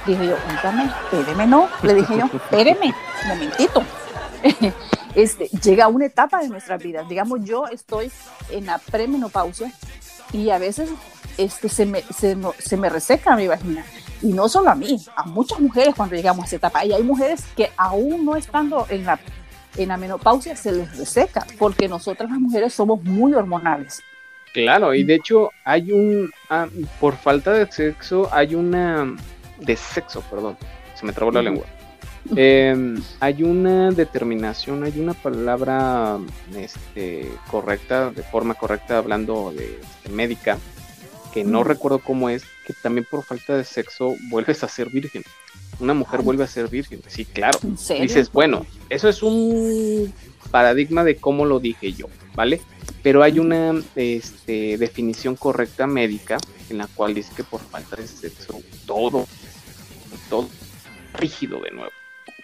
Dije 0.06 0.26
yo, 0.26 0.36
espéreme, 0.36 1.46
no. 1.46 1.68
Le 1.82 1.94
dije 1.94 2.18
yo, 2.18 2.26
espéreme, 2.26 2.94
momentito. 3.26 3.82
Este, 5.16 5.48
llega 5.62 5.88
una 5.88 6.04
etapa 6.04 6.40
de 6.42 6.50
nuestras 6.50 6.82
vidas. 6.82 7.08
Digamos, 7.08 7.40
yo 7.42 7.66
estoy 7.68 8.12
en 8.50 8.66
la 8.66 8.76
premenopausia 8.76 9.72
y 10.30 10.50
a 10.50 10.58
veces 10.58 10.90
este, 11.38 11.70
se, 11.70 11.86
me, 11.86 12.02
se, 12.02 12.36
se 12.58 12.76
me 12.76 12.90
reseca 12.90 13.34
mi 13.34 13.48
vagina. 13.48 13.82
Y 14.20 14.34
no 14.34 14.46
solo 14.46 14.68
a 14.68 14.74
mí, 14.74 15.02
a 15.16 15.22
muchas 15.24 15.58
mujeres 15.58 15.94
cuando 15.94 16.16
llegamos 16.16 16.42
a 16.42 16.46
esa 16.48 16.56
etapa. 16.56 16.84
Y 16.84 16.92
hay 16.92 17.02
mujeres 17.02 17.46
que 17.56 17.70
aún 17.78 18.26
no 18.26 18.36
estando 18.36 18.86
en 18.90 19.06
la, 19.06 19.18
en 19.78 19.88
la 19.88 19.96
menopausia 19.96 20.54
se 20.54 20.72
les 20.72 20.98
reseca, 20.98 21.46
porque 21.58 21.88
nosotras 21.88 22.30
las 22.30 22.38
mujeres 22.38 22.74
somos 22.74 23.02
muy 23.02 23.32
hormonales. 23.32 24.02
Claro, 24.62 24.94
y 24.94 25.04
de 25.04 25.14
hecho 25.14 25.52
hay 25.64 25.92
un, 25.92 26.30
ah, 26.48 26.66
por 26.98 27.14
falta 27.16 27.52
de 27.52 27.70
sexo, 27.70 28.28
hay 28.32 28.54
una, 28.54 29.14
de 29.60 29.76
sexo, 29.76 30.22
perdón, 30.30 30.56
se 30.94 31.04
me 31.04 31.12
trabó 31.12 31.30
la 31.30 31.42
lengua. 31.42 31.66
Eh, 32.34 32.96
hay 33.20 33.42
una 33.42 33.90
determinación, 33.90 34.82
hay 34.82 34.98
una 34.98 35.12
palabra 35.12 36.18
este, 36.56 37.30
correcta, 37.50 38.10
de 38.10 38.22
forma 38.22 38.54
correcta, 38.54 38.98
hablando 38.98 39.52
de, 39.54 39.78
de 40.04 40.10
médica, 40.10 40.58
que 41.34 41.44
no 41.44 41.60
Ujú. 41.60 41.68
recuerdo 41.68 41.98
cómo 41.98 42.30
es, 42.30 42.44
que 42.66 42.72
también 42.72 43.06
por 43.08 43.22
falta 43.24 43.56
de 43.56 43.64
sexo 43.64 44.16
vuelves 44.30 44.64
a 44.64 44.68
ser 44.68 44.88
virgen. 44.88 45.22
Una 45.78 45.92
mujer 45.92 46.22
vuelve 46.22 46.44
a 46.44 46.46
ser 46.46 46.68
virgen, 46.68 47.02
sí, 47.06 47.26
claro. 47.26 47.58
Dices, 47.62 48.32
bueno, 48.32 48.64
eso 48.88 49.10
es 49.10 49.22
un 49.22 50.12
paradigma 50.50 51.04
de 51.04 51.16
cómo 51.16 51.44
lo 51.44 51.60
dije 51.60 51.92
yo, 51.92 52.06
¿vale? 52.36 52.60
Pero 53.02 53.22
hay 53.24 53.38
una 53.40 53.74
este, 53.96 54.78
definición 54.78 55.34
correcta 55.34 55.86
médica 55.88 56.38
en 56.70 56.78
la 56.78 56.86
cual 56.86 57.14
dice 57.14 57.32
que 57.34 57.42
por 57.42 57.60
falta 57.60 57.96
de 57.96 58.06
sexo 58.06 58.60
todo, 58.86 59.26
todo 60.30 60.48
rígido 61.14 61.60
de 61.60 61.70
nuevo. 61.72 61.90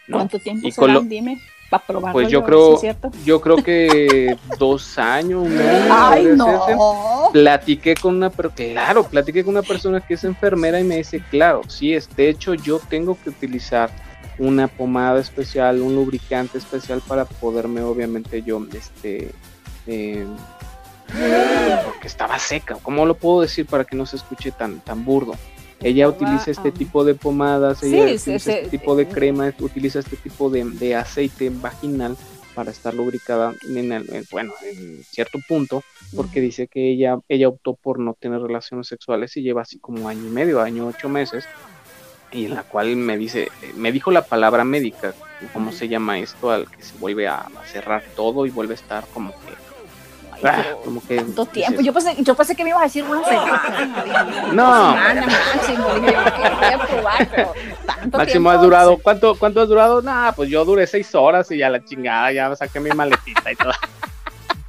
¿no? 0.08 0.16
¿Cuánto 0.16 0.38
tiempo 0.40 0.66
Y 0.66 0.72
con 0.72 0.88
será? 0.88 1.00
lo- 1.00 1.06
Dime, 1.08 1.40
para 1.70 1.86
probarlo. 1.86 2.12
Pues 2.12 2.28
yo 2.28 2.44
creo-. 2.44 2.80
Yo 3.24 3.40
creo 3.40 3.56
que 3.56 4.36
dos 4.58 4.98
años, 4.98 5.46
año, 5.46 5.88
Ay, 5.90 6.26
no. 6.36 7.28
Platiqué 7.32 7.94
con 7.94 8.16
una, 8.16 8.30
pero 8.30 8.50
claro, 8.50 9.04
platiqué 9.04 9.44
con 9.44 9.54
una 9.54 9.62
persona 9.62 10.00
que 10.00 10.14
es 10.14 10.24
enfermera 10.24 10.80
y 10.80 10.84
me 10.84 10.96
dice, 10.96 11.22
claro, 11.30 11.62
sí, 11.68 11.92
es, 11.94 12.14
de 12.16 12.28
hecho 12.28 12.54
yo 12.54 12.78
tengo 12.78 13.16
que 13.22 13.30
utilizar 13.30 13.90
una 14.38 14.66
pomada 14.68 15.20
especial, 15.20 15.80
un 15.82 15.94
lubricante 15.94 16.58
especial 16.58 17.00
para 17.06 17.24
poderme, 17.26 17.82
obviamente, 17.82 18.42
yo, 18.42 18.64
este, 18.74 19.30
eh, 19.86 20.26
porque 21.84 22.08
estaba 22.08 22.38
seca. 22.38 22.76
¿Cómo 22.82 23.06
lo 23.06 23.14
puedo 23.16 23.40
decir 23.42 23.66
para 23.66 23.84
que 23.84 23.96
no 23.96 24.06
se 24.06 24.16
escuche 24.16 24.50
tan, 24.52 24.80
tan 24.80 25.04
burdo? 25.04 25.34
Ella 25.80 26.08
utiliza 26.08 26.50
este 26.52 26.70
tipo 26.70 27.04
de 27.04 27.14
pomadas, 27.14 27.78
Sí, 27.80 27.86
ella 27.96 28.06
sí, 28.18 28.30
utiliza 28.30 28.50
este 28.52 28.70
tipo 28.70 28.94
de 28.94 29.06
crema, 29.08 29.52
utiliza 29.58 29.98
este 29.98 30.16
tipo 30.16 30.48
de, 30.48 30.64
de 30.64 30.94
aceite 30.94 31.50
vaginal 31.50 32.16
para 32.54 32.70
estar 32.70 32.94
lubricada 32.94 33.52
en, 33.68 33.90
el- 33.92 34.14
en- 34.14 34.24
bueno, 34.30 34.52
en 34.62 35.02
cierto 35.10 35.38
punto, 35.48 35.82
porque 36.14 36.40
dice 36.40 36.68
que 36.68 36.92
ella, 36.92 37.18
ella 37.28 37.48
optó 37.48 37.74
por 37.74 37.98
no 37.98 38.14
tener 38.14 38.40
relaciones 38.40 38.86
sexuales 38.86 39.36
y 39.36 39.42
lleva 39.42 39.62
así 39.62 39.78
como 39.80 40.08
año 40.08 40.24
y 40.26 40.30
medio, 40.30 40.60
año 40.60 40.86
ocho 40.86 41.08
meses, 41.08 41.44
y 42.30 42.44
en 42.44 42.54
la 42.54 42.62
cual 42.62 42.94
me 42.94 43.16
dice, 43.18 43.48
me 43.76 43.90
dijo 43.90 44.10
la 44.12 44.22
palabra 44.22 44.64
médica, 44.64 45.14
¿cómo 45.52 45.72
se 45.72 45.88
llama 45.88 46.18
esto? 46.20 46.50
Al 46.50 46.70
que 46.70 46.82
se 46.84 46.96
vuelve 46.98 47.26
a, 47.26 47.38
a 47.38 47.66
cerrar 47.66 48.04
todo 48.14 48.46
y 48.46 48.50
vuelve 48.50 48.74
a 48.74 48.76
estar 48.76 49.04
como 49.12 49.32
que, 49.32 49.52
ah, 50.44 50.64
como 50.84 51.00
que 51.06 51.16
tanto 51.16 51.44
dices, 51.44 51.52
tiempo. 51.52 51.80
Yo 51.82 51.92
pensé, 51.92 52.16
yo 52.22 52.34
pensé 52.34 52.54
que 52.56 52.64
me 52.64 52.70
ibas 52.70 52.82
a 52.82 52.84
decir 52.84 53.04
una 53.04 53.24
semana. 53.24 54.52
No. 54.52 54.92
Semana, 54.92 55.26
máximo. 55.26 55.86
Probar, 56.88 57.28
pero 57.30 57.52
tanto 57.86 58.18
Máximo 58.18 58.50
has 58.50 58.60
durado, 58.60 58.98
¿cuánto, 58.98 59.34
¿cuánto 59.36 59.60
has 59.60 59.68
durado? 59.68 60.02
Nah, 60.02 60.32
pues 60.32 60.48
yo 60.50 60.64
duré 60.64 60.86
seis 60.86 61.14
horas 61.14 61.50
y 61.50 61.58
ya 61.58 61.70
la 61.70 61.84
chingada, 61.84 62.32
ya 62.32 62.54
saqué 62.56 62.80
mi 62.80 62.90
maletita 62.90 63.52
y 63.52 63.56
todo. 63.56 63.72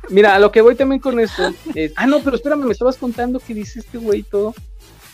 Mira, 0.09 0.36
a 0.36 0.39
lo 0.39 0.51
que 0.51 0.61
voy 0.61 0.76
también 0.76 0.99
con 1.01 1.19
esto 1.19 1.53
es, 1.74 1.93
ah, 1.95 2.05
no, 2.05 2.19
pero 2.19 2.36
espérame, 2.36 2.65
me 2.65 2.74
estabas 2.74 2.97
contando 2.97 3.39
que 3.39 3.53
dice 3.53 3.80
este 3.80 3.97
güey 3.97 4.24
todo. 4.24 4.53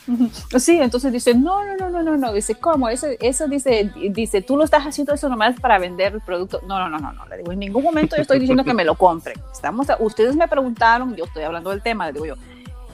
Sí, 0.59 0.79
entonces 0.81 1.11
dice, 1.11 1.33
no, 1.33 1.63
no, 1.65 1.75
no, 1.77 1.89
no, 1.89 2.01
no, 2.03 2.17
no, 2.17 2.33
dice, 2.33 2.55
¿cómo? 2.55 2.89
Eso, 2.89 3.07
eso 3.19 3.47
dice, 3.47 3.91
dice, 4.11 4.41
tú 4.41 4.57
lo 4.57 4.63
estás 4.63 4.83
haciendo 4.85 5.13
eso 5.13 5.29
nomás 5.29 5.59
para 5.59 5.77
vender 5.79 6.13
el 6.13 6.21
producto. 6.21 6.61
No, 6.67 6.79
no, 6.79 6.89
no, 6.89 6.97
no, 6.99 7.13
no, 7.13 7.25
le 7.27 7.37
digo, 7.37 7.51
en 7.51 7.59
ningún 7.59 7.83
momento 7.83 8.15
yo 8.15 8.21
estoy 8.23 8.39
diciendo 8.39 8.63
que 8.63 8.73
me 8.73 8.83
lo 8.85 8.95
compren. 8.95 9.39
Estamos, 9.53 9.89
a- 9.89 9.97
ustedes 9.99 10.35
me 10.35 10.47
preguntaron, 10.47 11.15
yo 11.15 11.25
estoy 11.25 11.43
hablando 11.43 11.69
del 11.69 11.81
tema, 11.81 12.07
le 12.07 12.13
digo 12.13 12.25
yo, 12.25 12.35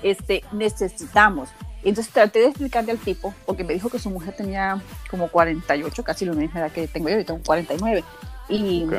este, 0.03 0.43
necesitamos. 0.51 1.49
Entonces 1.83 2.11
traté 2.11 2.39
de 2.39 2.47
explicarle 2.47 2.91
al 2.91 2.97
tipo, 2.97 3.33
porque 3.45 3.63
me 3.63 3.73
dijo 3.73 3.89
que 3.89 3.99
su 3.99 4.09
mujer 4.09 4.35
tenía 4.35 4.81
como 5.09 5.27
48, 5.27 6.03
casi 6.03 6.25
la 6.25 6.33
misma 6.33 6.59
edad 6.61 6.71
que 6.71 6.87
tengo 6.87 7.09
yo, 7.09 7.17
yo 7.17 7.25
tengo 7.25 7.41
49. 7.45 8.03
Y, 8.49 8.83
Ok. 8.85 8.93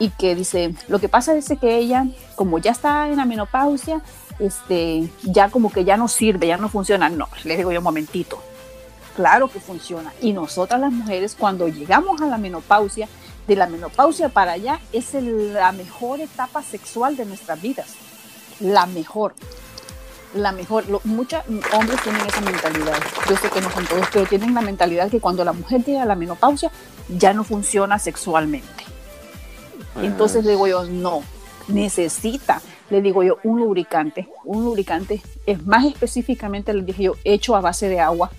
y 0.00 0.10
que 0.10 0.34
dice, 0.34 0.74
lo 0.88 0.98
que 0.98 1.08
pasa 1.08 1.36
es 1.36 1.48
que 1.60 1.76
ella, 1.76 2.04
como 2.34 2.58
ya 2.58 2.72
está 2.72 3.08
en 3.08 3.16
la 3.16 3.24
menopausia, 3.24 4.00
este, 4.38 5.08
ya 5.22 5.48
como 5.50 5.72
que 5.72 5.84
ya 5.84 5.96
no 5.96 6.08
sirve, 6.08 6.46
ya 6.48 6.56
no 6.56 6.68
funciona. 6.68 7.08
No, 7.08 7.28
le 7.44 7.56
digo 7.56 7.72
yo 7.72 7.78
un 7.80 7.84
momentito. 7.84 8.42
Claro 9.16 9.48
que 9.48 9.60
funciona. 9.60 10.12
Y 10.20 10.32
nosotras 10.32 10.80
las 10.80 10.92
mujeres, 10.92 11.34
cuando 11.38 11.68
llegamos 11.68 12.20
a 12.20 12.26
la 12.26 12.36
menopausia, 12.38 13.08
de 13.46 13.56
la 13.56 13.66
menopausia 13.66 14.28
para 14.28 14.52
allá, 14.52 14.80
es 14.92 15.14
el- 15.14 15.54
la 15.54 15.72
mejor 15.72 16.20
etapa 16.20 16.62
sexual 16.62 17.16
de 17.16 17.24
nuestras 17.24 17.62
vidas. 17.62 17.86
La 18.60 18.86
mejor. 18.86 19.34
La 20.34 20.52
mejor. 20.52 20.86
Lo- 20.88 21.00
Muchos 21.04 21.42
hombres 21.72 22.02
tienen 22.02 22.26
esa 22.26 22.40
mentalidad. 22.40 22.98
Yo 23.28 23.36
sé 23.36 23.48
que 23.48 23.60
no 23.60 23.70
son 23.70 23.86
todos, 23.86 24.06
pero 24.12 24.26
tienen 24.26 24.52
la 24.52 24.60
mentalidad 24.60 25.08
que 25.10 25.20
cuando 25.20 25.44
la 25.44 25.52
mujer 25.52 25.84
llega 25.84 26.02
a 26.02 26.06
la 26.06 26.16
menopausia, 26.16 26.70
ya 27.08 27.32
no 27.32 27.44
funciona 27.44 27.98
sexualmente. 27.98 28.84
Entonces 30.02 30.44
le 30.44 30.50
digo 30.50 30.66
yo, 30.66 30.84
no, 30.84 31.22
necesita, 31.68 32.60
le 32.90 33.02
digo 33.02 33.22
yo, 33.22 33.38
un 33.44 33.60
lubricante. 33.60 34.28
Un 34.44 34.64
lubricante 34.64 35.22
es 35.46 35.64
más 35.66 35.84
específicamente, 35.84 36.72
le 36.72 36.82
dije 36.82 37.04
yo, 37.04 37.14
hecho 37.24 37.56
a 37.56 37.60
base 37.60 37.88
de 37.88 38.00
agua, 38.00 38.30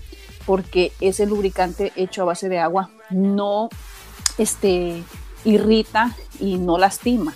porque 0.46 0.92
ese 1.00 1.26
lubricante 1.26 1.92
hecho 1.96 2.22
a 2.22 2.26
base 2.26 2.48
de 2.48 2.58
agua 2.58 2.90
no 3.10 3.68
este, 4.38 5.02
irrita 5.44 6.16
y 6.40 6.58
no 6.58 6.78
lastima. 6.78 7.34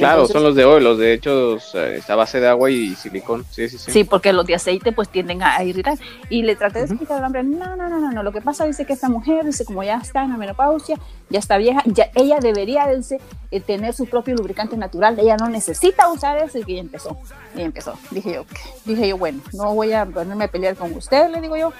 Claro, 0.00 0.22
Entonces- 0.22 0.32
son 0.34 0.42
los 0.42 0.54
de 0.56 0.64
hoy, 0.64 0.82
los 0.82 0.98
de 0.98 1.12
hechos 1.14 1.74
eh, 1.74 1.96
está 1.98 2.14
a 2.14 2.16
base 2.16 2.40
de 2.40 2.48
agua 2.48 2.70
y 2.70 2.94
silicón. 2.96 3.44
Sí, 3.50 3.68
sí, 3.68 3.78
sí. 3.78 3.90
Sí, 3.92 4.04
porque 4.04 4.32
los 4.32 4.44
de 4.46 4.54
aceite 4.56 4.90
pues 4.92 5.08
tienden 5.08 5.42
a, 5.42 5.56
a 5.56 5.64
irritar. 5.64 5.96
Y 6.28 6.42
le 6.42 6.56
traté 6.56 6.80
de 6.80 6.86
explicar 6.86 7.18
al 7.18 7.24
hombre, 7.24 7.42
no, 7.44 7.76
no, 7.76 7.88
no, 7.88 7.98
no, 8.00 8.10
no, 8.10 8.22
lo 8.22 8.32
que 8.32 8.40
pasa 8.40 8.64
dice 8.64 8.84
que 8.84 8.92
esta 8.94 9.08
mujer, 9.08 9.44
dice 9.44 9.64
como 9.64 9.82
ya 9.84 9.98
está 9.98 10.24
en 10.24 10.30
la 10.30 10.36
menopausia, 10.36 10.96
ya 11.28 11.38
está 11.38 11.56
vieja, 11.58 11.82
ya 11.86 12.10
ella 12.14 12.38
debería 12.40 12.86
dice, 12.88 13.20
eh, 13.50 13.60
tener 13.60 13.94
su 13.94 14.06
propio 14.06 14.34
lubricante 14.34 14.76
natural, 14.76 15.18
ella 15.20 15.36
no 15.36 15.48
necesita 15.48 16.08
usar 16.10 16.38
ese 16.38 16.62
y 16.66 16.78
empezó, 16.78 17.16
y 17.54 17.60
empezó. 17.62 17.94
Dije 18.10 18.32
yo, 18.34 18.44
dije 18.84 19.08
yo, 19.08 19.16
bueno, 19.16 19.40
no 19.52 19.74
voy 19.74 19.92
a 19.92 20.06
ponerme 20.06 20.44
a 20.44 20.48
pelear 20.48 20.74
con 20.76 20.92
usted, 20.94 21.28
le 21.30 21.40
digo 21.40 21.56
yo, 21.56 21.72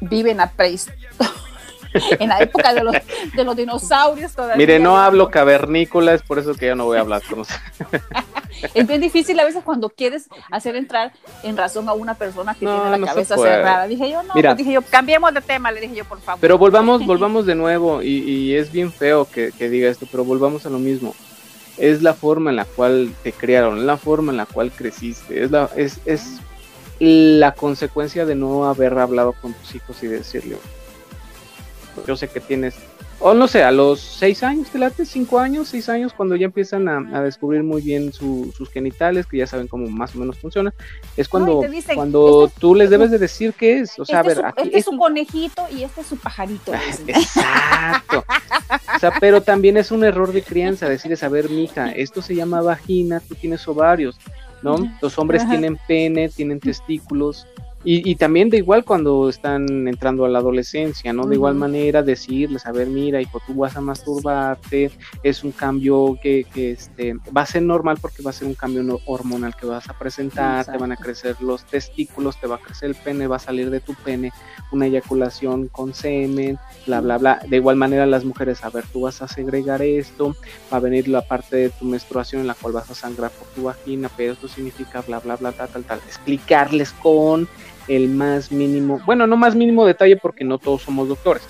vive 0.00 0.30
en 0.32 0.36
la 0.38 0.50
prehistoria. 0.50 1.08
en 2.18 2.28
la 2.28 2.40
época 2.40 2.74
de 2.74 2.82
los, 2.82 2.94
de 3.34 3.44
los 3.44 3.56
dinosaurios 3.56 4.32
todavía. 4.32 4.56
Mire, 4.56 4.78
no 4.78 4.96
hablo 4.96 5.30
cavernícola, 5.30 6.14
es 6.14 6.22
por 6.22 6.38
eso 6.38 6.54
que 6.54 6.66
yo 6.66 6.74
no 6.74 6.84
voy 6.84 6.98
a 6.98 7.00
hablar 7.00 7.22
con 7.28 7.40
usted. 7.40 7.56
Es 8.72 8.86
bien 8.86 9.00
difícil 9.00 9.38
a 9.40 9.44
veces 9.44 9.62
cuando 9.64 9.90
quieres 9.90 10.28
hacer 10.50 10.76
entrar 10.76 11.12
en 11.42 11.56
razón 11.56 11.88
a 11.88 11.92
una 11.92 12.14
persona 12.14 12.54
que 12.54 12.64
No, 12.64 12.74
tiene 12.76 12.90
la 12.90 12.98
no 12.98 13.06
cabeza 13.06 13.36
cerrada. 13.36 13.86
Dije 13.86 14.08
yo, 14.08 14.22
no, 14.22 14.32
Mira. 14.34 14.50
pues 14.50 14.58
dije 14.58 14.72
yo, 14.72 14.82
cambiemos 14.82 15.34
de 15.34 15.42
tema, 15.42 15.70
le 15.72 15.80
dije 15.80 15.96
yo, 15.96 16.04
por 16.04 16.20
favor. 16.20 16.40
Pero 16.40 16.56
volvamos, 16.56 17.04
volvamos 17.06 17.46
de 17.46 17.56
nuevo, 17.56 18.00
y, 18.00 18.20
y 18.20 18.54
es 18.54 18.72
bien 18.72 18.92
feo 18.92 19.26
que, 19.30 19.52
que 19.52 19.68
diga 19.68 19.90
esto, 19.90 20.06
pero 20.10 20.24
volvamos 20.24 20.64
a 20.66 20.70
lo 20.70 20.78
mismo. 20.78 21.14
Es 21.76 22.00
la 22.02 22.14
forma 22.14 22.50
en 22.50 22.56
la 22.56 22.64
cual 22.64 23.12
te 23.22 23.32
criaron, 23.32 23.86
la 23.86 23.96
forma 23.96 24.30
en 24.30 24.36
la 24.38 24.46
cual 24.46 24.70
creciste, 24.70 25.42
es 25.42 25.50
la, 25.50 25.68
es, 25.76 25.98
es 26.06 26.38
la 27.00 27.52
consecuencia 27.52 28.24
de 28.24 28.36
no 28.36 28.66
haber 28.66 28.96
hablado 28.98 29.32
con 29.32 29.52
tus 29.52 29.74
hijos 29.74 30.02
y 30.02 30.06
decirle, 30.06 30.56
yo 32.06 32.16
sé 32.16 32.28
que 32.28 32.40
tienes, 32.40 32.74
o 33.20 33.32
no 33.34 33.46
sé, 33.48 33.62
a 33.62 33.70
los 33.70 34.00
seis 34.00 34.42
años, 34.42 34.68
te 34.70 34.78
late, 34.78 35.06
cinco 35.06 35.38
años, 35.38 35.68
seis 35.68 35.88
años, 35.88 36.12
cuando 36.12 36.36
ya 36.36 36.46
empiezan 36.46 36.88
a, 36.88 36.98
a 37.16 37.22
descubrir 37.22 37.62
muy 37.62 37.80
bien 37.80 38.12
su- 38.12 38.52
sus 38.56 38.68
genitales, 38.70 39.26
que 39.26 39.38
ya 39.38 39.46
saben 39.46 39.68
cómo 39.68 39.86
más 39.88 40.14
o 40.14 40.18
menos 40.18 40.36
funciona, 40.38 40.74
es 41.16 41.28
cuando, 41.28 41.62
dicen, 41.62 41.94
cuando 41.96 42.44
este 42.46 42.54
es- 42.56 42.60
tú 42.60 42.74
les 42.74 42.90
debes 42.90 43.10
de 43.10 43.18
decir 43.18 43.54
qué 43.54 43.78
es, 43.80 43.98
o 43.98 44.04
sea, 44.04 44.20
este, 44.22 44.32
a 44.32 44.34
ver, 44.34 44.36
es 44.36 44.40
su, 44.42 44.46
aquí 44.46 44.68
este 44.68 44.78
es 44.78 44.84
su 44.84 44.96
conejito 44.98 45.66
y 45.70 45.82
este 45.84 46.00
es 46.02 46.06
su 46.06 46.16
pajarito. 46.16 46.72
dicen. 46.72 47.08
Exacto. 47.10 48.24
O 48.96 48.98
sea, 48.98 49.12
pero 49.20 49.42
también 49.42 49.76
es 49.76 49.90
un 49.90 50.04
error 50.04 50.32
de 50.32 50.42
crianza 50.42 50.88
decirles, 50.88 51.22
a 51.22 51.28
ver, 51.28 51.48
mija, 51.50 51.90
esto 51.92 52.20
se 52.22 52.34
llama 52.34 52.60
vagina, 52.62 53.20
tú 53.20 53.34
tienes 53.34 53.66
ovarios, 53.68 54.16
¿no? 54.62 54.76
Los 55.00 55.18
hombres 55.18 55.42
Ajá. 55.42 55.50
tienen 55.52 55.78
pene, 55.86 56.28
tienen 56.28 56.60
testículos. 56.60 57.46
Y, 57.84 58.10
y 58.10 58.14
también 58.16 58.48
de 58.48 58.56
igual 58.56 58.82
cuando 58.84 59.28
están 59.28 59.86
entrando 59.86 60.24
a 60.24 60.28
la 60.30 60.38
adolescencia, 60.38 61.12
¿no? 61.12 61.26
De 61.26 61.34
igual 61.34 61.54
manera 61.54 62.02
decirles, 62.02 62.64
a 62.64 62.72
ver, 62.72 62.88
mira, 62.88 63.20
hijo, 63.20 63.40
tú 63.46 63.54
vas 63.54 63.76
a 63.76 63.80
masturbarte, 63.82 64.90
es 65.22 65.44
un 65.44 65.52
cambio 65.52 66.18
que, 66.22 66.46
que 66.52 66.72
este, 66.72 67.14
va 67.36 67.42
a 67.42 67.46
ser 67.46 67.62
normal 67.62 67.98
porque 68.00 68.22
va 68.22 68.30
a 68.30 68.32
ser 68.32 68.48
un 68.48 68.54
cambio 68.54 68.82
no- 68.82 69.00
hormonal 69.06 69.54
que 69.54 69.66
vas 69.66 69.88
a 69.90 69.98
presentar, 69.98 70.64
te 70.64 70.78
van 70.78 70.92
a 70.92 70.96
crecer 70.96 71.36
los 71.40 71.64
testículos, 71.66 72.40
te 72.40 72.46
va 72.46 72.56
a 72.56 72.58
crecer 72.58 72.88
el 72.88 72.94
pene, 72.94 73.26
va 73.26 73.36
a 73.36 73.40
salir 73.40 73.68
de 73.68 73.80
tu 73.80 73.94
pene 73.94 74.32
una 74.72 74.86
eyaculación 74.86 75.68
con 75.68 75.92
semen, 75.92 76.58
bla, 76.86 77.00
bla, 77.02 77.18
bla. 77.18 77.40
De 77.46 77.56
igual 77.56 77.76
manera 77.76 78.06
las 78.06 78.24
mujeres, 78.24 78.64
a 78.64 78.70
ver, 78.70 78.84
tú 78.92 79.02
vas 79.02 79.20
a 79.20 79.28
segregar 79.28 79.82
esto, 79.82 80.34
va 80.72 80.78
a 80.78 80.80
venir 80.80 81.06
la 81.08 81.20
parte 81.20 81.56
de 81.56 81.70
tu 81.70 81.84
menstruación 81.84 82.40
en 82.40 82.46
la 82.46 82.54
cual 82.54 82.72
vas 82.72 82.90
a 82.90 82.94
sangrar 82.94 83.30
por 83.30 83.46
tu 83.48 83.64
vagina, 83.64 84.10
pero 84.16 84.32
esto 84.32 84.48
significa 84.48 85.02
bla, 85.02 85.20
bla, 85.20 85.36
bla, 85.36 85.52
tal, 85.52 85.68
tal, 85.68 85.84
tal. 85.84 85.98
Explicarles 86.06 86.92
con 86.92 87.46
el 87.88 88.08
más 88.08 88.50
mínimo, 88.50 89.00
bueno, 89.04 89.26
no 89.26 89.36
más 89.36 89.54
mínimo 89.54 89.84
detalle 89.86 90.16
porque 90.16 90.44
no 90.44 90.58
todos 90.58 90.82
somos 90.82 91.08
doctores. 91.08 91.42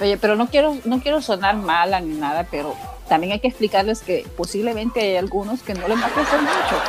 Oye, 0.00 0.16
pero 0.16 0.36
no 0.36 0.48
quiero, 0.48 0.76
no 0.84 1.00
quiero 1.00 1.20
sonar 1.20 1.56
mala 1.56 2.00
ni 2.00 2.14
nada, 2.14 2.46
pero 2.50 2.74
también 3.08 3.32
hay 3.32 3.40
que 3.40 3.48
explicarles 3.48 4.00
que 4.00 4.26
posiblemente 4.36 5.00
hay 5.00 5.16
algunos 5.16 5.62
que 5.62 5.74
no 5.74 5.88
les 5.88 6.00
va 6.00 6.06
a 6.06 6.10
crecer 6.10 6.40
mucho. 6.40 6.82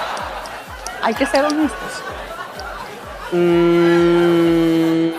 Hay 1.01 1.13
que 1.15 1.25
ser 1.25 1.45
honestos. 1.45 2.03
Mm, 3.31 5.09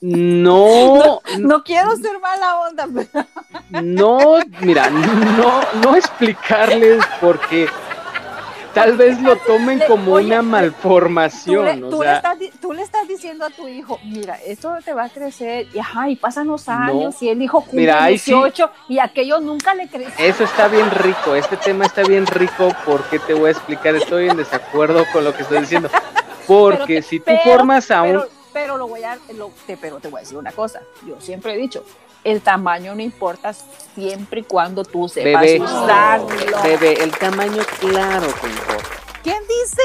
no, 0.42 1.20
No 1.38 1.62
quiero 1.62 1.96
ser 1.96 2.18
mala 2.20 2.60
onda, 2.60 2.88
pero 2.94 3.26
no, 3.82 4.38
mira, 4.60 4.90
no, 4.90 5.60
no 5.82 5.96
explicarles 5.96 7.04
porque 7.20 7.68
tal 8.74 8.96
vez 8.96 9.20
lo 9.20 9.36
tomen 9.36 9.78
Le- 9.78 9.86
como 9.86 10.12
oye, 10.14 10.26
una 10.26 10.36
le- 10.36 10.42
tú, 10.42 10.48
malformación, 10.48 11.64
le, 11.64 11.84
o 11.84 11.90
tú 11.90 12.00
le 12.02 12.06
sea, 12.06 12.16
estás, 12.16 12.38
tú 12.60 12.72
le 12.72 12.82
estás 12.82 13.08
diciendo 13.08 13.44
a 13.44 13.50
tu 13.50 13.66
hijo, 13.68 13.98
mira, 14.04 14.36
esto 14.46 14.74
te 14.84 14.92
va 14.94 15.04
a 15.04 15.08
crecer, 15.08 15.66
y 15.74 15.78
ajá, 15.78 16.08
y 16.08 16.16
pasan 16.16 16.46
los 16.48 16.68
años, 16.68 17.20
y 17.22 17.28
el 17.28 17.40
hijo 17.42 17.60
cumple 17.60 17.80
Mira, 17.80 18.04
ahí 18.04 18.18
sí. 18.18 18.32
18, 18.32 18.70
y 18.88 18.98
aquello 18.98 19.40
nunca 19.40 19.74
le 19.74 19.88
creció. 19.88 20.12
eso 20.24 20.44
está 20.44 20.68
bien 20.68 20.90
rico, 20.90 21.34
este 21.34 21.56
tema 21.56 21.86
está 21.86 22.02
bien 22.02 22.26
rico 22.26 22.68
porque 22.84 23.18
te 23.18 23.34
voy 23.34 23.48
a 23.48 23.52
explicar, 23.52 23.94
estoy 23.96 24.28
en 24.28 24.36
desacuerdo 24.36 25.04
con 25.12 25.24
lo 25.24 25.34
que 25.34 25.42
estoy 25.42 25.60
diciendo, 25.60 25.88
porque 26.46 26.96
te- 26.96 27.02
si 27.02 27.18
tú 27.18 27.24
pero- 27.26 27.40
formas 27.42 27.90
a 27.90 28.02
un... 28.02 28.08
pero, 28.08 28.28
pero 28.52 28.76
lo 28.76 28.88
voy 28.88 29.02
a, 29.04 29.16
lo- 29.36 29.50
te, 29.66 29.76
pero 29.76 29.98
te 30.00 30.08
voy 30.08 30.18
a 30.18 30.22
decir 30.22 30.38
una 30.38 30.52
cosa, 30.52 30.80
yo 31.06 31.20
siempre 31.20 31.54
he 31.54 31.56
dicho, 31.56 31.84
el 32.24 32.40
tamaño 32.40 32.94
no 32.94 33.02
importa 33.02 33.52
siempre 33.52 34.40
y 34.40 34.42
cuando 34.44 34.84
tú 34.84 35.08
sepas 35.08 35.42
Bebé, 35.42 35.60
usarlo. 35.60 36.62
bebé, 36.62 37.02
el 37.02 37.10
tamaño 37.12 37.62
claro 37.80 38.26
que 38.40 38.46
importa. 38.48 38.88
¿Quién 39.22 39.38
dice? 39.42 39.82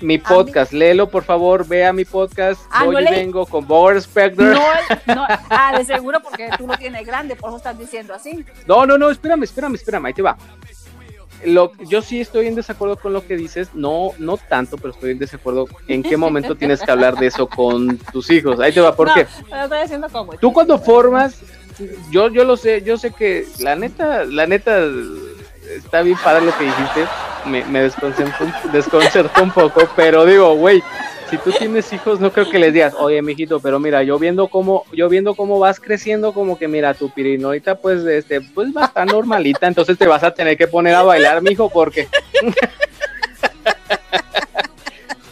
Mi 0.00 0.18
podcast, 0.18 0.72
léelo 0.72 1.08
por 1.08 1.24
favor, 1.24 1.66
vea 1.66 1.92
mi 1.92 2.04
podcast, 2.04 2.60
Ah, 2.70 2.84
voy 2.84 2.94
no 2.96 3.00
y 3.00 3.04
vengo 3.04 3.46
con 3.46 3.66
Bower 3.66 3.96
Spector. 3.98 4.54
No, 5.06 5.14
no, 5.14 5.26
ah, 5.48 5.72
de 5.78 5.84
seguro 5.84 6.20
porque 6.20 6.50
tú 6.58 6.66
lo 6.66 6.76
tienes 6.76 7.06
grande, 7.06 7.36
por 7.36 7.50
eso 7.50 7.56
estás 7.58 7.78
diciendo 7.78 8.12
así. 8.12 8.44
No, 8.66 8.84
no, 8.84 8.98
no, 8.98 9.08
espérame, 9.10 9.44
espérame, 9.44 9.76
espérame, 9.76 10.06
ahí 10.06 10.12
te 10.12 10.20
va. 10.22 10.36
Lo, 11.46 11.72
yo 11.88 12.02
sí 12.02 12.20
estoy 12.20 12.46
en 12.46 12.54
desacuerdo 12.54 12.96
con 12.96 13.12
lo 13.12 13.26
que 13.26 13.36
dices, 13.36 13.68
no, 13.74 14.10
no 14.18 14.36
tanto, 14.36 14.76
pero 14.76 14.92
estoy 14.92 15.12
en 15.12 15.18
desacuerdo 15.18 15.66
en 15.88 16.02
qué 16.02 16.16
momento 16.16 16.54
tienes 16.56 16.80
que 16.80 16.90
hablar 16.90 17.16
de 17.16 17.26
eso 17.26 17.46
con 17.46 17.98
tus 18.12 18.30
hijos. 18.30 18.60
Ahí 18.60 18.72
te 18.72 18.80
va, 18.80 18.94
¿por 18.94 19.08
no, 19.08 19.14
qué? 19.14 19.26
Lo 19.50 19.62
estoy 19.64 19.78
haciendo 19.78 20.08
como. 20.08 20.34
Tú 20.34 20.52
cuando 20.52 20.78
formas, 20.78 21.40
yo, 22.10 22.28
yo 22.28 22.44
lo 22.44 22.56
sé, 22.56 22.82
yo 22.82 22.96
sé 22.96 23.10
que 23.10 23.46
la 23.58 23.76
neta, 23.76 24.24
la 24.24 24.46
neta, 24.46 24.84
está 25.68 26.02
bien 26.02 26.18
padre 26.22 26.46
lo 26.46 26.56
que 26.56 26.64
dijiste, 26.64 27.06
me, 27.46 27.64
me 27.64 27.82
desconcertó 28.72 29.42
un 29.42 29.50
poco, 29.50 29.88
pero 29.96 30.24
digo, 30.24 30.54
güey, 30.54 30.82
si 31.30 31.38
tú 31.38 31.52
tienes 31.52 31.92
hijos, 31.92 32.20
no 32.20 32.32
creo 32.32 32.48
que 32.50 32.58
les 32.58 32.72
digas, 32.72 32.94
oye, 32.98 33.20
mijito, 33.22 33.60
pero 33.60 33.78
mira, 33.78 34.02
yo 34.02 34.18
viendo 34.18 34.48
cómo, 34.48 34.84
yo 34.92 35.08
viendo 35.08 35.34
cómo 35.34 35.58
vas 35.58 35.80
creciendo, 35.80 36.32
como 36.32 36.58
que 36.58 36.68
mira, 36.68 36.94
tu 36.94 37.10
pirinolita, 37.10 37.76
pues, 37.76 38.04
este, 38.04 38.40
pues 38.40 38.74
va 38.76 38.82
a 38.82 38.86
estar 38.86 39.06
normalita, 39.06 39.66
entonces 39.66 39.98
te 39.98 40.06
vas 40.06 40.22
a 40.22 40.32
tener 40.32 40.56
que 40.56 40.66
poner 40.66 40.94
a 40.94 41.02
bailar, 41.02 41.42
mijo, 41.42 41.68
porque... 41.68 42.08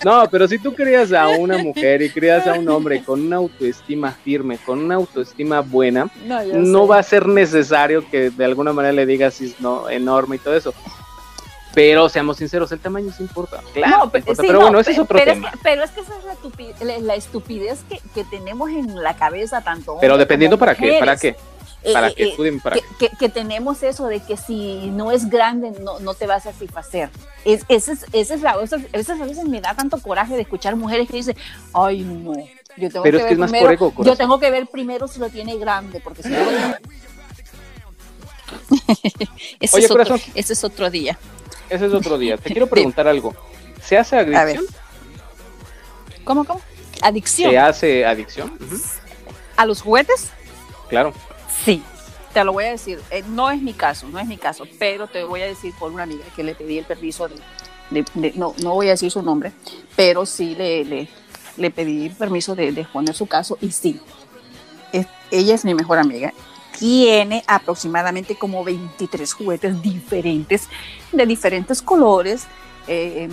No, 0.04 0.28
pero 0.28 0.48
si 0.48 0.58
tú 0.58 0.74
crías 0.74 1.12
a 1.12 1.28
una 1.28 1.58
mujer 1.58 2.02
y 2.02 2.10
crías 2.10 2.46
a 2.48 2.54
un 2.54 2.68
hombre 2.68 3.04
con 3.04 3.20
una 3.20 3.36
autoestima 3.36 4.10
firme, 4.10 4.58
con 4.58 4.80
una 4.80 4.96
autoestima 4.96 5.60
buena, 5.60 6.10
No, 6.26 6.42
no 6.42 6.86
va 6.88 6.98
a 6.98 7.02
ser 7.04 7.28
necesario 7.28 8.04
que 8.10 8.30
de 8.30 8.44
alguna 8.44 8.72
manera 8.72 8.92
le 8.92 9.06
digas 9.06 9.34
si 9.34 9.46
es 9.46 9.60
no, 9.60 9.88
enorme 9.88 10.36
y 10.36 10.38
todo 10.40 10.56
eso. 10.56 10.74
Pero 11.74 12.08
seamos 12.08 12.36
sinceros, 12.36 12.70
el 12.72 12.80
tamaño 12.80 13.12
sí 13.16 13.22
importa. 13.22 13.60
Claro, 13.72 13.96
No, 13.98 14.04
que 14.04 14.10
pe- 14.10 14.18
importa, 14.18 14.42
sí, 14.42 14.46
pero 14.46 14.58
no, 14.58 14.64
bueno, 14.66 14.80
ese 14.80 14.92
es 14.92 14.98
otro 14.98 15.18
pero 15.18 15.32
tema. 15.32 15.50
que- 15.50 15.58
pero 15.62 15.82
es 15.84 15.90
que 15.90 16.00
esa 16.00 16.18
es 16.18 16.24
la, 16.24 16.34
tupi- 16.36 17.00
la- 17.02 17.14
estupidez 17.14 17.80
que, 17.88 18.00
que 18.14 18.24
tenemos 18.24 18.70
en 18.70 19.02
la 19.02 19.16
cabeza 19.16 19.62
tanto. 19.62 19.96
Pero 20.00 20.18
dependiendo 20.18 20.56
como 20.58 20.66
para 20.66 20.74
qué, 20.76 20.98
para 20.98 21.16
qué, 21.16 21.36
para 21.92 22.08
eh, 22.08 22.14
qué, 22.14 22.24
eh, 22.24 22.34
dime 22.38 22.60
para 22.62 22.76
que, 22.76 22.82
que- 22.98 23.16
que 23.16 23.28
tenemos 23.28 23.82
eso 23.82 24.06
de 24.06 24.20
que 24.20 24.36
si 24.36 24.90
no 24.90 25.10
es 25.10 25.28
grande 25.30 25.72
no, 25.80 25.98
no 26.00 26.14
te 26.14 26.26
vas 26.26 26.46
a 26.46 26.52
satisfacer. 26.52 27.08
Es, 27.44 27.64
ese 27.68 27.92
es, 27.92 28.06
ese 28.12 28.34
es 28.34 28.42
la, 28.42 28.52
eso, 28.62 28.76
eso 28.92 29.12
a 29.14 29.16
veces 29.16 29.44
me 29.48 29.60
da 29.60 29.74
tanto 29.74 29.98
coraje 30.00 30.34
de 30.36 30.42
escuchar 30.42 30.76
mujeres 30.76 31.08
que 31.08 31.16
dicen, 31.16 31.36
ay 31.72 32.02
no, 32.02 32.34
yo 32.76 32.88
tengo 32.90 33.02
Pero 33.02 33.18
que 33.18 33.24
es 33.24 33.28
que 33.28 33.28
ver 33.28 33.32
es 33.32 33.38
más 33.38 33.50
primero, 33.50 33.92
yo 34.04 34.16
tengo 34.16 34.38
que 34.38 34.50
ver 34.50 34.66
primero 34.66 35.08
si 35.08 35.18
lo 35.20 35.28
tiene 35.30 35.56
grande, 35.58 36.00
porque 36.00 36.22
si 36.22 36.28
no 36.28 36.36
Oye, 38.72 39.26
es 39.60 39.74
otro, 39.74 39.88
corazón. 40.04 40.20
ese 40.34 40.52
es 40.52 40.64
otro 40.64 40.90
día. 40.90 41.18
Ese 41.72 41.86
es 41.86 41.92
otro 41.92 42.18
día. 42.18 42.36
Te 42.36 42.50
quiero 42.50 42.66
preguntar 42.70 43.08
algo. 43.08 43.34
¿Se 43.82 43.96
hace 43.98 44.16
adicción? 44.16 44.64
¿Cómo, 46.24 46.44
cómo? 46.44 46.60
Adicción 47.00 47.50
¿Se 47.50 47.58
hace 47.58 48.04
adicción? 48.06 48.56
A 49.56 49.66
los 49.66 49.82
juguetes. 49.82 50.30
Claro. 50.88 51.12
Sí, 51.64 51.82
te 52.32 52.44
lo 52.44 52.52
voy 52.52 52.64
a 52.64 52.70
decir. 52.70 53.00
Eh, 53.10 53.24
no 53.28 53.50
es 53.50 53.60
mi 53.60 53.72
caso, 53.72 54.06
no 54.08 54.18
es 54.18 54.26
mi 54.26 54.36
caso, 54.36 54.64
pero 54.78 55.06
te 55.08 55.24
voy 55.24 55.42
a 55.42 55.46
decir 55.46 55.72
por 55.78 55.90
una 55.92 56.04
amiga 56.04 56.24
que 56.36 56.44
le 56.44 56.54
pedí 56.54 56.78
el 56.78 56.84
permiso 56.84 57.28
de, 57.28 57.34
de- 57.90 58.04
de- 58.14 58.32
no, 58.36 58.54
no 58.62 58.74
voy 58.74 58.86
a 58.88 58.90
decir 58.90 59.10
su 59.10 59.22
nombre, 59.22 59.52
pero 59.96 60.24
sí 60.26 60.54
le, 60.54 60.84
le, 60.84 61.08
le 61.56 61.70
pedí 61.70 62.08
permiso 62.10 62.54
de, 62.54 62.72
de 62.72 62.82
exponer 62.82 63.14
su 63.14 63.26
caso 63.26 63.58
y 63.60 63.72
sí, 63.72 64.00
es- 64.92 65.06
ella 65.30 65.54
es 65.54 65.64
mi 65.64 65.74
mejor 65.74 65.98
amiga. 65.98 66.32
Tiene 66.78 67.44
aproximadamente 67.46 68.36
como 68.36 68.64
23 68.64 69.32
juguetes 69.32 69.80
diferentes, 69.82 70.68
de 71.12 71.26
diferentes 71.26 71.80
colores. 71.82 72.46
eh, 72.88 73.28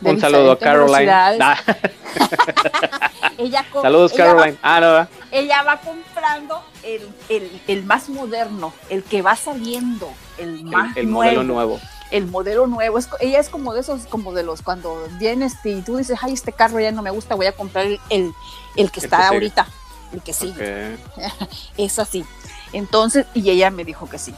de 0.00 0.10
Un 0.12 0.20
saludo 0.20 0.52
a 0.52 0.58
Caroline. 0.58 1.10
Ah, 1.10 1.56
Ella 3.36 3.64
saludos, 3.82 4.12
ella 4.12 4.26
va- 4.26 4.32
Caroline. 4.34 4.58
Ah, 4.62 4.80
no, 4.80 5.08
ella 5.32 5.62
va 5.62 5.80
comprando 5.80 6.62
el, 6.82 7.08
el- 7.28 7.60
el 7.66 7.84
más 7.84 8.08
moderno, 8.08 8.72
el 8.90 9.02
que 9.02 9.22
va 9.22 9.36
saliendo, 9.36 10.08
el 10.38 10.60
el, 10.60 10.64
más 10.64 10.96
el 10.96 11.10
nuevo, 11.10 11.24
modelo 11.24 11.42
nuevo. 11.44 11.80
el 12.10 12.26
modelo 12.26 12.66
nuevo. 12.66 12.98
Es, 12.98 13.08
ella 13.20 13.40
es 13.40 13.48
como 13.48 13.74
de 13.74 13.80
esos, 13.80 14.06
como 14.06 14.32
de 14.32 14.42
los 14.44 14.62
cuando 14.62 15.06
vienes 15.18 15.54
y 15.64 15.80
tú 15.82 15.96
dices, 15.96 16.18
ay, 16.22 16.32
este 16.32 16.52
carro 16.52 16.78
ya 16.80 16.92
no 16.92 17.02
me 17.02 17.10
gusta, 17.10 17.34
voy 17.34 17.46
a 17.46 17.52
comprar 17.52 17.86
el, 17.86 17.98
el, 18.10 18.32
el 18.76 18.90
que 18.90 19.00
El 19.00 19.04
está 19.04 19.28
ahorita, 19.28 19.66
el 20.12 20.22
que 20.22 20.32
sigue. 20.32 20.96
Es 21.76 21.98
así. 21.98 22.24
Entonces, 22.72 23.26
y 23.34 23.48
ella 23.50 23.70
me 23.70 23.84
dijo 23.84 24.08
que 24.08 24.18
sí. 24.18 24.34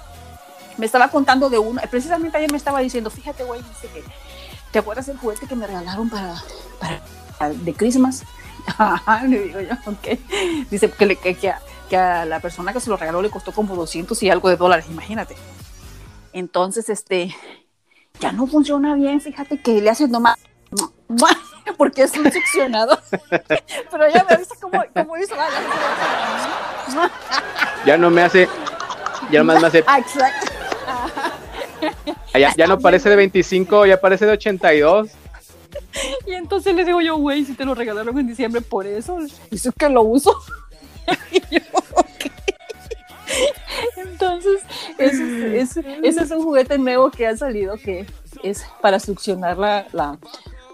Me 0.79 0.87
estaba 0.87 1.09
contando 1.09 1.51
de 1.51 1.59
uno, 1.59 1.81
precisamente 1.91 2.39
ayer 2.39 2.51
me 2.51 2.57
estaba 2.57 2.81
diciendo, 2.81 3.11
fíjate, 3.11 3.45
güey, 3.45 3.61
dice 3.63 3.89
que, 3.93 4.03
¿te 4.71 4.79
acuerdas 4.79 5.07
del 5.07 5.19
juguete 5.19 5.47
que 5.47 5.57
me 5.57 5.67
regalaron 5.67 6.09
para, 6.09 6.43
para, 7.39 7.51
de 7.51 7.75
Christmas? 7.75 8.25
Le 9.29 9.41
digo 9.41 9.61
yo, 9.61 9.75
ok. 9.87 10.19
Dice 10.71 10.91
que, 10.91 11.07
le- 11.07 11.17
que, 11.17 11.51
a, 11.51 11.61
que 11.89 11.97
a 11.97 12.25
la 12.25 12.41
persona 12.41 12.73
que 12.73 12.81
se 12.81 12.89
lo 12.89 12.97
regaló 12.97 13.21
le 13.21 13.31
costó 13.31 13.53
como 13.53 13.75
200 13.77 14.23
y 14.23 14.31
algo 14.31 14.49
de 14.49 14.57
dólares, 14.57 14.87
imagínate. 14.89 15.37
Entonces, 16.33 16.89
este, 16.89 17.35
ya 18.21 18.33
no 18.33 18.47
funciona 18.47 18.95
bien, 18.95 19.21
fíjate 19.21 19.61
que 19.61 19.81
le 19.81 19.91
hacen 19.91 20.11
nomás, 20.11 20.37
porque 21.77 22.03
es 22.03 22.13
un 22.17 22.31
succionador. 22.33 22.99
Pero 23.91 24.05
ella 24.07 24.27
me 24.29 24.37
dice 24.37 24.55
cómo, 24.61 24.83
cómo 24.95 25.17
hizo, 25.19 25.35
ah, 25.39 27.11
Ya 27.87 27.97
no 27.97 28.11
me 28.11 28.23
hace. 28.23 28.49
Ya 29.31 29.41
nomás 29.41 29.61
me 29.61 29.67
hace. 29.69 29.85
Ah, 29.87 29.99
exacto. 29.99 30.53
Ya, 32.35 32.55
ya 32.57 32.67
no 32.67 32.79
parece 32.79 33.09
de 33.09 33.17
25, 33.17 33.87
ya 33.87 34.01
parece 34.01 34.27
de 34.27 34.33
82. 34.33 35.11
Y 36.27 36.33
entonces 36.35 36.75
le 36.75 36.85
digo 36.85 37.01
yo, 37.01 37.17
güey, 37.17 37.45
si 37.45 37.55
te 37.55 37.65
lo 37.65 37.75
regalaron 37.75 38.19
en 38.19 38.27
diciembre 38.27 38.61
por 38.61 38.87
eso, 38.87 39.19
dice 39.51 39.71
que 39.77 39.89
lo 39.89 40.03
uso. 40.03 40.37
Y 41.33 41.41
yo, 41.51 41.61
"Ok". 41.95 42.27
Entonces, 43.97 44.61
ese, 44.99 45.59
es- 45.59 45.77
es 46.17 46.31
un 46.31 46.43
juguete 46.43 46.79
nuevo 46.79 47.11
que 47.11 47.27
ha 47.27 47.37
salido 47.37 47.77
que 47.77 48.07
es 48.43 48.65
para 48.81 49.01
succionar 49.01 49.57
la, 49.59 49.87
la, 49.93 50.19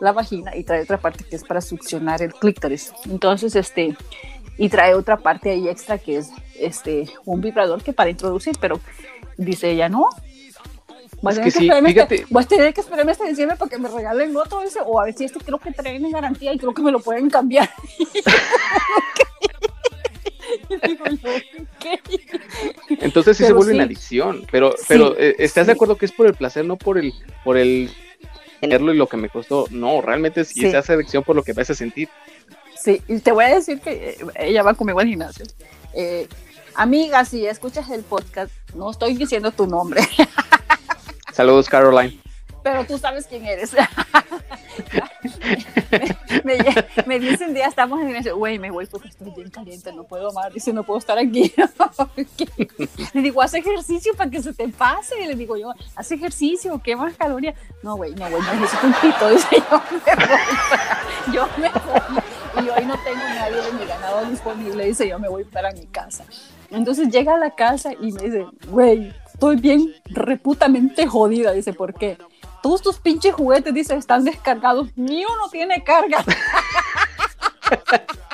la 0.01 0.13
vagina 0.13 0.57
y 0.57 0.65
trae 0.65 0.83
otra 0.83 0.99
parte 0.99 1.25
que 1.25 1.37
es 1.37 1.45
para 1.45 1.61
succionar 1.61 2.23
el 2.23 2.35
clítoris. 2.35 2.93
Entonces, 3.09 3.57
este, 3.57 3.97
y 4.59 4.69
trae 4.69 4.95
otra 4.95 5.17
parte 5.17 5.51
ahí 5.51 5.69
extra 5.69 5.99
que 5.99 6.19
es 6.19 6.31
este 6.59 7.09
un 7.25 7.41
vibrador 7.41 7.83
que 7.83 7.93
para 7.93 8.11
introducir, 8.11 8.57
pero 8.61 8.81
dice 9.37 9.71
ella, 9.71 9.89
no. 9.89 10.09
Vas 11.23 11.39
Es 11.39 11.45
que 11.45 11.51
sí, 11.51 11.71
este- 11.71 12.27
a 12.35 12.43
tener 12.45 12.75
que 12.75 12.81
esperarme 12.83 13.13
hasta 13.13 13.25
diciembre 13.25 13.57
para 13.57 13.71
que 13.71 13.79
me 13.79 13.89
regalen 13.89 14.37
otro 14.37 14.63
ese, 14.63 14.81
o 14.85 15.01
a 15.01 15.07
ver 15.07 15.15
si 15.15 15.25
este 15.25 15.41
creo 15.41 15.59
que 15.59 15.73
traen 15.73 16.05
en 16.05 16.13
garantía 16.13 16.53
y 16.53 16.59
creo 16.59 16.75
que 16.75 16.83
me 16.83 16.93
lo 16.93 17.01
pueden 17.01 17.31
cambiar. 17.31 17.71
Entonces 22.89 23.37
sí 23.37 23.45
se 23.45 23.53
vuelve 23.53 23.73
sí. 23.73 23.77
una 23.77 23.85
adicción. 23.85 24.47
Pero, 24.51 24.75
pero 24.89 25.17
eh, 25.19 25.37
¿estás 25.39 25.67
de 25.67 25.73
acuerdo 25.73 25.97
que 25.97 26.07
es 26.07 26.13
por 26.13 26.27
el 26.27 26.35
placer, 26.35 26.65
no 26.65 26.77
por 26.77 26.99
el, 26.99 27.13
por 27.45 27.57
el 27.57 27.91
tenerlo 28.61 28.93
y 28.93 28.97
lo 28.97 29.07
que 29.09 29.17
me 29.17 29.29
costó? 29.29 29.67
No, 29.71 30.01
realmente 30.01 30.45
sí, 30.45 30.61
Sí. 30.61 30.71
se 30.71 30.77
hace 30.77 30.93
adicción 30.95 31.23
por 31.25 31.37
lo 31.37 31.43
que 31.43 31.53
vas 31.53 31.71
a 31.71 31.75
sentir. 31.75 32.09
Sí, 32.83 33.03
y 33.09 33.19
te 33.21 33.33
voy 33.33 33.45
a 33.45 33.55
decir 33.55 33.81
que 33.81 34.11
eh, 34.11 34.19
ella 34.37 34.63
va 34.63 34.75
conmigo 34.75 35.01
al 35.01 35.07
gimnasio. 35.09 35.45
Eh, 35.95 36.29
amiga, 36.75 37.25
si 37.25 37.47
escuchas 37.47 37.89
el 37.91 38.03
podcast, 38.03 38.53
no 38.75 38.91
estoy 38.91 39.15
diciendo 39.17 39.51
tu 39.51 39.67
nombre, 39.67 40.03
Saludos, 41.33 41.69
Caroline. 41.69 42.19
pero 42.63 42.85
tú 42.85 42.99
sabes 42.99 43.27
quién 43.27 43.45
eres. 43.47 43.73
me, 46.45 46.57
me- 46.59 46.87
me 47.07 47.19
dicen 47.21 47.55
día, 47.55 47.67
estamos 47.67 48.01
en 48.01 48.07
gimnasio, 48.07 48.37
güey, 48.37 48.59
me 48.59 48.71
voy 48.71 48.87
porque 48.87 49.09
estoy 49.09 49.31
bien 49.37 49.51
caliente, 49.51 49.93
no 49.93 50.05
puedo 50.05 50.33
más, 50.33 50.53
dice, 50.53 50.73
no 50.73 50.83
puedo 50.85 50.99
estar 50.99 51.19
aquí. 51.19 51.53
le 53.15 53.21
digo, 53.23 53.43
haz 53.43 53.55
ejercicio 53.55 54.15
para 54.17 54.31
que 54.31 54.43
se 54.43 54.53
te 54.53 54.69
pase, 54.69 55.15
le 55.27 55.35
digo 55.35 55.57
yo, 55.57 55.73
haz 55.95 56.11
ejercicio, 56.13 56.81
¿qué 56.83 56.97
más 56.97 57.15
calorías? 57.17 57.55
No, 57.83 57.97
güey, 57.97 58.15
no, 58.15 58.29
güey, 58.29 58.43
no 58.43 58.55
necesito 58.55 58.87
un 58.87 58.95
pito, 58.95 59.31
dice, 59.35 59.57
yo 59.71 59.81
me 59.91 60.09
voy, 60.29 61.35
yo 61.35 61.49
me 61.59 61.69
voy. 61.71 62.23
Y 62.65 62.69
hoy 62.71 62.87
no 62.87 62.95
tengo 63.05 63.19
nadie 63.35 63.57
de 63.61 63.73
mi 63.73 63.85
ganado 63.85 64.25
disponible, 64.31 64.85
dice, 64.87 65.07
yo 65.09 65.19
me 65.19 65.29
voy 65.29 65.45
para 65.45 65.73
mi 65.73 65.87
casa. 65.87 66.25
Entonces 66.71 67.09
llega 67.11 67.35
a 67.35 67.39
la 67.39 67.55
casa 67.55 67.93
y 67.93 68.13
me 68.13 68.23
dice, 68.23 68.47
güey, 68.69 69.13
estoy 69.33 69.57
bien 69.57 69.95
reputamente 70.07 71.07
jodida, 71.07 71.53
dice, 71.53 71.73
¿por 71.75 71.93
qué? 71.95 72.17
Todos 72.67 72.83
tus 72.83 72.99
pinches 72.99 73.33
juguetes, 73.33 73.73
dice, 73.73 73.95
están 73.95 74.25
descargados, 74.25 74.89
ni 74.97 75.25
uno 75.25 75.49
tiene 75.53 75.85
carga. 75.85 76.25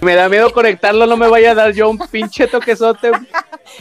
Me 0.00 0.14
da 0.14 0.28
miedo 0.28 0.52
conectarlo, 0.52 1.06
no 1.06 1.16
me 1.16 1.28
vaya 1.28 1.52
a 1.52 1.54
dar 1.54 1.72
yo 1.72 1.88
un 1.88 1.98
pinche 1.98 2.46
toquezote. 2.46 3.12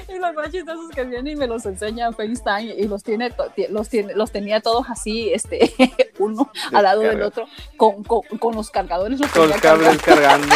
Y 0.10 0.18
los 0.18 0.34
más 0.34 0.52
chistosos 0.52 0.90
que 0.94 1.04
vienen 1.04 1.28
y 1.28 1.36
me 1.36 1.48
los 1.48 1.66
enseña 1.66 2.12
FaceTime 2.12 2.74
y 2.76 2.88
los 2.88 3.04
tiene, 3.04 3.32
los 3.70 3.88
tiene, 3.88 4.16
los 4.16 4.32
tenía 4.32 4.60
todos 4.60 4.88
así, 4.90 5.32
este, 5.32 5.72
uno 6.20 6.52
al 6.74 6.84
lado 6.84 7.02
del 7.02 7.22
otro, 7.22 7.48
con, 7.78 8.04
con, 8.04 8.22
con 8.40 8.56
los 8.56 8.72
cargadores. 8.72 9.20
Los 9.20 9.32
Con 9.32 9.52
cables 9.52 9.98
cargando. 10.02 10.56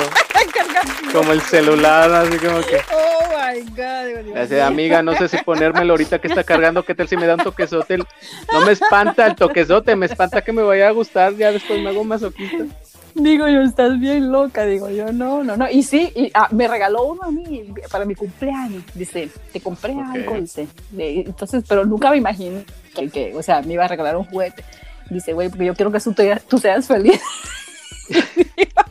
Como 1.14 1.34
el 1.34 1.42
celular, 1.42 2.12
así 2.12 2.38
como 2.38 2.62
que. 2.62 2.82
Oh 2.92 3.24
my 3.30 3.62
god. 3.70 4.24
digo, 4.24 4.46
Dios 4.46 4.62
amiga, 4.62 5.02
no 5.02 5.16
sé 5.16 5.28
si 5.28 5.38
ponérmelo 5.38 5.94
ahorita 5.94 6.20
que 6.20 6.28
está 6.28 6.44
cargando, 6.44 6.84
qué 6.84 6.96
tal 6.96 7.08
si 7.08 7.18
me 7.18 7.26
da 7.26 7.36
un 7.36 7.44
toquezote. 7.44 7.98
No 7.98 8.62
me 8.66 8.72
espanta 8.72 9.28
el 9.28 9.36
toquezote, 9.36 9.96
me 9.96 10.06
espanta 10.06 10.42
que 10.42 10.52
me 10.52 10.62
vaya 10.62 10.88
a 10.88 10.92
gustar, 10.92 11.36
ya 11.36 11.52
después 11.52 11.80
me 11.82 11.90
hago 11.90 12.04
masoquista. 12.04 12.66
Digo 13.16 13.48
yo, 13.48 13.62
estás 13.62 14.00
bien 14.00 14.32
loca, 14.32 14.66
digo 14.66 14.90
yo, 14.90 15.12
no, 15.12 15.44
no, 15.44 15.58
no. 15.58 15.70
Y 15.70 15.84
sí, 15.84 16.12
y, 16.16 16.32
ah, 16.34 16.48
me 16.52 16.68
regaló 16.68 17.04
uno 17.06 17.24
a 17.24 17.32
mí 17.32 17.74
para 17.92 18.06
mi 18.06 18.16
cumpleaños, 18.16 18.84
dice, 18.94 19.30
te 19.52 19.60
compré 19.60 19.94
algo, 20.00 20.36
dice. 20.40 20.68
Entonces, 20.98 21.64
pero 21.68 21.86
nunca 21.86 22.12
me 22.12 22.18
imaginé 22.18 22.66
que, 22.96 23.10
que, 23.10 23.36
o 23.36 23.42
sea, 23.44 23.62
me 23.62 23.74
iba 23.74 23.86
a 23.86 23.88
regalar 23.88 24.16
un 24.18 24.26
juguete. 24.26 24.64
Dice, 25.10 25.34
güey, 25.34 25.50
porque 25.50 25.66
yo 25.66 25.74
quiero 25.74 25.92
que 25.92 26.00
tú, 26.00 26.14
te- 26.14 26.40
tú 26.48 26.60
seas 26.60 26.88
feliz. 26.88 27.20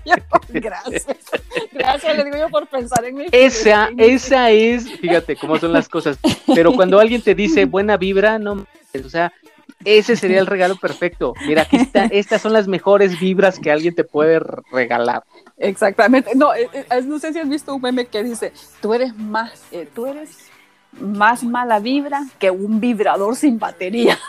Yo, 0.05 0.15
gracias. 0.49 1.07
Gracias, 1.73 2.17
le 2.17 2.25
digo 2.25 2.37
yo 2.39 2.49
por 2.49 2.67
pensar 2.67 3.05
en 3.05 3.17
mí. 3.17 3.27
Esa, 3.31 3.91
esa 3.99 4.51
es, 4.51 4.89
fíjate 5.01 5.37
cómo 5.37 5.59
son 5.59 5.73
las 5.73 5.89
cosas. 5.89 6.19
Pero 6.55 6.73
cuando 6.73 6.99
alguien 6.99 7.21
te 7.21 7.35
dice 7.35 7.67
buena 7.67 7.97
vibra, 7.99 8.39
no, 8.39 8.65
o 9.05 9.09
sea, 9.11 9.33
ese 9.85 10.17
sería 10.17 10.41
el 10.41 10.47
regalo 10.47 10.77
perfecto. 10.77 11.35
Mira, 11.47 11.63
aquí 11.63 11.77
está, 11.77 12.05
estas 12.07 12.43
son 12.43 12.53
las 12.53 12.69
mejores 12.69 13.19
vibras 13.21 13.59
que 13.59 13.71
alguien 13.71 13.95
te 13.95 14.05
puede 14.05 14.41
regalar. 14.73 15.23
Exactamente. 15.57 16.35
No, 16.35 16.55
eh, 16.55 16.69
eh, 16.73 17.03
no 17.05 17.19
sé 17.19 17.33
si 17.33 17.39
has 17.39 17.49
visto 17.49 17.75
un 17.75 17.83
meme 17.83 18.07
que 18.07 18.23
dice, 18.23 18.53
tú 18.81 18.95
eres 18.95 19.17
más, 19.17 19.53
eh, 19.73 19.89
tú 19.95 20.07
eres 20.07 20.51
más 21.01 21.45
mala 21.45 21.79
vibra 21.81 22.25
que 22.39 22.51
un 22.51 22.81
vibrador 22.81 23.37
sin 23.37 23.59
batería. 23.59 24.19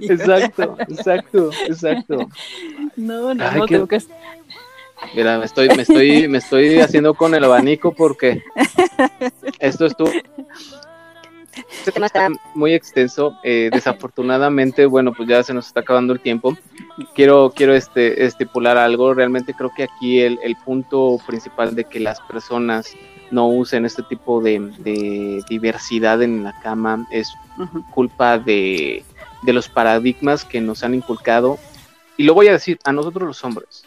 Exacto, 0.00 0.76
exacto, 0.88 1.50
exacto. 1.66 2.28
No, 2.96 3.34
no, 3.34 3.44
Ay, 3.48 3.60
no, 3.60 3.66
qué- 3.66 3.74
tengo 3.74 3.86
que... 3.86 4.02
Mira, 5.14 5.38
me 5.38 5.44
estoy, 5.44 5.68
me 5.68 5.82
estoy, 5.82 6.28
me 6.28 6.38
estoy 6.38 6.80
haciendo 6.80 7.14
con 7.14 7.34
el 7.34 7.44
abanico 7.44 7.92
porque 7.92 8.42
esto 9.58 9.86
estuvo. 9.86 10.10
Este 11.82 11.90
tema 11.90 12.06
está 12.06 12.28
muy 12.54 12.74
extenso. 12.74 13.36
eh, 13.42 13.68
desafortunadamente, 13.72 14.86
bueno, 14.86 15.12
pues 15.12 15.28
ya 15.28 15.42
se 15.42 15.52
nos 15.52 15.66
está 15.66 15.80
acabando 15.80 16.12
el 16.12 16.20
tiempo. 16.20 16.56
Quiero, 17.12 17.52
quiero 17.56 17.74
este, 17.74 18.24
estipular 18.24 18.78
algo. 18.78 19.14
Realmente 19.14 19.52
creo 19.52 19.72
que 19.76 19.82
aquí 19.82 20.20
el, 20.20 20.38
el 20.44 20.54
punto 20.54 21.18
principal 21.26 21.74
de 21.74 21.82
que 21.82 21.98
las 21.98 22.20
personas 22.20 22.94
no 23.32 23.48
usen 23.48 23.84
este 23.84 24.04
tipo 24.04 24.40
de, 24.40 24.60
de 24.78 25.42
diversidad 25.48 26.22
en 26.22 26.44
la 26.44 26.52
cama 26.60 27.04
es 27.10 27.28
culpa 27.90 28.38
de, 28.38 29.02
de 29.42 29.52
los 29.52 29.68
paradigmas 29.68 30.44
que 30.44 30.60
nos 30.60 30.84
han 30.84 30.94
inculcado. 30.94 31.58
Y 32.16 32.22
lo 32.22 32.34
voy 32.34 32.46
a 32.46 32.52
decir 32.52 32.78
a 32.84 32.92
nosotros 32.92 33.26
los 33.26 33.42
hombres 33.42 33.84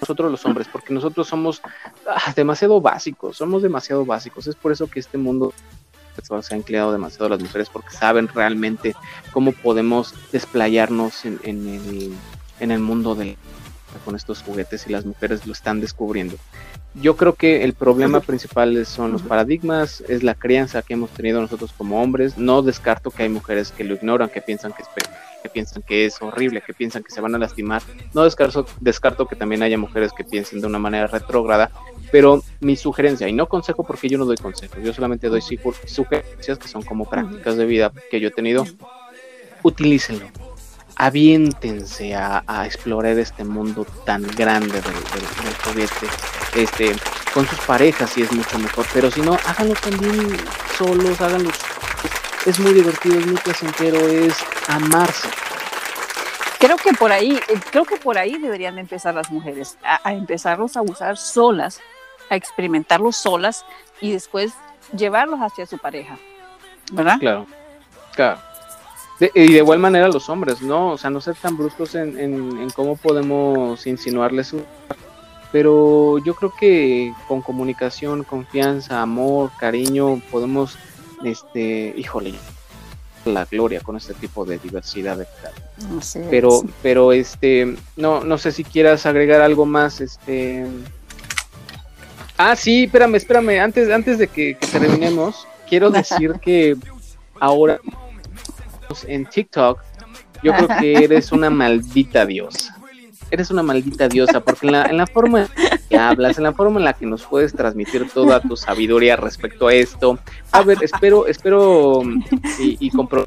nosotros 0.00 0.32
los 0.32 0.44
hombres, 0.46 0.68
porque 0.72 0.94
nosotros 0.94 1.28
somos 1.28 1.60
ah, 2.08 2.32
demasiado 2.34 2.80
básicos, 2.80 3.36
somos 3.36 3.62
demasiado 3.62 4.06
básicos. 4.06 4.46
Es 4.46 4.56
por 4.56 4.72
eso 4.72 4.86
que 4.88 5.00
este 5.00 5.18
mundo 5.18 5.52
se 6.42 6.54
ha 6.54 6.56
empleado 6.56 6.92
demasiado 6.92 7.28
las 7.28 7.40
mujeres, 7.40 7.68
porque 7.72 7.96
saben 7.96 8.28
realmente 8.28 8.94
cómo 9.32 9.52
podemos 9.52 10.14
desplayarnos 10.32 11.24
en, 11.24 11.40
en 11.42 11.68
el, 11.68 12.12
en 12.60 12.70
el 12.70 12.80
mundo 12.80 13.14
del 13.14 13.36
con 14.04 14.16
estos 14.16 14.42
juguetes 14.42 14.86
y 14.86 14.92
las 14.92 15.04
mujeres 15.04 15.46
lo 15.46 15.52
están 15.52 15.80
descubriendo. 15.80 16.36
Yo 16.94 17.16
creo 17.16 17.34
que 17.34 17.62
el 17.62 17.74
problema 17.74 18.20
principal 18.20 18.84
son 18.84 19.12
los 19.12 19.22
paradigmas, 19.22 20.02
es 20.08 20.22
la 20.22 20.34
crianza 20.34 20.82
que 20.82 20.94
hemos 20.94 21.10
tenido 21.10 21.40
nosotros 21.40 21.72
como 21.76 22.02
hombres. 22.02 22.36
No 22.36 22.62
descarto 22.62 23.10
que 23.10 23.22
hay 23.22 23.28
mujeres 23.28 23.70
que 23.70 23.84
lo 23.84 23.94
ignoran, 23.94 24.28
que 24.28 24.40
piensan 24.40 24.72
que 24.72 24.82
es 24.82 24.88
que 25.42 25.48
piensan 25.48 25.82
que 25.82 26.04
es 26.04 26.20
horrible, 26.20 26.62
que 26.62 26.74
piensan 26.74 27.02
que 27.02 27.10
se 27.12 27.20
van 27.20 27.34
a 27.34 27.38
lastimar. 27.38 27.82
No 28.12 28.24
descarto, 28.24 28.66
descarto 28.80 29.26
que 29.26 29.36
también 29.36 29.62
haya 29.62 29.78
mujeres 29.78 30.12
que 30.12 30.24
piensen 30.24 30.60
de 30.60 30.66
una 30.66 30.78
manera 30.78 31.06
retrógrada, 31.06 31.70
pero 32.12 32.42
mi 32.60 32.76
sugerencia, 32.76 33.28
y 33.28 33.32
no 33.32 33.48
consejo 33.48 33.84
porque 33.84 34.08
yo 34.08 34.18
no 34.18 34.24
doy 34.24 34.36
consejos, 34.36 34.78
yo 34.82 34.92
solamente 34.92 35.28
doy 35.28 35.40
sugerencias 35.40 36.58
que 36.58 36.68
son 36.68 36.82
como 36.82 37.08
prácticas 37.08 37.56
de 37.56 37.66
vida 37.66 37.92
que 38.10 38.20
yo 38.20 38.28
he 38.28 38.32
tenido, 38.32 38.66
utilícenlo. 39.62 40.26
Aviéntense 41.00 42.14
a, 42.14 42.44
a 42.46 42.66
explorar 42.66 43.18
este 43.18 43.42
mundo 43.42 43.86
tan 44.04 44.22
grande 44.36 44.82
del, 44.82 44.82
del, 44.82 45.44
del 45.44 45.54
juguete, 45.64 46.06
este, 46.54 46.94
con 47.32 47.46
sus 47.46 47.58
parejas 47.60 48.10
si 48.10 48.20
es 48.20 48.30
mucho 48.30 48.58
mejor, 48.58 48.84
pero 48.92 49.10
si 49.10 49.22
no, 49.22 49.38
háganlo 49.46 49.72
también 49.76 50.36
solos, 50.76 51.18
háganlo, 51.22 51.48
es, 51.48 52.46
es 52.48 52.60
muy 52.60 52.74
divertido, 52.74 53.18
es 53.18 53.26
muy 53.26 53.36
placentero, 53.36 53.96
es 53.96 54.34
amarse. 54.68 55.30
Creo 56.58 56.76
que 56.76 56.92
por 56.92 57.10
ahí, 57.10 57.40
eh, 57.48 57.58
creo 57.70 57.86
que 57.86 57.96
por 57.96 58.18
ahí 58.18 58.36
deberían 58.36 58.74
de 58.74 58.82
empezar 58.82 59.14
las 59.14 59.30
mujeres, 59.30 59.78
a, 59.82 60.06
a 60.06 60.12
empezarlos 60.12 60.76
a 60.76 60.82
usar 60.82 61.16
solas, 61.16 61.80
a 62.28 62.36
experimentarlos 62.36 63.16
solas 63.16 63.64
y 64.02 64.12
después 64.12 64.52
llevarlos 64.94 65.40
hacia 65.40 65.64
su 65.64 65.78
pareja, 65.78 66.18
¿verdad? 66.92 67.18
Claro, 67.20 67.46
claro. 68.14 68.49
De- 69.20 69.30
y 69.34 69.52
de 69.52 69.58
igual 69.58 69.78
manera 69.78 70.08
los 70.08 70.28
hombres, 70.28 70.60
¿no? 70.62 70.92
O 70.92 70.98
sea, 70.98 71.10
no 71.10 71.20
ser 71.20 71.36
tan 71.36 71.56
bruscos 71.56 71.94
en, 71.94 72.18
en- 72.18 72.58
en 72.58 72.70
cómo 72.70 72.96
podemos 72.96 73.86
insinuarles 73.86 74.48
su... 74.48 74.62
Pero 75.52 76.18
yo 76.24 76.34
creo 76.34 76.52
que 76.58 77.12
con 77.28 77.42
comunicación, 77.42 78.22
confianza, 78.24 79.02
amor, 79.02 79.50
cariño, 79.58 80.22
podemos, 80.30 80.78
este, 81.24 81.92
híjole, 81.96 82.34
la 83.24 83.44
gloria 83.44 83.80
con 83.80 83.96
este 83.96 84.14
tipo 84.14 84.44
de 84.46 84.58
diversidad 84.58 85.18
de 85.18 85.26
Así 85.98 86.20
es. 86.20 86.26
pero 86.30 86.62
pero 86.82 87.12
este 87.12 87.76
no 87.96 88.24
no 88.24 88.38
sé 88.38 88.50
si 88.50 88.64
quieras 88.64 89.04
agregar 89.04 89.42
algo 89.42 89.66
más 89.66 90.00
este 90.00 90.66
ah 92.38 92.56
sí 92.56 92.84
espérame 92.84 93.16
espérame 93.16 93.60
antes 93.60 93.90
antes 93.90 94.18
de 94.18 94.26
que, 94.26 94.56
que 94.56 94.66
terminemos 94.68 95.46
quiero 95.68 95.90
decir 95.90 96.32
que 96.40 96.76
ahora 97.38 97.78
en 99.06 99.26
TikTok 99.26 99.80
yo 100.42 100.52
creo 100.54 100.68
que 100.80 101.04
eres 101.04 101.32
una 101.32 101.50
maldita 101.50 102.24
diosa 102.26 102.76
eres 103.30 103.50
una 103.50 103.62
maldita 103.62 104.08
diosa 104.08 104.40
porque 104.40 104.66
en 104.66 104.72
la, 104.72 104.86
en 104.86 104.96
la 104.96 105.06
forma 105.06 105.48
que 105.88 105.96
hablas 105.96 106.38
en 106.38 106.44
la 106.44 106.52
forma 106.52 106.78
en 106.80 106.84
la 106.84 106.92
que 106.94 107.06
nos 107.06 107.22
puedes 107.24 107.52
transmitir 107.54 108.10
toda 108.10 108.40
tu 108.40 108.56
sabiduría 108.56 109.16
respecto 109.16 109.68
a 109.68 109.74
esto 109.74 110.18
a 110.50 110.62
ver 110.62 110.78
espero 110.82 111.26
espero 111.26 112.02
y, 112.58 112.76
y 112.80 112.90
compro 112.90 113.26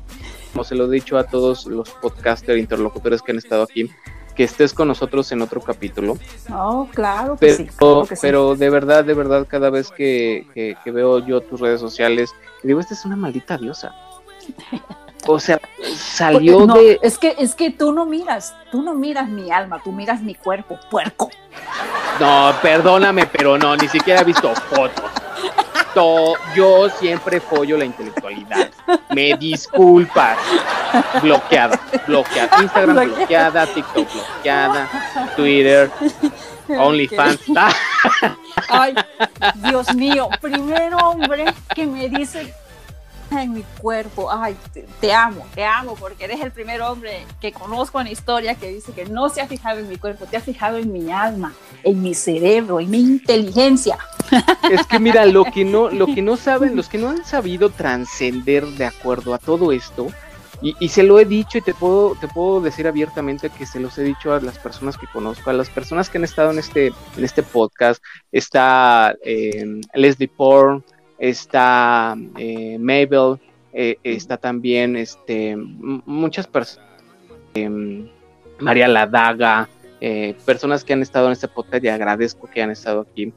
como 0.51 0.63
se 0.63 0.75
lo 0.75 0.85
he 0.85 0.89
dicho 0.89 1.17
a 1.17 1.23
todos 1.23 1.65
los 1.65 1.89
podcaster 1.89 2.57
interlocutores 2.57 3.23
que 3.23 3.31
han 3.31 3.39
estado 3.39 3.63
aquí, 3.63 3.89
que 4.35 4.43
estés 4.43 4.71
con 4.71 4.87
nosotros 4.87 5.31
en 5.31 5.41
otro 5.41 5.61
capítulo. 5.61 6.15
Oh, 6.51 6.87
claro 6.93 7.33
que 7.37 7.39
Pero, 7.47 7.57
sí. 7.57 7.65
claro 7.75 8.05
que 8.07 8.15
sí. 8.15 8.19
pero 8.21 8.55
de 8.55 8.69
verdad, 8.69 9.03
de 9.03 9.15
verdad, 9.15 9.47
cada 9.49 9.71
vez 9.71 9.89
que, 9.89 10.45
que- 10.53 10.77
que 10.83 10.91
veo 10.91 11.25
yo 11.25 11.41
tus 11.41 11.59
redes 11.59 11.79
sociales, 11.81 12.35
digo, 12.61 12.79
esta 12.79 12.93
es 12.93 13.03
una 13.03 13.15
maldita 13.15 13.57
diosa. 13.57 13.95
O 15.25 15.39
sea, 15.39 15.59
salió 15.95 16.59
Porque 16.59 16.67
no, 16.67 16.73
de... 16.75 16.99
es 17.01 17.17
que 17.17 17.35
es 17.37 17.55
que 17.55 17.71
tú 17.71 17.93
no 17.93 18.05
miras, 18.05 18.55
tú 18.71 18.81
no 18.81 18.93
miras 18.93 19.29
mi 19.29 19.51
alma, 19.51 19.81
tú 19.83 19.91
miras 19.91 20.21
mi 20.21 20.35
cuerpo, 20.35 20.77
puerco. 20.89 21.29
No, 22.19 22.53
perdóname, 22.61 23.25
pero 23.27 23.57
no, 23.57 23.75
ni 23.75 23.87
siquiera 23.87 24.21
he 24.21 24.23
visto 24.23 24.53
fotos. 24.55 25.05
To- 25.93 26.33
yo 26.55 26.89
siempre 26.89 27.39
follo 27.39 27.77
la 27.77 27.85
intelectualidad. 27.85 28.69
Me 29.13 29.35
disculpas. 29.37 30.37
Bloqueada, 31.21 31.79
bloqueada. 32.07 32.61
Instagram 32.61 32.95
Bloqueada. 32.95 33.67
TikTok 33.67 34.07
bloqueada, 34.11 34.89
Twitter, 35.35 35.91
OnlyFans. 36.69 37.39
Ay, 38.69 38.95
Dios 39.55 39.93
mío, 39.93 40.29
primer 40.41 40.93
hombre 40.95 41.45
que 41.75 41.85
me 41.85 42.09
dice 42.09 42.53
en 43.41 43.53
mi 43.53 43.63
cuerpo, 43.81 44.31
ay, 44.31 44.55
te, 44.99 45.13
amo, 45.13 45.45
te 45.55 45.65
amo, 45.65 45.95
porque 45.95 46.25
eres 46.25 46.41
el 46.41 46.51
primer 46.51 46.81
hombre 46.81 47.25
que 47.41 47.51
conozco 47.51 47.99
en 47.99 48.05
la 48.05 48.11
historia 48.11 48.55
que 48.55 48.69
dice 48.69 48.91
que 48.93 49.05
no 49.05 49.29
se 49.29 49.41
ha 49.41 49.47
fijado 49.47 49.79
en 49.79 49.89
mi 49.89 49.97
cuerpo, 49.97 50.25
te 50.25 50.37
has 50.37 50.43
fijado 50.43 50.77
en 50.77 50.91
mi 50.91 51.11
alma, 51.11 51.53
en 51.83 52.01
mi 52.01 52.13
cerebro, 52.13 52.79
en 52.79 52.91
mi 52.91 52.99
inteligencia. 52.99 53.97
Es 54.69 54.85
que 54.87 54.99
mira, 54.99 55.25
lo 55.25 55.45
que 55.45 55.65
no, 55.65 55.89
lo 55.89 56.07
que 56.07 56.21
no 56.21 56.37
saben, 56.37 56.75
los 56.75 56.89
que 56.89 56.97
no 56.97 57.09
han 57.09 57.25
sabido 57.25 57.69
trascender 57.69 58.65
de 58.65 58.85
acuerdo 58.85 59.33
a 59.33 59.37
todo 59.37 59.71
esto, 59.71 60.07
y, 60.61 60.75
y 60.79 60.89
se 60.89 61.03
lo 61.03 61.19
he 61.19 61.25
dicho 61.25 61.57
y 61.57 61.61
te 61.61 61.73
puedo, 61.73 62.15
te 62.15 62.29
puedo 62.29 62.61
decir 62.61 62.87
abiertamente 62.87 63.49
que 63.49 63.65
se 63.65 63.81
los 63.81 63.97
he 63.97 64.03
dicho 64.03 64.33
a 64.33 64.39
las 64.39 64.57
personas 64.57 64.97
que 64.97 65.07
conozco, 65.07 65.49
a 65.49 65.53
las 65.53 65.69
personas 65.69 66.09
que 66.09 66.17
han 66.17 66.23
estado 66.23 66.51
en 66.51 66.59
este, 66.59 66.87
en 66.87 67.23
este 67.23 67.43
podcast, 67.43 68.01
está 68.31 69.13
eh, 69.25 69.81
Leslie 69.93 70.29
Porn, 70.29 70.83
está 71.29 72.15
eh, 72.37 72.77
Mabel, 72.79 73.39
eh, 73.71 73.97
está 74.03 74.37
también 74.37 74.95
este, 74.97 75.55
muchas 75.57 76.47
personas, 76.47 76.85
em, 77.53 78.07
María 78.59 78.87
Ladaga, 78.87 79.69
eh, 80.01 80.35
personas 80.45 80.83
que 80.83 80.93
han 80.93 81.01
estado 81.01 81.27
en 81.27 81.31
este 81.33 81.47
podcast 81.47 81.83
y 81.83 81.87
agradezco 81.87 82.49
que 82.49 82.61
han 82.61 82.71
estado 82.71 83.01
aquí. 83.09 83.31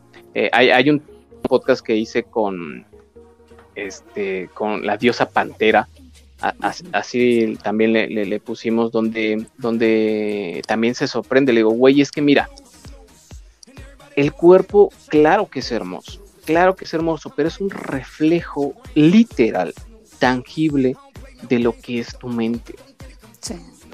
Hay, 0.53 0.71
hay 0.71 0.91
un 0.91 1.01
podcast 1.43 1.85
que 1.85 1.95
hice 1.97 2.25
con 2.25 2.85
este 3.77 4.51
con 4.53 4.85
la 4.85 4.97
diosa 4.97 5.29
pantera 5.29 5.89
así 6.93 7.57
también 7.63 7.93
le, 7.93 8.09
le- 8.09 8.27
le 8.27 8.41
pusimos 8.41 8.91
donde 8.91 9.47
donde 9.57 10.61
también 10.67 10.95
se 10.95 11.07
sorprende 11.07 11.53
le 11.53 11.61
digo 11.61 11.71
güey 11.71 12.01
es 12.03 12.11
que 12.11 12.21
mira 12.21 12.49
el 14.17 14.33
cuerpo 14.33 14.91
claro 15.09 15.47
que 15.49 15.61
es 15.61 15.71
hermoso 15.73 16.23
claro 16.47 16.75
que 16.75 16.87
es 16.87 16.95
hermoso 16.95 17.31
pero 17.37 17.49
es 17.49 17.61
un 17.61 17.69
reflejo 17.69 18.73
literal 18.95 19.75
tangible 20.19 20.97
de 21.49 21.59
lo 21.59 21.79
que 21.79 21.99
es 21.99 22.17
tu 22.19 22.29
mente 22.29 22.75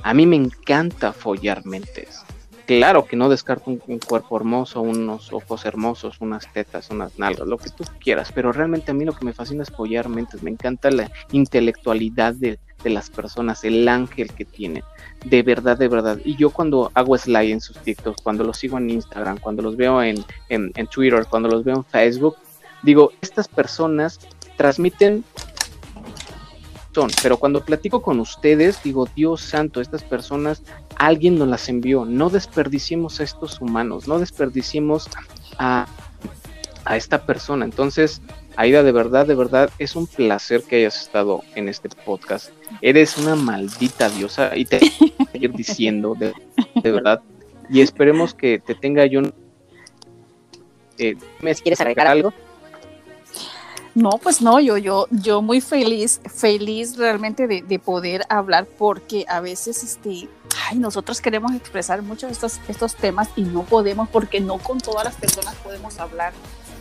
a 0.02 0.14
mí 0.14 0.26
me 0.26 0.36
encanta 0.36 1.12
follar 1.12 1.64
mentes. 1.64 2.24
Claro 2.66 3.04
que 3.06 3.16
no 3.16 3.28
descarto 3.28 3.70
un, 3.70 3.82
un 3.86 3.98
cuerpo 3.98 4.36
hermoso, 4.36 4.80
unos 4.80 5.32
ojos 5.32 5.64
hermosos, 5.64 6.20
unas 6.20 6.50
tetas, 6.52 6.90
unas 6.90 7.18
nalgas, 7.18 7.46
lo 7.46 7.58
que 7.58 7.70
tú 7.70 7.84
quieras, 8.00 8.30
pero 8.32 8.52
realmente 8.52 8.92
a 8.92 8.94
mí 8.94 9.04
lo 9.04 9.12
que 9.12 9.24
me 9.24 9.32
fascina 9.32 9.62
es 9.62 9.70
follar 9.70 10.08
mentes. 10.08 10.42
Me 10.42 10.50
encanta 10.50 10.90
la 10.90 11.10
intelectualidad 11.32 12.34
de, 12.34 12.58
de 12.82 12.90
las 12.90 13.10
personas, 13.10 13.64
el 13.64 13.88
ángel 13.88 14.32
que 14.32 14.44
tienen. 14.44 14.82
De 15.24 15.42
verdad, 15.42 15.76
de 15.78 15.88
verdad. 15.88 16.18
Y 16.24 16.36
yo 16.36 16.50
cuando 16.50 16.90
hago 16.94 17.16
slide 17.16 17.52
en 17.52 17.60
sus 17.60 17.78
TikToks, 17.78 18.22
cuando 18.22 18.44
los 18.44 18.56
sigo 18.56 18.78
en 18.78 18.90
Instagram, 18.90 19.38
cuando 19.38 19.62
los 19.62 19.76
veo 19.76 20.02
en, 20.02 20.24
en, 20.48 20.72
en 20.74 20.86
Twitter, 20.86 21.26
cuando 21.28 21.48
los 21.48 21.64
veo 21.64 21.76
en 21.76 21.84
Facebook, 21.84 22.36
digo, 22.82 23.12
estas 23.20 23.48
personas 23.48 24.18
transmiten 24.56 25.24
son, 26.94 27.10
pero 27.22 27.38
cuando 27.38 27.64
platico 27.64 28.02
con 28.02 28.20
ustedes, 28.20 28.82
digo, 28.82 29.08
Dios 29.16 29.40
santo, 29.40 29.80
estas 29.80 30.02
personas, 30.02 30.62
alguien 30.96 31.38
nos 31.38 31.48
las 31.48 31.68
envió, 31.68 32.04
no 32.04 32.28
desperdiciemos 32.28 33.18
a 33.20 33.24
estos 33.24 33.60
humanos, 33.60 34.06
no 34.06 34.18
desperdiciemos 34.18 35.08
a, 35.58 35.86
a 36.84 36.96
esta 36.96 37.24
persona. 37.24 37.64
Entonces, 37.64 38.20
Aida, 38.56 38.82
de 38.82 38.92
verdad, 38.92 39.26
de 39.26 39.34
verdad, 39.34 39.70
es 39.78 39.96
un 39.96 40.06
placer 40.06 40.62
que 40.62 40.76
hayas 40.76 41.00
estado 41.00 41.42
en 41.54 41.68
este 41.68 41.88
podcast. 41.88 42.50
Eres 42.80 43.16
una 43.16 43.34
maldita 43.34 44.08
diosa 44.10 44.56
y 44.56 44.64
te 44.64 44.78
voy 44.78 45.14
a 45.18 45.30
seguir 45.32 45.52
diciendo, 45.56 46.14
de, 46.18 46.32
de 46.82 46.92
verdad, 46.92 47.22
y 47.70 47.80
esperemos 47.80 48.34
que 48.34 48.58
te 48.58 48.74
tenga 48.74 49.06
yo... 49.06 49.22
Eh, 50.98 51.16
¿me 51.40 51.54
quieres 51.54 51.80
agregar 51.80 52.06
algo? 52.06 52.32
No, 53.94 54.10
pues 54.22 54.40
no, 54.40 54.58
yo, 54.60 54.78
yo, 54.78 55.06
yo 55.10 55.42
muy 55.42 55.60
feliz, 55.60 56.20
feliz 56.34 56.96
realmente 56.96 57.46
de, 57.46 57.62
de 57.62 57.78
poder 57.78 58.22
hablar 58.30 58.66
porque 58.66 59.26
a 59.28 59.40
veces, 59.40 59.82
este, 59.82 60.28
ay, 60.70 60.78
nosotros 60.78 61.20
queremos 61.20 61.52
expresar 61.52 62.00
muchos 62.02 62.28
de 62.28 62.32
estos, 62.32 62.60
estos 62.68 62.94
temas 62.94 63.28
y 63.36 63.42
no 63.42 63.64
podemos 63.64 64.08
porque 64.08 64.40
no 64.40 64.58
con 64.58 64.78
todas 64.78 65.04
las 65.04 65.14
personas 65.16 65.54
podemos 65.56 65.98
hablar. 65.98 66.32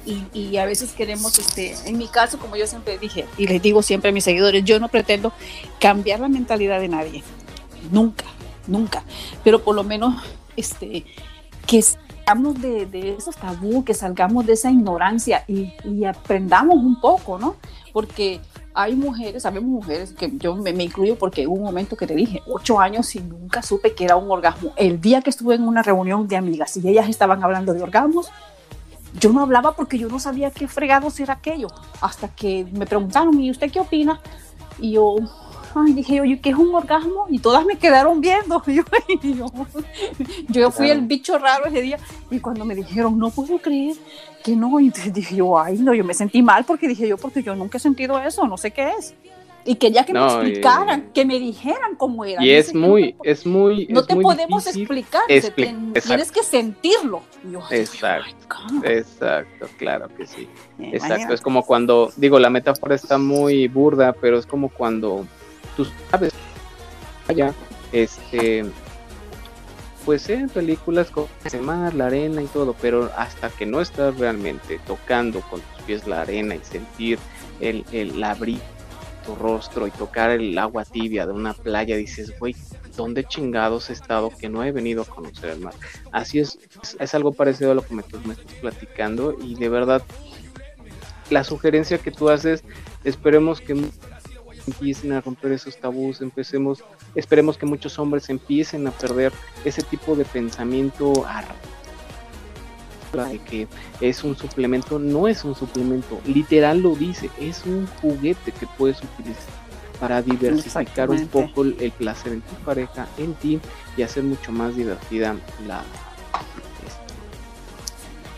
Y, 0.05 0.23
y 0.33 0.57
a 0.57 0.65
veces 0.65 0.93
queremos, 0.93 1.37
este, 1.37 1.75
en 1.85 1.97
mi 1.97 2.07
caso, 2.07 2.39
como 2.39 2.55
yo 2.55 2.65
siempre 2.65 2.97
dije, 2.97 3.25
y 3.37 3.47
les 3.47 3.61
digo 3.61 3.83
siempre 3.83 4.09
a 4.09 4.13
mis 4.13 4.23
seguidores, 4.23 4.63
yo 4.63 4.79
no 4.79 4.87
pretendo 4.87 5.31
cambiar 5.79 6.19
la 6.19 6.27
mentalidad 6.27 6.79
de 6.79 6.87
nadie, 6.87 7.23
nunca, 7.91 8.25
nunca, 8.67 9.03
pero 9.43 9.63
por 9.63 9.75
lo 9.75 9.83
menos, 9.83 10.15
este, 10.55 11.05
que 11.67 11.81
salgamos 11.81 12.61
de, 12.61 12.85
de 12.85 13.13
esos 13.13 13.35
tabú, 13.35 13.83
que 13.83 13.93
salgamos 13.93 14.45
de 14.45 14.53
esa 14.53 14.71
ignorancia 14.71 15.43
y, 15.47 15.73
y, 15.83 16.05
aprendamos 16.05 16.75
un 16.77 16.99
poco, 16.99 17.37
¿no? 17.37 17.55
Porque 17.93 18.41
hay 18.73 18.95
mujeres, 18.95 19.43
sabemos 19.43 19.69
mujeres, 19.69 20.13
que 20.13 20.31
yo 20.37 20.55
me, 20.55 20.73
me, 20.73 20.83
incluyo 20.83 21.17
porque 21.17 21.45
hubo 21.47 21.55
un 21.55 21.63
momento 21.63 21.95
que 21.95 22.07
te 22.07 22.15
dije, 22.15 22.41
ocho 22.47 22.79
años 22.79 23.15
y 23.15 23.19
nunca 23.19 23.61
supe 23.61 23.93
que 23.93 24.05
era 24.05 24.15
un 24.15 24.31
orgasmo. 24.31 24.73
El 24.77 25.01
día 25.01 25.21
que 25.21 25.29
estuve 25.29 25.55
en 25.55 25.67
una 25.67 25.83
reunión 25.83 26.27
de 26.27 26.37
amigas 26.37 26.77
y 26.77 26.87
ellas 26.87 27.09
estaban 27.09 27.43
hablando 27.43 27.73
de 27.73 27.83
orgasmos, 27.83 28.29
yo 29.19 29.31
no 29.31 29.41
hablaba 29.41 29.75
porque 29.75 29.97
yo 29.97 30.07
no 30.07 30.19
sabía 30.19 30.51
qué 30.51 30.67
fregados 30.67 31.19
era 31.19 31.33
aquello. 31.33 31.67
Hasta 32.01 32.29
que 32.29 32.65
me 32.71 32.85
preguntaron, 32.85 33.39
¿y 33.39 33.51
usted 33.51 33.71
qué 33.71 33.79
opina? 33.79 34.19
Y 34.79 34.93
yo, 34.93 35.17
ay, 35.75 35.93
dije 35.93 36.15
yo, 36.15 36.41
¿qué 36.41 36.49
es 36.49 36.55
un 36.55 36.73
orgasmo? 36.73 37.25
Y 37.29 37.39
todas 37.39 37.65
me 37.65 37.77
quedaron 37.77 38.21
viendo. 38.21 38.61
Y 38.71 38.75
yo, 38.75 38.83
y 39.21 39.33
yo, 39.35 39.51
yo, 40.49 40.71
fui 40.71 40.89
el 40.89 41.01
bicho 41.01 41.37
raro 41.37 41.65
ese 41.65 41.81
día. 41.81 41.99
Y 42.29 42.39
cuando 42.39 42.65
me 42.65 42.75
dijeron, 42.75 43.17
no 43.17 43.29
puedo 43.29 43.59
creer 43.59 43.95
que 44.43 44.55
no, 44.55 44.79
y 44.79 44.89
dije 45.13 45.35
yo, 45.35 45.59
ay, 45.59 45.77
no, 45.79 45.93
yo 45.93 46.03
me 46.03 46.13
sentí 46.13 46.41
mal 46.41 46.65
porque 46.65 46.87
dije 46.87 47.07
yo, 47.07 47.17
porque 47.17 47.43
yo 47.43 47.55
nunca 47.55 47.77
he 47.77 47.81
sentido 47.81 48.19
eso, 48.19 48.47
no 48.47 48.57
sé 48.57 48.71
qué 48.71 48.91
es. 48.97 49.13
Y 49.65 49.75
quería 49.75 50.03
que 50.05 50.13
No, 50.13 50.25
me 50.25 50.31
y- 50.33 50.35
explicaran, 50.47 51.11
que 51.13 51.23
me 51.25 51.39
dijeran 51.39 51.95
cómo 51.95 52.25
era. 52.25 52.43
Y 52.43 52.49
es 52.51 52.73
muy, 52.73 53.03
tiempo, 53.03 53.23
es 53.25 53.45
muy. 53.45 53.87
No 53.89 53.99
es 54.01 54.07
te 54.07 54.15
muy 54.15 54.23
podemos 54.23 54.65
explicar, 54.67 55.21
expli- 55.27 55.53
te- 55.55 55.69
exacto. 55.69 56.07
tienes 56.07 56.31
que 56.31 56.43
sentirlo. 56.43 57.21
Yo, 57.43 57.61
Exacto. 57.69 58.35
"Oh 58.49 58.73
God". 58.79 58.85
Exacto, 58.85 59.67
claro 59.77 60.07
que 60.15 60.25
sí. 60.25 60.47
Exacto, 60.79 61.05
Imagínate. 61.07 61.33
es 61.35 61.41
como 61.41 61.63
cuando, 61.65 62.11
digo, 62.15 62.39
la 62.39 62.49
metáfora 62.49 62.95
está 62.95 63.17
muy 63.17 63.67
burda, 63.67 64.13
pero 64.13 64.37
es 64.39 64.45
como 64.45 64.69
cuando 64.69 65.25
tú 65.77 65.85
sabes, 66.09 66.33
allá, 67.27 67.53
este, 67.91 68.65
pues 70.05 70.27
en 70.29 70.49
películas 70.49 71.11
con 71.11 71.27
el 71.51 71.61
mar, 71.61 71.93
la 71.93 72.07
arena 72.07 72.41
y 72.41 72.47
todo, 72.47 72.75
pero 72.81 73.11
hasta 73.15 73.49
que 73.49 73.65
no 73.67 73.81
estás 73.81 74.17
realmente 74.17 74.79
tocando 74.87 75.41
con 75.41 75.61
tus 75.61 75.83
pies 75.85 76.07
la 76.07 76.21
arena 76.21 76.55
y 76.55 76.59
sentir 76.63 77.19
el, 77.59 77.85
el 77.91 78.19
la 78.19 78.33
brisa 78.33 78.63
de 78.63 78.80
tu 79.25 79.35
rostro 79.35 79.87
y 79.87 79.91
tocar 79.91 80.29
el 80.31 80.57
agua 80.57 80.85
tibia 80.85 81.25
de 81.25 81.33
una 81.33 81.53
playa, 81.53 81.95
dices, 81.95 82.37
güey, 82.39 82.55
¿dónde 82.95 83.23
chingados 83.23 83.89
he 83.89 83.93
estado 83.93 84.31
que 84.37 84.49
no 84.49 84.63
he 84.63 84.71
venido 84.71 85.03
a 85.03 85.05
conocer 85.05 85.51
el 85.51 85.59
mar? 85.59 85.73
Así 86.11 86.39
es, 86.39 86.59
es, 86.99 87.15
algo 87.15 87.31
parecido 87.31 87.71
a 87.71 87.75
lo 87.75 87.85
que 87.85 87.95
me, 87.95 88.03
me 88.25 88.33
estás 88.33 88.53
platicando 88.59 89.37
y 89.41 89.55
de 89.55 89.69
verdad 89.69 90.03
la 91.29 91.43
sugerencia 91.43 91.97
que 91.97 92.11
tú 92.11 92.29
haces, 92.29 92.63
esperemos 93.03 93.61
que 93.61 93.89
empiecen 94.67 95.13
a 95.13 95.21
romper 95.21 95.53
esos 95.53 95.77
tabús, 95.77 96.21
empecemos, 96.21 96.83
esperemos 97.15 97.57
que 97.57 97.65
muchos 97.65 97.97
hombres 97.99 98.29
empiecen 98.29 98.87
a 98.87 98.91
perder 98.91 99.31
ese 99.65 99.81
tipo 99.81 100.15
de 100.15 100.25
pensamiento 100.25 101.25
de 103.11 103.39
que 103.39 103.67
es 103.99 104.23
un 104.23 104.37
suplemento, 104.37 104.99
no 104.99 105.27
es 105.27 105.43
un 105.43 105.55
suplemento, 105.55 106.19
literal 106.25 106.81
lo 106.81 106.95
dice, 106.95 107.29
es 107.39 107.65
un 107.65 107.87
juguete 108.01 108.51
que 108.51 108.67
puedes 108.77 109.01
utilizar 109.03 109.61
para 109.99 110.21
diversificar 110.21 111.11
un 111.11 111.27
poco 111.27 111.63
el, 111.63 111.93
placer 111.95 112.33
en 112.33 112.41
tu 112.41 112.55
pareja, 112.65 113.07
en 113.17 113.35
ti 113.35 113.59
y 113.95 114.01
hacer 114.01 114.23
mucho 114.23 114.51
más 114.51 114.75
divertida 114.75 115.35
la 115.67 115.83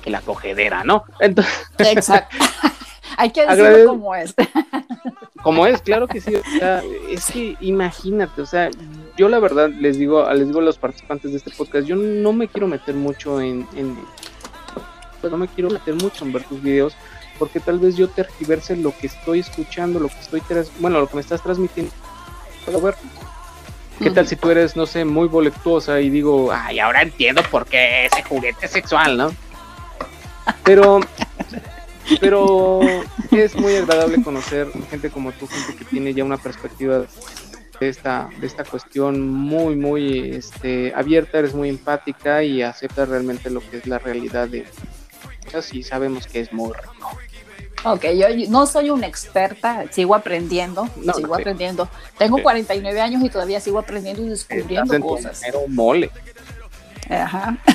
este, 0.03 0.09
la 0.09 0.19
cogedera, 0.19 0.83
¿no? 0.83 1.05
Entonces, 1.19 1.53
Exacto. 1.79 2.35
Hay 3.17 3.29
que 3.29 3.45
decirlo 3.45 3.87
como 3.87 4.15
es. 4.15 4.33
como 5.41 5.67
es, 5.67 5.81
claro 5.81 6.07
que 6.07 6.19
sí. 6.19 6.35
o 6.35 6.59
sea, 6.59 6.81
es 7.09 7.25
que 7.27 7.55
imagínate, 7.61 8.41
o 8.41 8.45
sea, 8.45 8.69
yo 9.15 9.29
la 9.29 9.39
verdad 9.39 9.69
les 9.69 9.97
digo, 9.97 10.29
les 10.33 10.47
digo 10.47 10.59
a 10.59 10.63
los 10.63 10.77
participantes 10.77 11.31
de 11.31 11.37
este 11.37 11.51
podcast, 11.51 11.87
yo 11.87 11.95
no 11.95 12.33
me 12.33 12.47
quiero 12.47 12.67
meter 12.67 12.95
mucho 12.95 13.39
en, 13.39 13.67
en 13.75 13.95
pues 15.23 15.31
no 15.31 15.37
me 15.37 15.47
quiero 15.47 15.69
meter 15.69 15.95
mucho 15.95 16.25
en 16.25 16.33
ver 16.33 16.43
tus 16.43 16.61
videos, 16.61 16.97
porque 17.39 17.61
tal 17.61 17.79
vez 17.79 17.95
yo 17.95 18.09
tergiverse 18.09 18.75
lo 18.75 18.93
que 18.97 19.07
estoy 19.07 19.39
escuchando, 19.39 19.97
lo 19.97 20.09
que 20.09 20.19
estoy, 20.19 20.41
bueno, 20.79 20.99
lo 20.99 21.07
que 21.07 21.15
me 21.15 21.21
estás 21.21 21.41
transmitiendo. 21.41 21.93
Puedo 22.65 22.81
ver. 22.81 22.95
¿Qué 23.99 24.11
tal 24.11 24.27
si 24.27 24.35
tú 24.35 24.49
eres, 24.49 24.75
no 24.75 24.85
sé, 24.85 25.05
muy 25.05 25.29
voluptuosa 25.29 26.01
y 26.01 26.09
digo, 26.09 26.51
ay, 26.51 26.79
ahora 26.79 27.03
entiendo 27.03 27.41
por 27.49 27.65
qué 27.65 28.07
ese 28.07 28.21
juguete 28.23 28.65
es 28.65 28.71
sexual, 28.71 29.15
¿no? 29.15 29.33
Pero, 30.65 30.99
pero 32.19 32.81
es 33.31 33.55
muy 33.55 33.77
agradable 33.77 34.21
conocer 34.21 34.67
gente 34.89 35.09
como 35.09 35.31
tú, 35.31 35.47
gente 35.47 35.77
que 35.77 35.85
tiene 35.85 36.13
ya 36.13 36.25
una 36.25 36.37
perspectiva 36.37 37.05
de 37.79 37.87
esta, 37.87 38.29
de 38.41 38.47
esta 38.47 38.65
cuestión 38.65 39.25
muy, 39.25 39.77
muy 39.77 40.31
este, 40.31 40.91
abierta, 40.93 41.39
eres 41.39 41.53
muy 41.53 41.69
empática 41.69 42.43
y 42.43 42.61
aceptas 42.61 43.07
realmente 43.07 43.49
lo 43.49 43.61
que 43.61 43.77
es 43.77 43.87
la 43.87 43.99
realidad 43.99 44.49
de 44.49 44.65
y 45.71 45.83
sabemos 45.83 46.27
que 46.27 46.41
es 46.41 46.53
muy 46.53 46.71
rico. 46.73 47.09
Ok, 47.85 48.05
yo, 48.17 48.27
no 48.49 48.65
soy 48.65 48.89
una 48.89 49.07
experta, 49.07 49.85
sigo 49.91 50.15
aprendiendo, 50.15 50.87
No, 50.95 51.13
sigo 51.13 51.27
no, 51.29 51.35
aprendiendo. 51.35 51.89
Tengo 52.17 52.37
Sí. 52.37 52.43
49 52.43 53.01
años 53.01 53.21
y 53.23 53.29
todavía 53.29 53.59
sigo 53.59 53.79
aprendiendo 53.79 54.21
y 54.23 54.29
descubriendo 54.29 54.93
en 54.93 55.01
cosas. 55.01 55.41
mero 55.41 55.61
mole. 55.67 56.09
Ajá. 57.09 57.57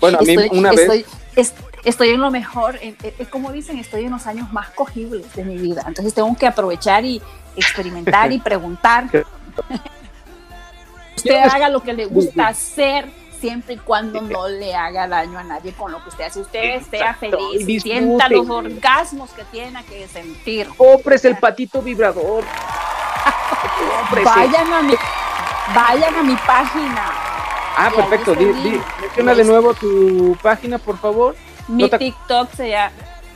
Bueno, 0.00 0.18
a 0.18 0.22
mí 0.22 0.34
estoy, 0.34 0.58
una 0.58 0.70
vez 0.70 0.80
estoy, 0.80 1.06
es- 1.34 1.54
estoy 1.84 2.10
en 2.10 2.20
lo 2.20 2.30
mejor, 2.30 2.76
en- 2.80 2.96
eh, 3.02 3.14
eh, 3.18 3.26
como 3.28 3.50
dicen, 3.50 3.78
estoy 3.78 4.04
en 4.04 4.12
los 4.12 4.26
años 4.28 4.52
más 4.52 4.70
cogibles 4.70 5.34
de 5.34 5.44
mi 5.44 5.58
vida. 5.58 5.82
Entonces 5.88 6.14
tengo 6.14 6.34
que 6.36 6.46
aprovechar 6.46 7.04
y 7.04 7.20
experimentar 7.56 8.30
y 8.32 8.38
preguntar. 8.38 9.06
usted 11.16 11.34
haga 11.34 11.68
lo 11.68 11.82
que 11.82 11.92
le 11.92 12.06
gusta 12.06 12.48
hacer 12.48 13.10
siempre 13.40 13.74
y 13.74 13.76
cuando 13.78 14.20
no 14.20 14.48
le 14.48 14.74
haga 14.74 15.06
daño 15.08 15.38
a 15.38 15.44
nadie 15.44 15.72
con 15.72 15.92
lo 15.92 16.02
que 16.02 16.08
usted 16.10 16.24
hace. 16.24 16.40
Usted 16.40 16.82
sea 16.90 17.10
Exacto, 17.10 17.38
feliz, 17.54 17.82
sienta 17.82 18.28
los 18.28 18.48
orgasmos 18.48 19.30
que 19.30 19.44
tiene 19.44 19.84
que 19.84 20.06
sentir. 20.08 20.68
compres 20.76 21.24
el 21.24 21.36
patito 21.38 21.80
vibrador. 21.82 22.44
Vayan 24.24 24.72
a 24.72 24.82
mi, 24.82 24.94
vayan 25.74 26.14
a 26.16 26.22
mi 26.22 26.36
página. 26.36 27.10
Ah, 27.76 27.90
perfecto. 27.94 28.34
Di, 28.34 28.46
di- 28.46 28.80
menciona 29.00 29.34
de 29.34 29.44
nuevo 29.44 29.74
tu 29.74 30.36
página, 30.42 30.78
por 30.78 30.98
favor. 30.98 31.36
Mi 31.68 31.82
No 31.84 31.88
te- 31.90 31.98
TikTok 31.98 32.52
se 32.54 32.70
llama, 32.70 32.92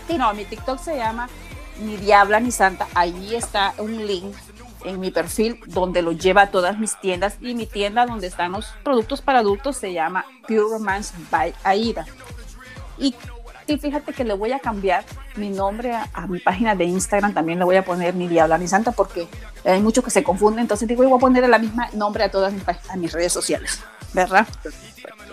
sí, 0.09 0.19
no, 0.19 0.33
mi 0.35 0.45
TikTok 0.45 0.79
se 0.79 0.97
llama 0.97 1.29
Ni 1.79 1.97
Diabla 1.97 2.41
ni 2.41 2.51
Santa. 2.51 2.87
Ahí 2.95 3.35
está 3.35 3.75
un 3.79 4.05
link 4.07 4.35
en 4.85 5.01
mi 5.01 5.11
perfil 5.11 5.61
donde 5.67 6.03
lo 6.03 6.13
lleva 6.13 6.43
a 6.43 6.51
todas 6.51 6.79
mis 6.79 6.99
tiendas 7.01 7.37
y 7.41 7.55
mi 7.55 7.67
tienda 7.67 8.07
donde 8.07 8.27
están 8.27 8.53
los 8.53 8.67
productos 8.83 9.21
para 9.23 9.41
adultos 9.41 9.77
se 9.77 9.93
llama 9.93 10.25
Pure 10.47 10.61
Romance 10.73 11.15
by 11.31 11.55
Aida. 11.65 12.05
Y 12.99 13.15
sí, 13.67 13.79
fíjate 13.79 14.13
que 14.13 14.25
le 14.25 14.35
voy 14.35 14.53
a 14.53 14.59
cambiar 14.59 15.05
mi 15.37 15.49
nombre 15.49 15.93
a, 15.95 16.09
a 16.13 16.27
mi 16.27 16.39
página 16.41 16.75
de 16.75 16.85
Instagram, 16.85 17.33
también 17.35 17.59
le 17.59 17.65
voy 17.65 17.77
a 17.77 17.85
poner 17.85 18.15
Ni 18.15 18.29
Diabla 18.29 18.59
ni 18.59 18.69
Santa 18.69 18.93
porque 18.93 19.29
hay 19.65 19.81
muchos 19.81 20.05
que 20.05 20.11
se 20.11 20.23
confunden, 20.23 20.61
entonces 20.61 20.87
digo, 20.89 21.03
voy 21.05 21.17
a 21.17 21.21
poner 21.21 21.49
la 21.49 21.59
misma 21.59 21.89
nombre 21.95 22.25
a 22.25 22.31
todas 22.31 22.53
mis, 22.53 22.63
a 22.91 22.97
mis 22.97 23.13
redes 23.13 23.33
sociales, 23.33 23.81
¿verdad? 24.13 24.47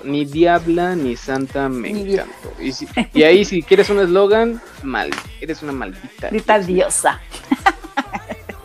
Ni 0.05 0.23
diabla 0.23 0.95
ni 0.95 1.17
santa 1.17 1.67
me 1.67 1.91
Ni 1.91 2.13
encantó. 2.13 2.53
Y, 2.61 2.71
si- 2.71 2.87
y 3.13 3.23
ahí 3.23 3.43
si 3.43 3.61
quieres 3.61 3.89
un 3.89 3.99
eslogan, 3.99 4.61
mal, 4.83 5.09
eres 5.41 5.61
una 5.61 5.73
maldita. 5.73 6.27
Ahorita 6.27 6.59
diosa. 6.59 7.19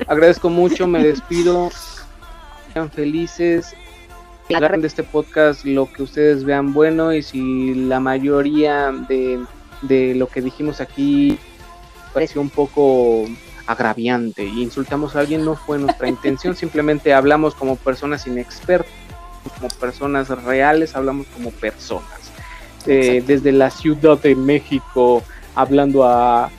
Agradezco 0.06 0.50
mucho, 0.50 0.86
me 0.86 1.02
despido. 1.02 1.70
Sean 2.72 2.90
felices. 2.90 3.74
Agarren 4.54 4.82
de 4.82 4.88
este 4.88 5.02
podcast 5.02 5.64
lo 5.64 5.90
que 5.90 6.02
ustedes 6.02 6.44
vean 6.44 6.74
bueno 6.74 7.14
y 7.14 7.22
si 7.22 7.74
la 7.74 7.98
mayoría 7.98 8.92
de, 9.08 9.42
de 9.82 10.14
lo 10.14 10.26
que 10.26 10.42
dijimos 10.42 10.82
aquí 10.82 11.38
pareció 12.12 12.42
un 12.42 12.50
poco 12.50 13.24
agraviante 13.66 14.42
e 14.42 14.46
insultamos 14.46 15.16
a 15.16 15.20
alguien, 15.20 15.44
no 15.44 15.56
fue 15.56 15.78
nuestra 15.78 16.08
intención, 16.08 16.54
simplemente 16.54 17.14
hablamos 17.14 17.54
como 17.54 17.76
personas 17.76 18.26
inexpertas, 18.26 18.92
como 19.56 19.68
personas 19.68 20.28
reales, 20.28 20.94
hablamos 20.94 21.26
como 21.28 21.50
personas. 21.50 22.32
Eh, 22.86 23.24
desde 23.26 23.50
la 23.50 23.70
Ciudad 23.70 24.18
de 24.18 24.34
México, 24.34 25.22
hablando 25.54 26.04
a... 26.04 26.50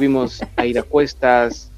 Tuvimos 0.00 0.42
a 0.56 0.66
Ira 0.66 0.82
Cuestas. 0.82 1.70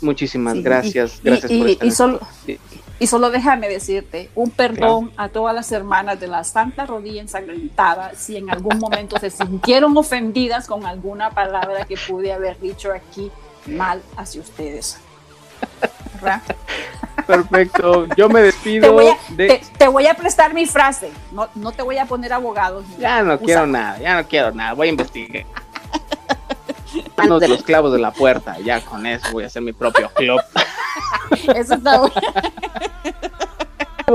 Muchísimas 0.00 0.54
Sí, 0.54 0.62
gracias. 0.62 1.20
y- 1.22 1.28
gracias 1.28 1.52
y- 1.52 1.58
por 1.60 1.68
y- 1.68 1.72
estar 1.74 1.90
solo- 1.92 2.20
Sí. 2.44 2.58
Y 2.98 3.06
solo 3.06 3.30
déjame 3.30 3.68
decirte 3.68 4.28
un 4.34 4.50
perdón 4.50 5.12
a 5.16 5.28
todas 5.28 5.54
las 5.54 5.70
hermanas 5.70 6.18
de 6.18 6.26
la 6.26 6.42
Santa 6.42 6.86
Rodilla 6.86 7.20
ensangrentada 7.20 8.10
si 8.16 8.36
en 8.36 8.50
algún 8.50 8.78
momento 8.80 9.16
se 9.20 9.30
sintieron 9.30 9.96
ofendidas 9.96 10.66
con 10.66 10.84
alguna 10.86 11.30
palabra 11.30 11.84
que 11.84 11.94
pude 11.96 12.32
haber 12.32 12.58
dicho 12.58 12.90
aquí 12.92 13.30
mal 13.66 14.02
hacia 14.16 14.40
ustedes. 14.40 14.98
¿Verdad? 16.14 16.42
Perfecto. 17.28 18.06
Yo 18.16 18.28
me 18.28 18.40
Te 18.40 18.46
despido 18.46 18.92
voy, 18.92 19.06
a, 19.06 19.16
de... 19.36 19.46
te, 19.46 19.62
te 19.78 19.86
voy 19.86 20.06
a 20.08 20.14
prestar 20.14 20.52
mi 20.52 20.66
frase, 20.66 21.10
no, 21.30 21.46
no 21.54 21.70
te 21.70 21.82
voy 21.82 21.98
a 21.98 22.06
poner 22.06 22.32
abogados. 22.32 22.84
ni- 22.88 22.96
Ya 23.02 23.22
no 23.22 23.34
Usa- 23.34 23.44
quiero 23.44 23.66
nada, 23.68 24.00
ya 24.00 24.20
no 24.20 24.26
quiero 24.26 24.50
nada, 24.50 24.72
voy 24.72 24.88
a 24.88 24.90
investigar. 24.90 25.44
Manos 27.16 27.40
de 27.40 27.48
los 27.48 27.62
clavos 27.62 27.92
de 27.92 27.98
la 27.98 28.12
puerta, 28.12 28.58
ya 28.60 28.84
con 28.84 29.06
eso 29.06 29.30
voy 29.32 29.44
a 29.44 29.48
hacer 29.48 29.62
mi 29.62 29.72
propio 29.72 30.10
club. 30.14 30.40
Eso 31.54 31.74
está 31.74 32.00
bueno. 32.00 32.14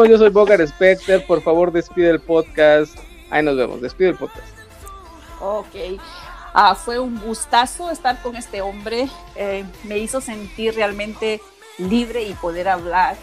Yo 0.10 0.18
soy 0.18 0.30
Bogar 0.30 0.66
Specter, 0.68 1.26
por 1.26 1.42
favor 1.42 1.72
despide 1.72 2.10
el 2.10 2.20
podcast. 2.20 2.98
Ahí 3.30 3.44
nos 3.44 3.56
vemos, 3.56 3.82
despide 3.82 4.10
el 4.10 4.16
podcast. 4.16 4.48
Ok. 5.40 6.00
Ah, 6.54 6.76
fue 6.76 7.00
un 7.00 7.20
gustazo 7.20 7.90
estar 7.90 8.22
con 8.22 8.36
este 8.36 8.62
hombre. 8.62 9.10
Eh, 9.36 9.66
me 9.84 9.98
hizo 9.98 10.22
sentir 10.22 10.76
realmente 10.76 11.42
libre 11.78 12.24
y 12.24 12.34
poder 12.34 12.70
hablar 12.70 13.18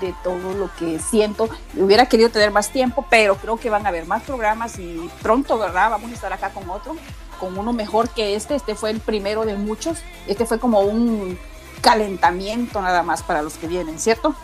de 0.00 0.14
todo 0.22 0.54
lo 0.54 0.70
que 0.78 0.98
siento. 0.98 1.48
Hubiera 1.76 2.06
querido 2.06 2.30
tener 2.30 2.50
más 2.50 2.70
tiempo, 2.70 3.04
pero 3.10 3.36
creo 3.36 3.56
que 3.56 3.70
van 3.70 3.86
a 3.86 3.88
haber 3.88 4.06
más 4.06 4.22
programas 4.22 4.78
y 4.78 5.10
pronto, 5.22 5.58
¿verdad? 5.58 5.90
Vamos 5.90 6.10
a 6.10 6.14
estar 6.14 6.32
acá 6.32 6.50
con 6.50 6.68
otro, 6.70 6.96
con 7.38 7.58
uno 7.58 7.72
mejor 7.72 8.08
que 8.10 8.34
este. 8.34 8.54
Este 8.54 8.74
fue 8.74 8.90
el 8.90 9.00
primero 9.00 9.44
de 9.44 9.56
muchos. 9.56 9.98
Este 10.26 10.46
fue 10.46 10.58
como 10.58 10.80
un 10.80 11.38
calentamiento 11.80 12.80
nada 12.82 13.02
más 13.02 13.22
para 13.22 13.42
los 13.42 13.54
que 13.54 13.68
vienen, 13.68 13.98
¿cierto? 13.98 14.34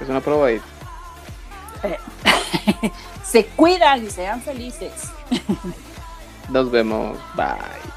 Es 0.00 0.08
una 0.08 0.20
prueba 0.20 0.46
ahí. 0.46 0.60
Se 3.24 3.46
cuidan 3.46 4.06
y 4.06 4.10
sean 4.10 4.40
felices. 4.40 5.10
Nos 6.48 6.70
vemos, 6.70 7.18
bye. 7.36 7.88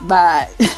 Bye. 0.00 0.70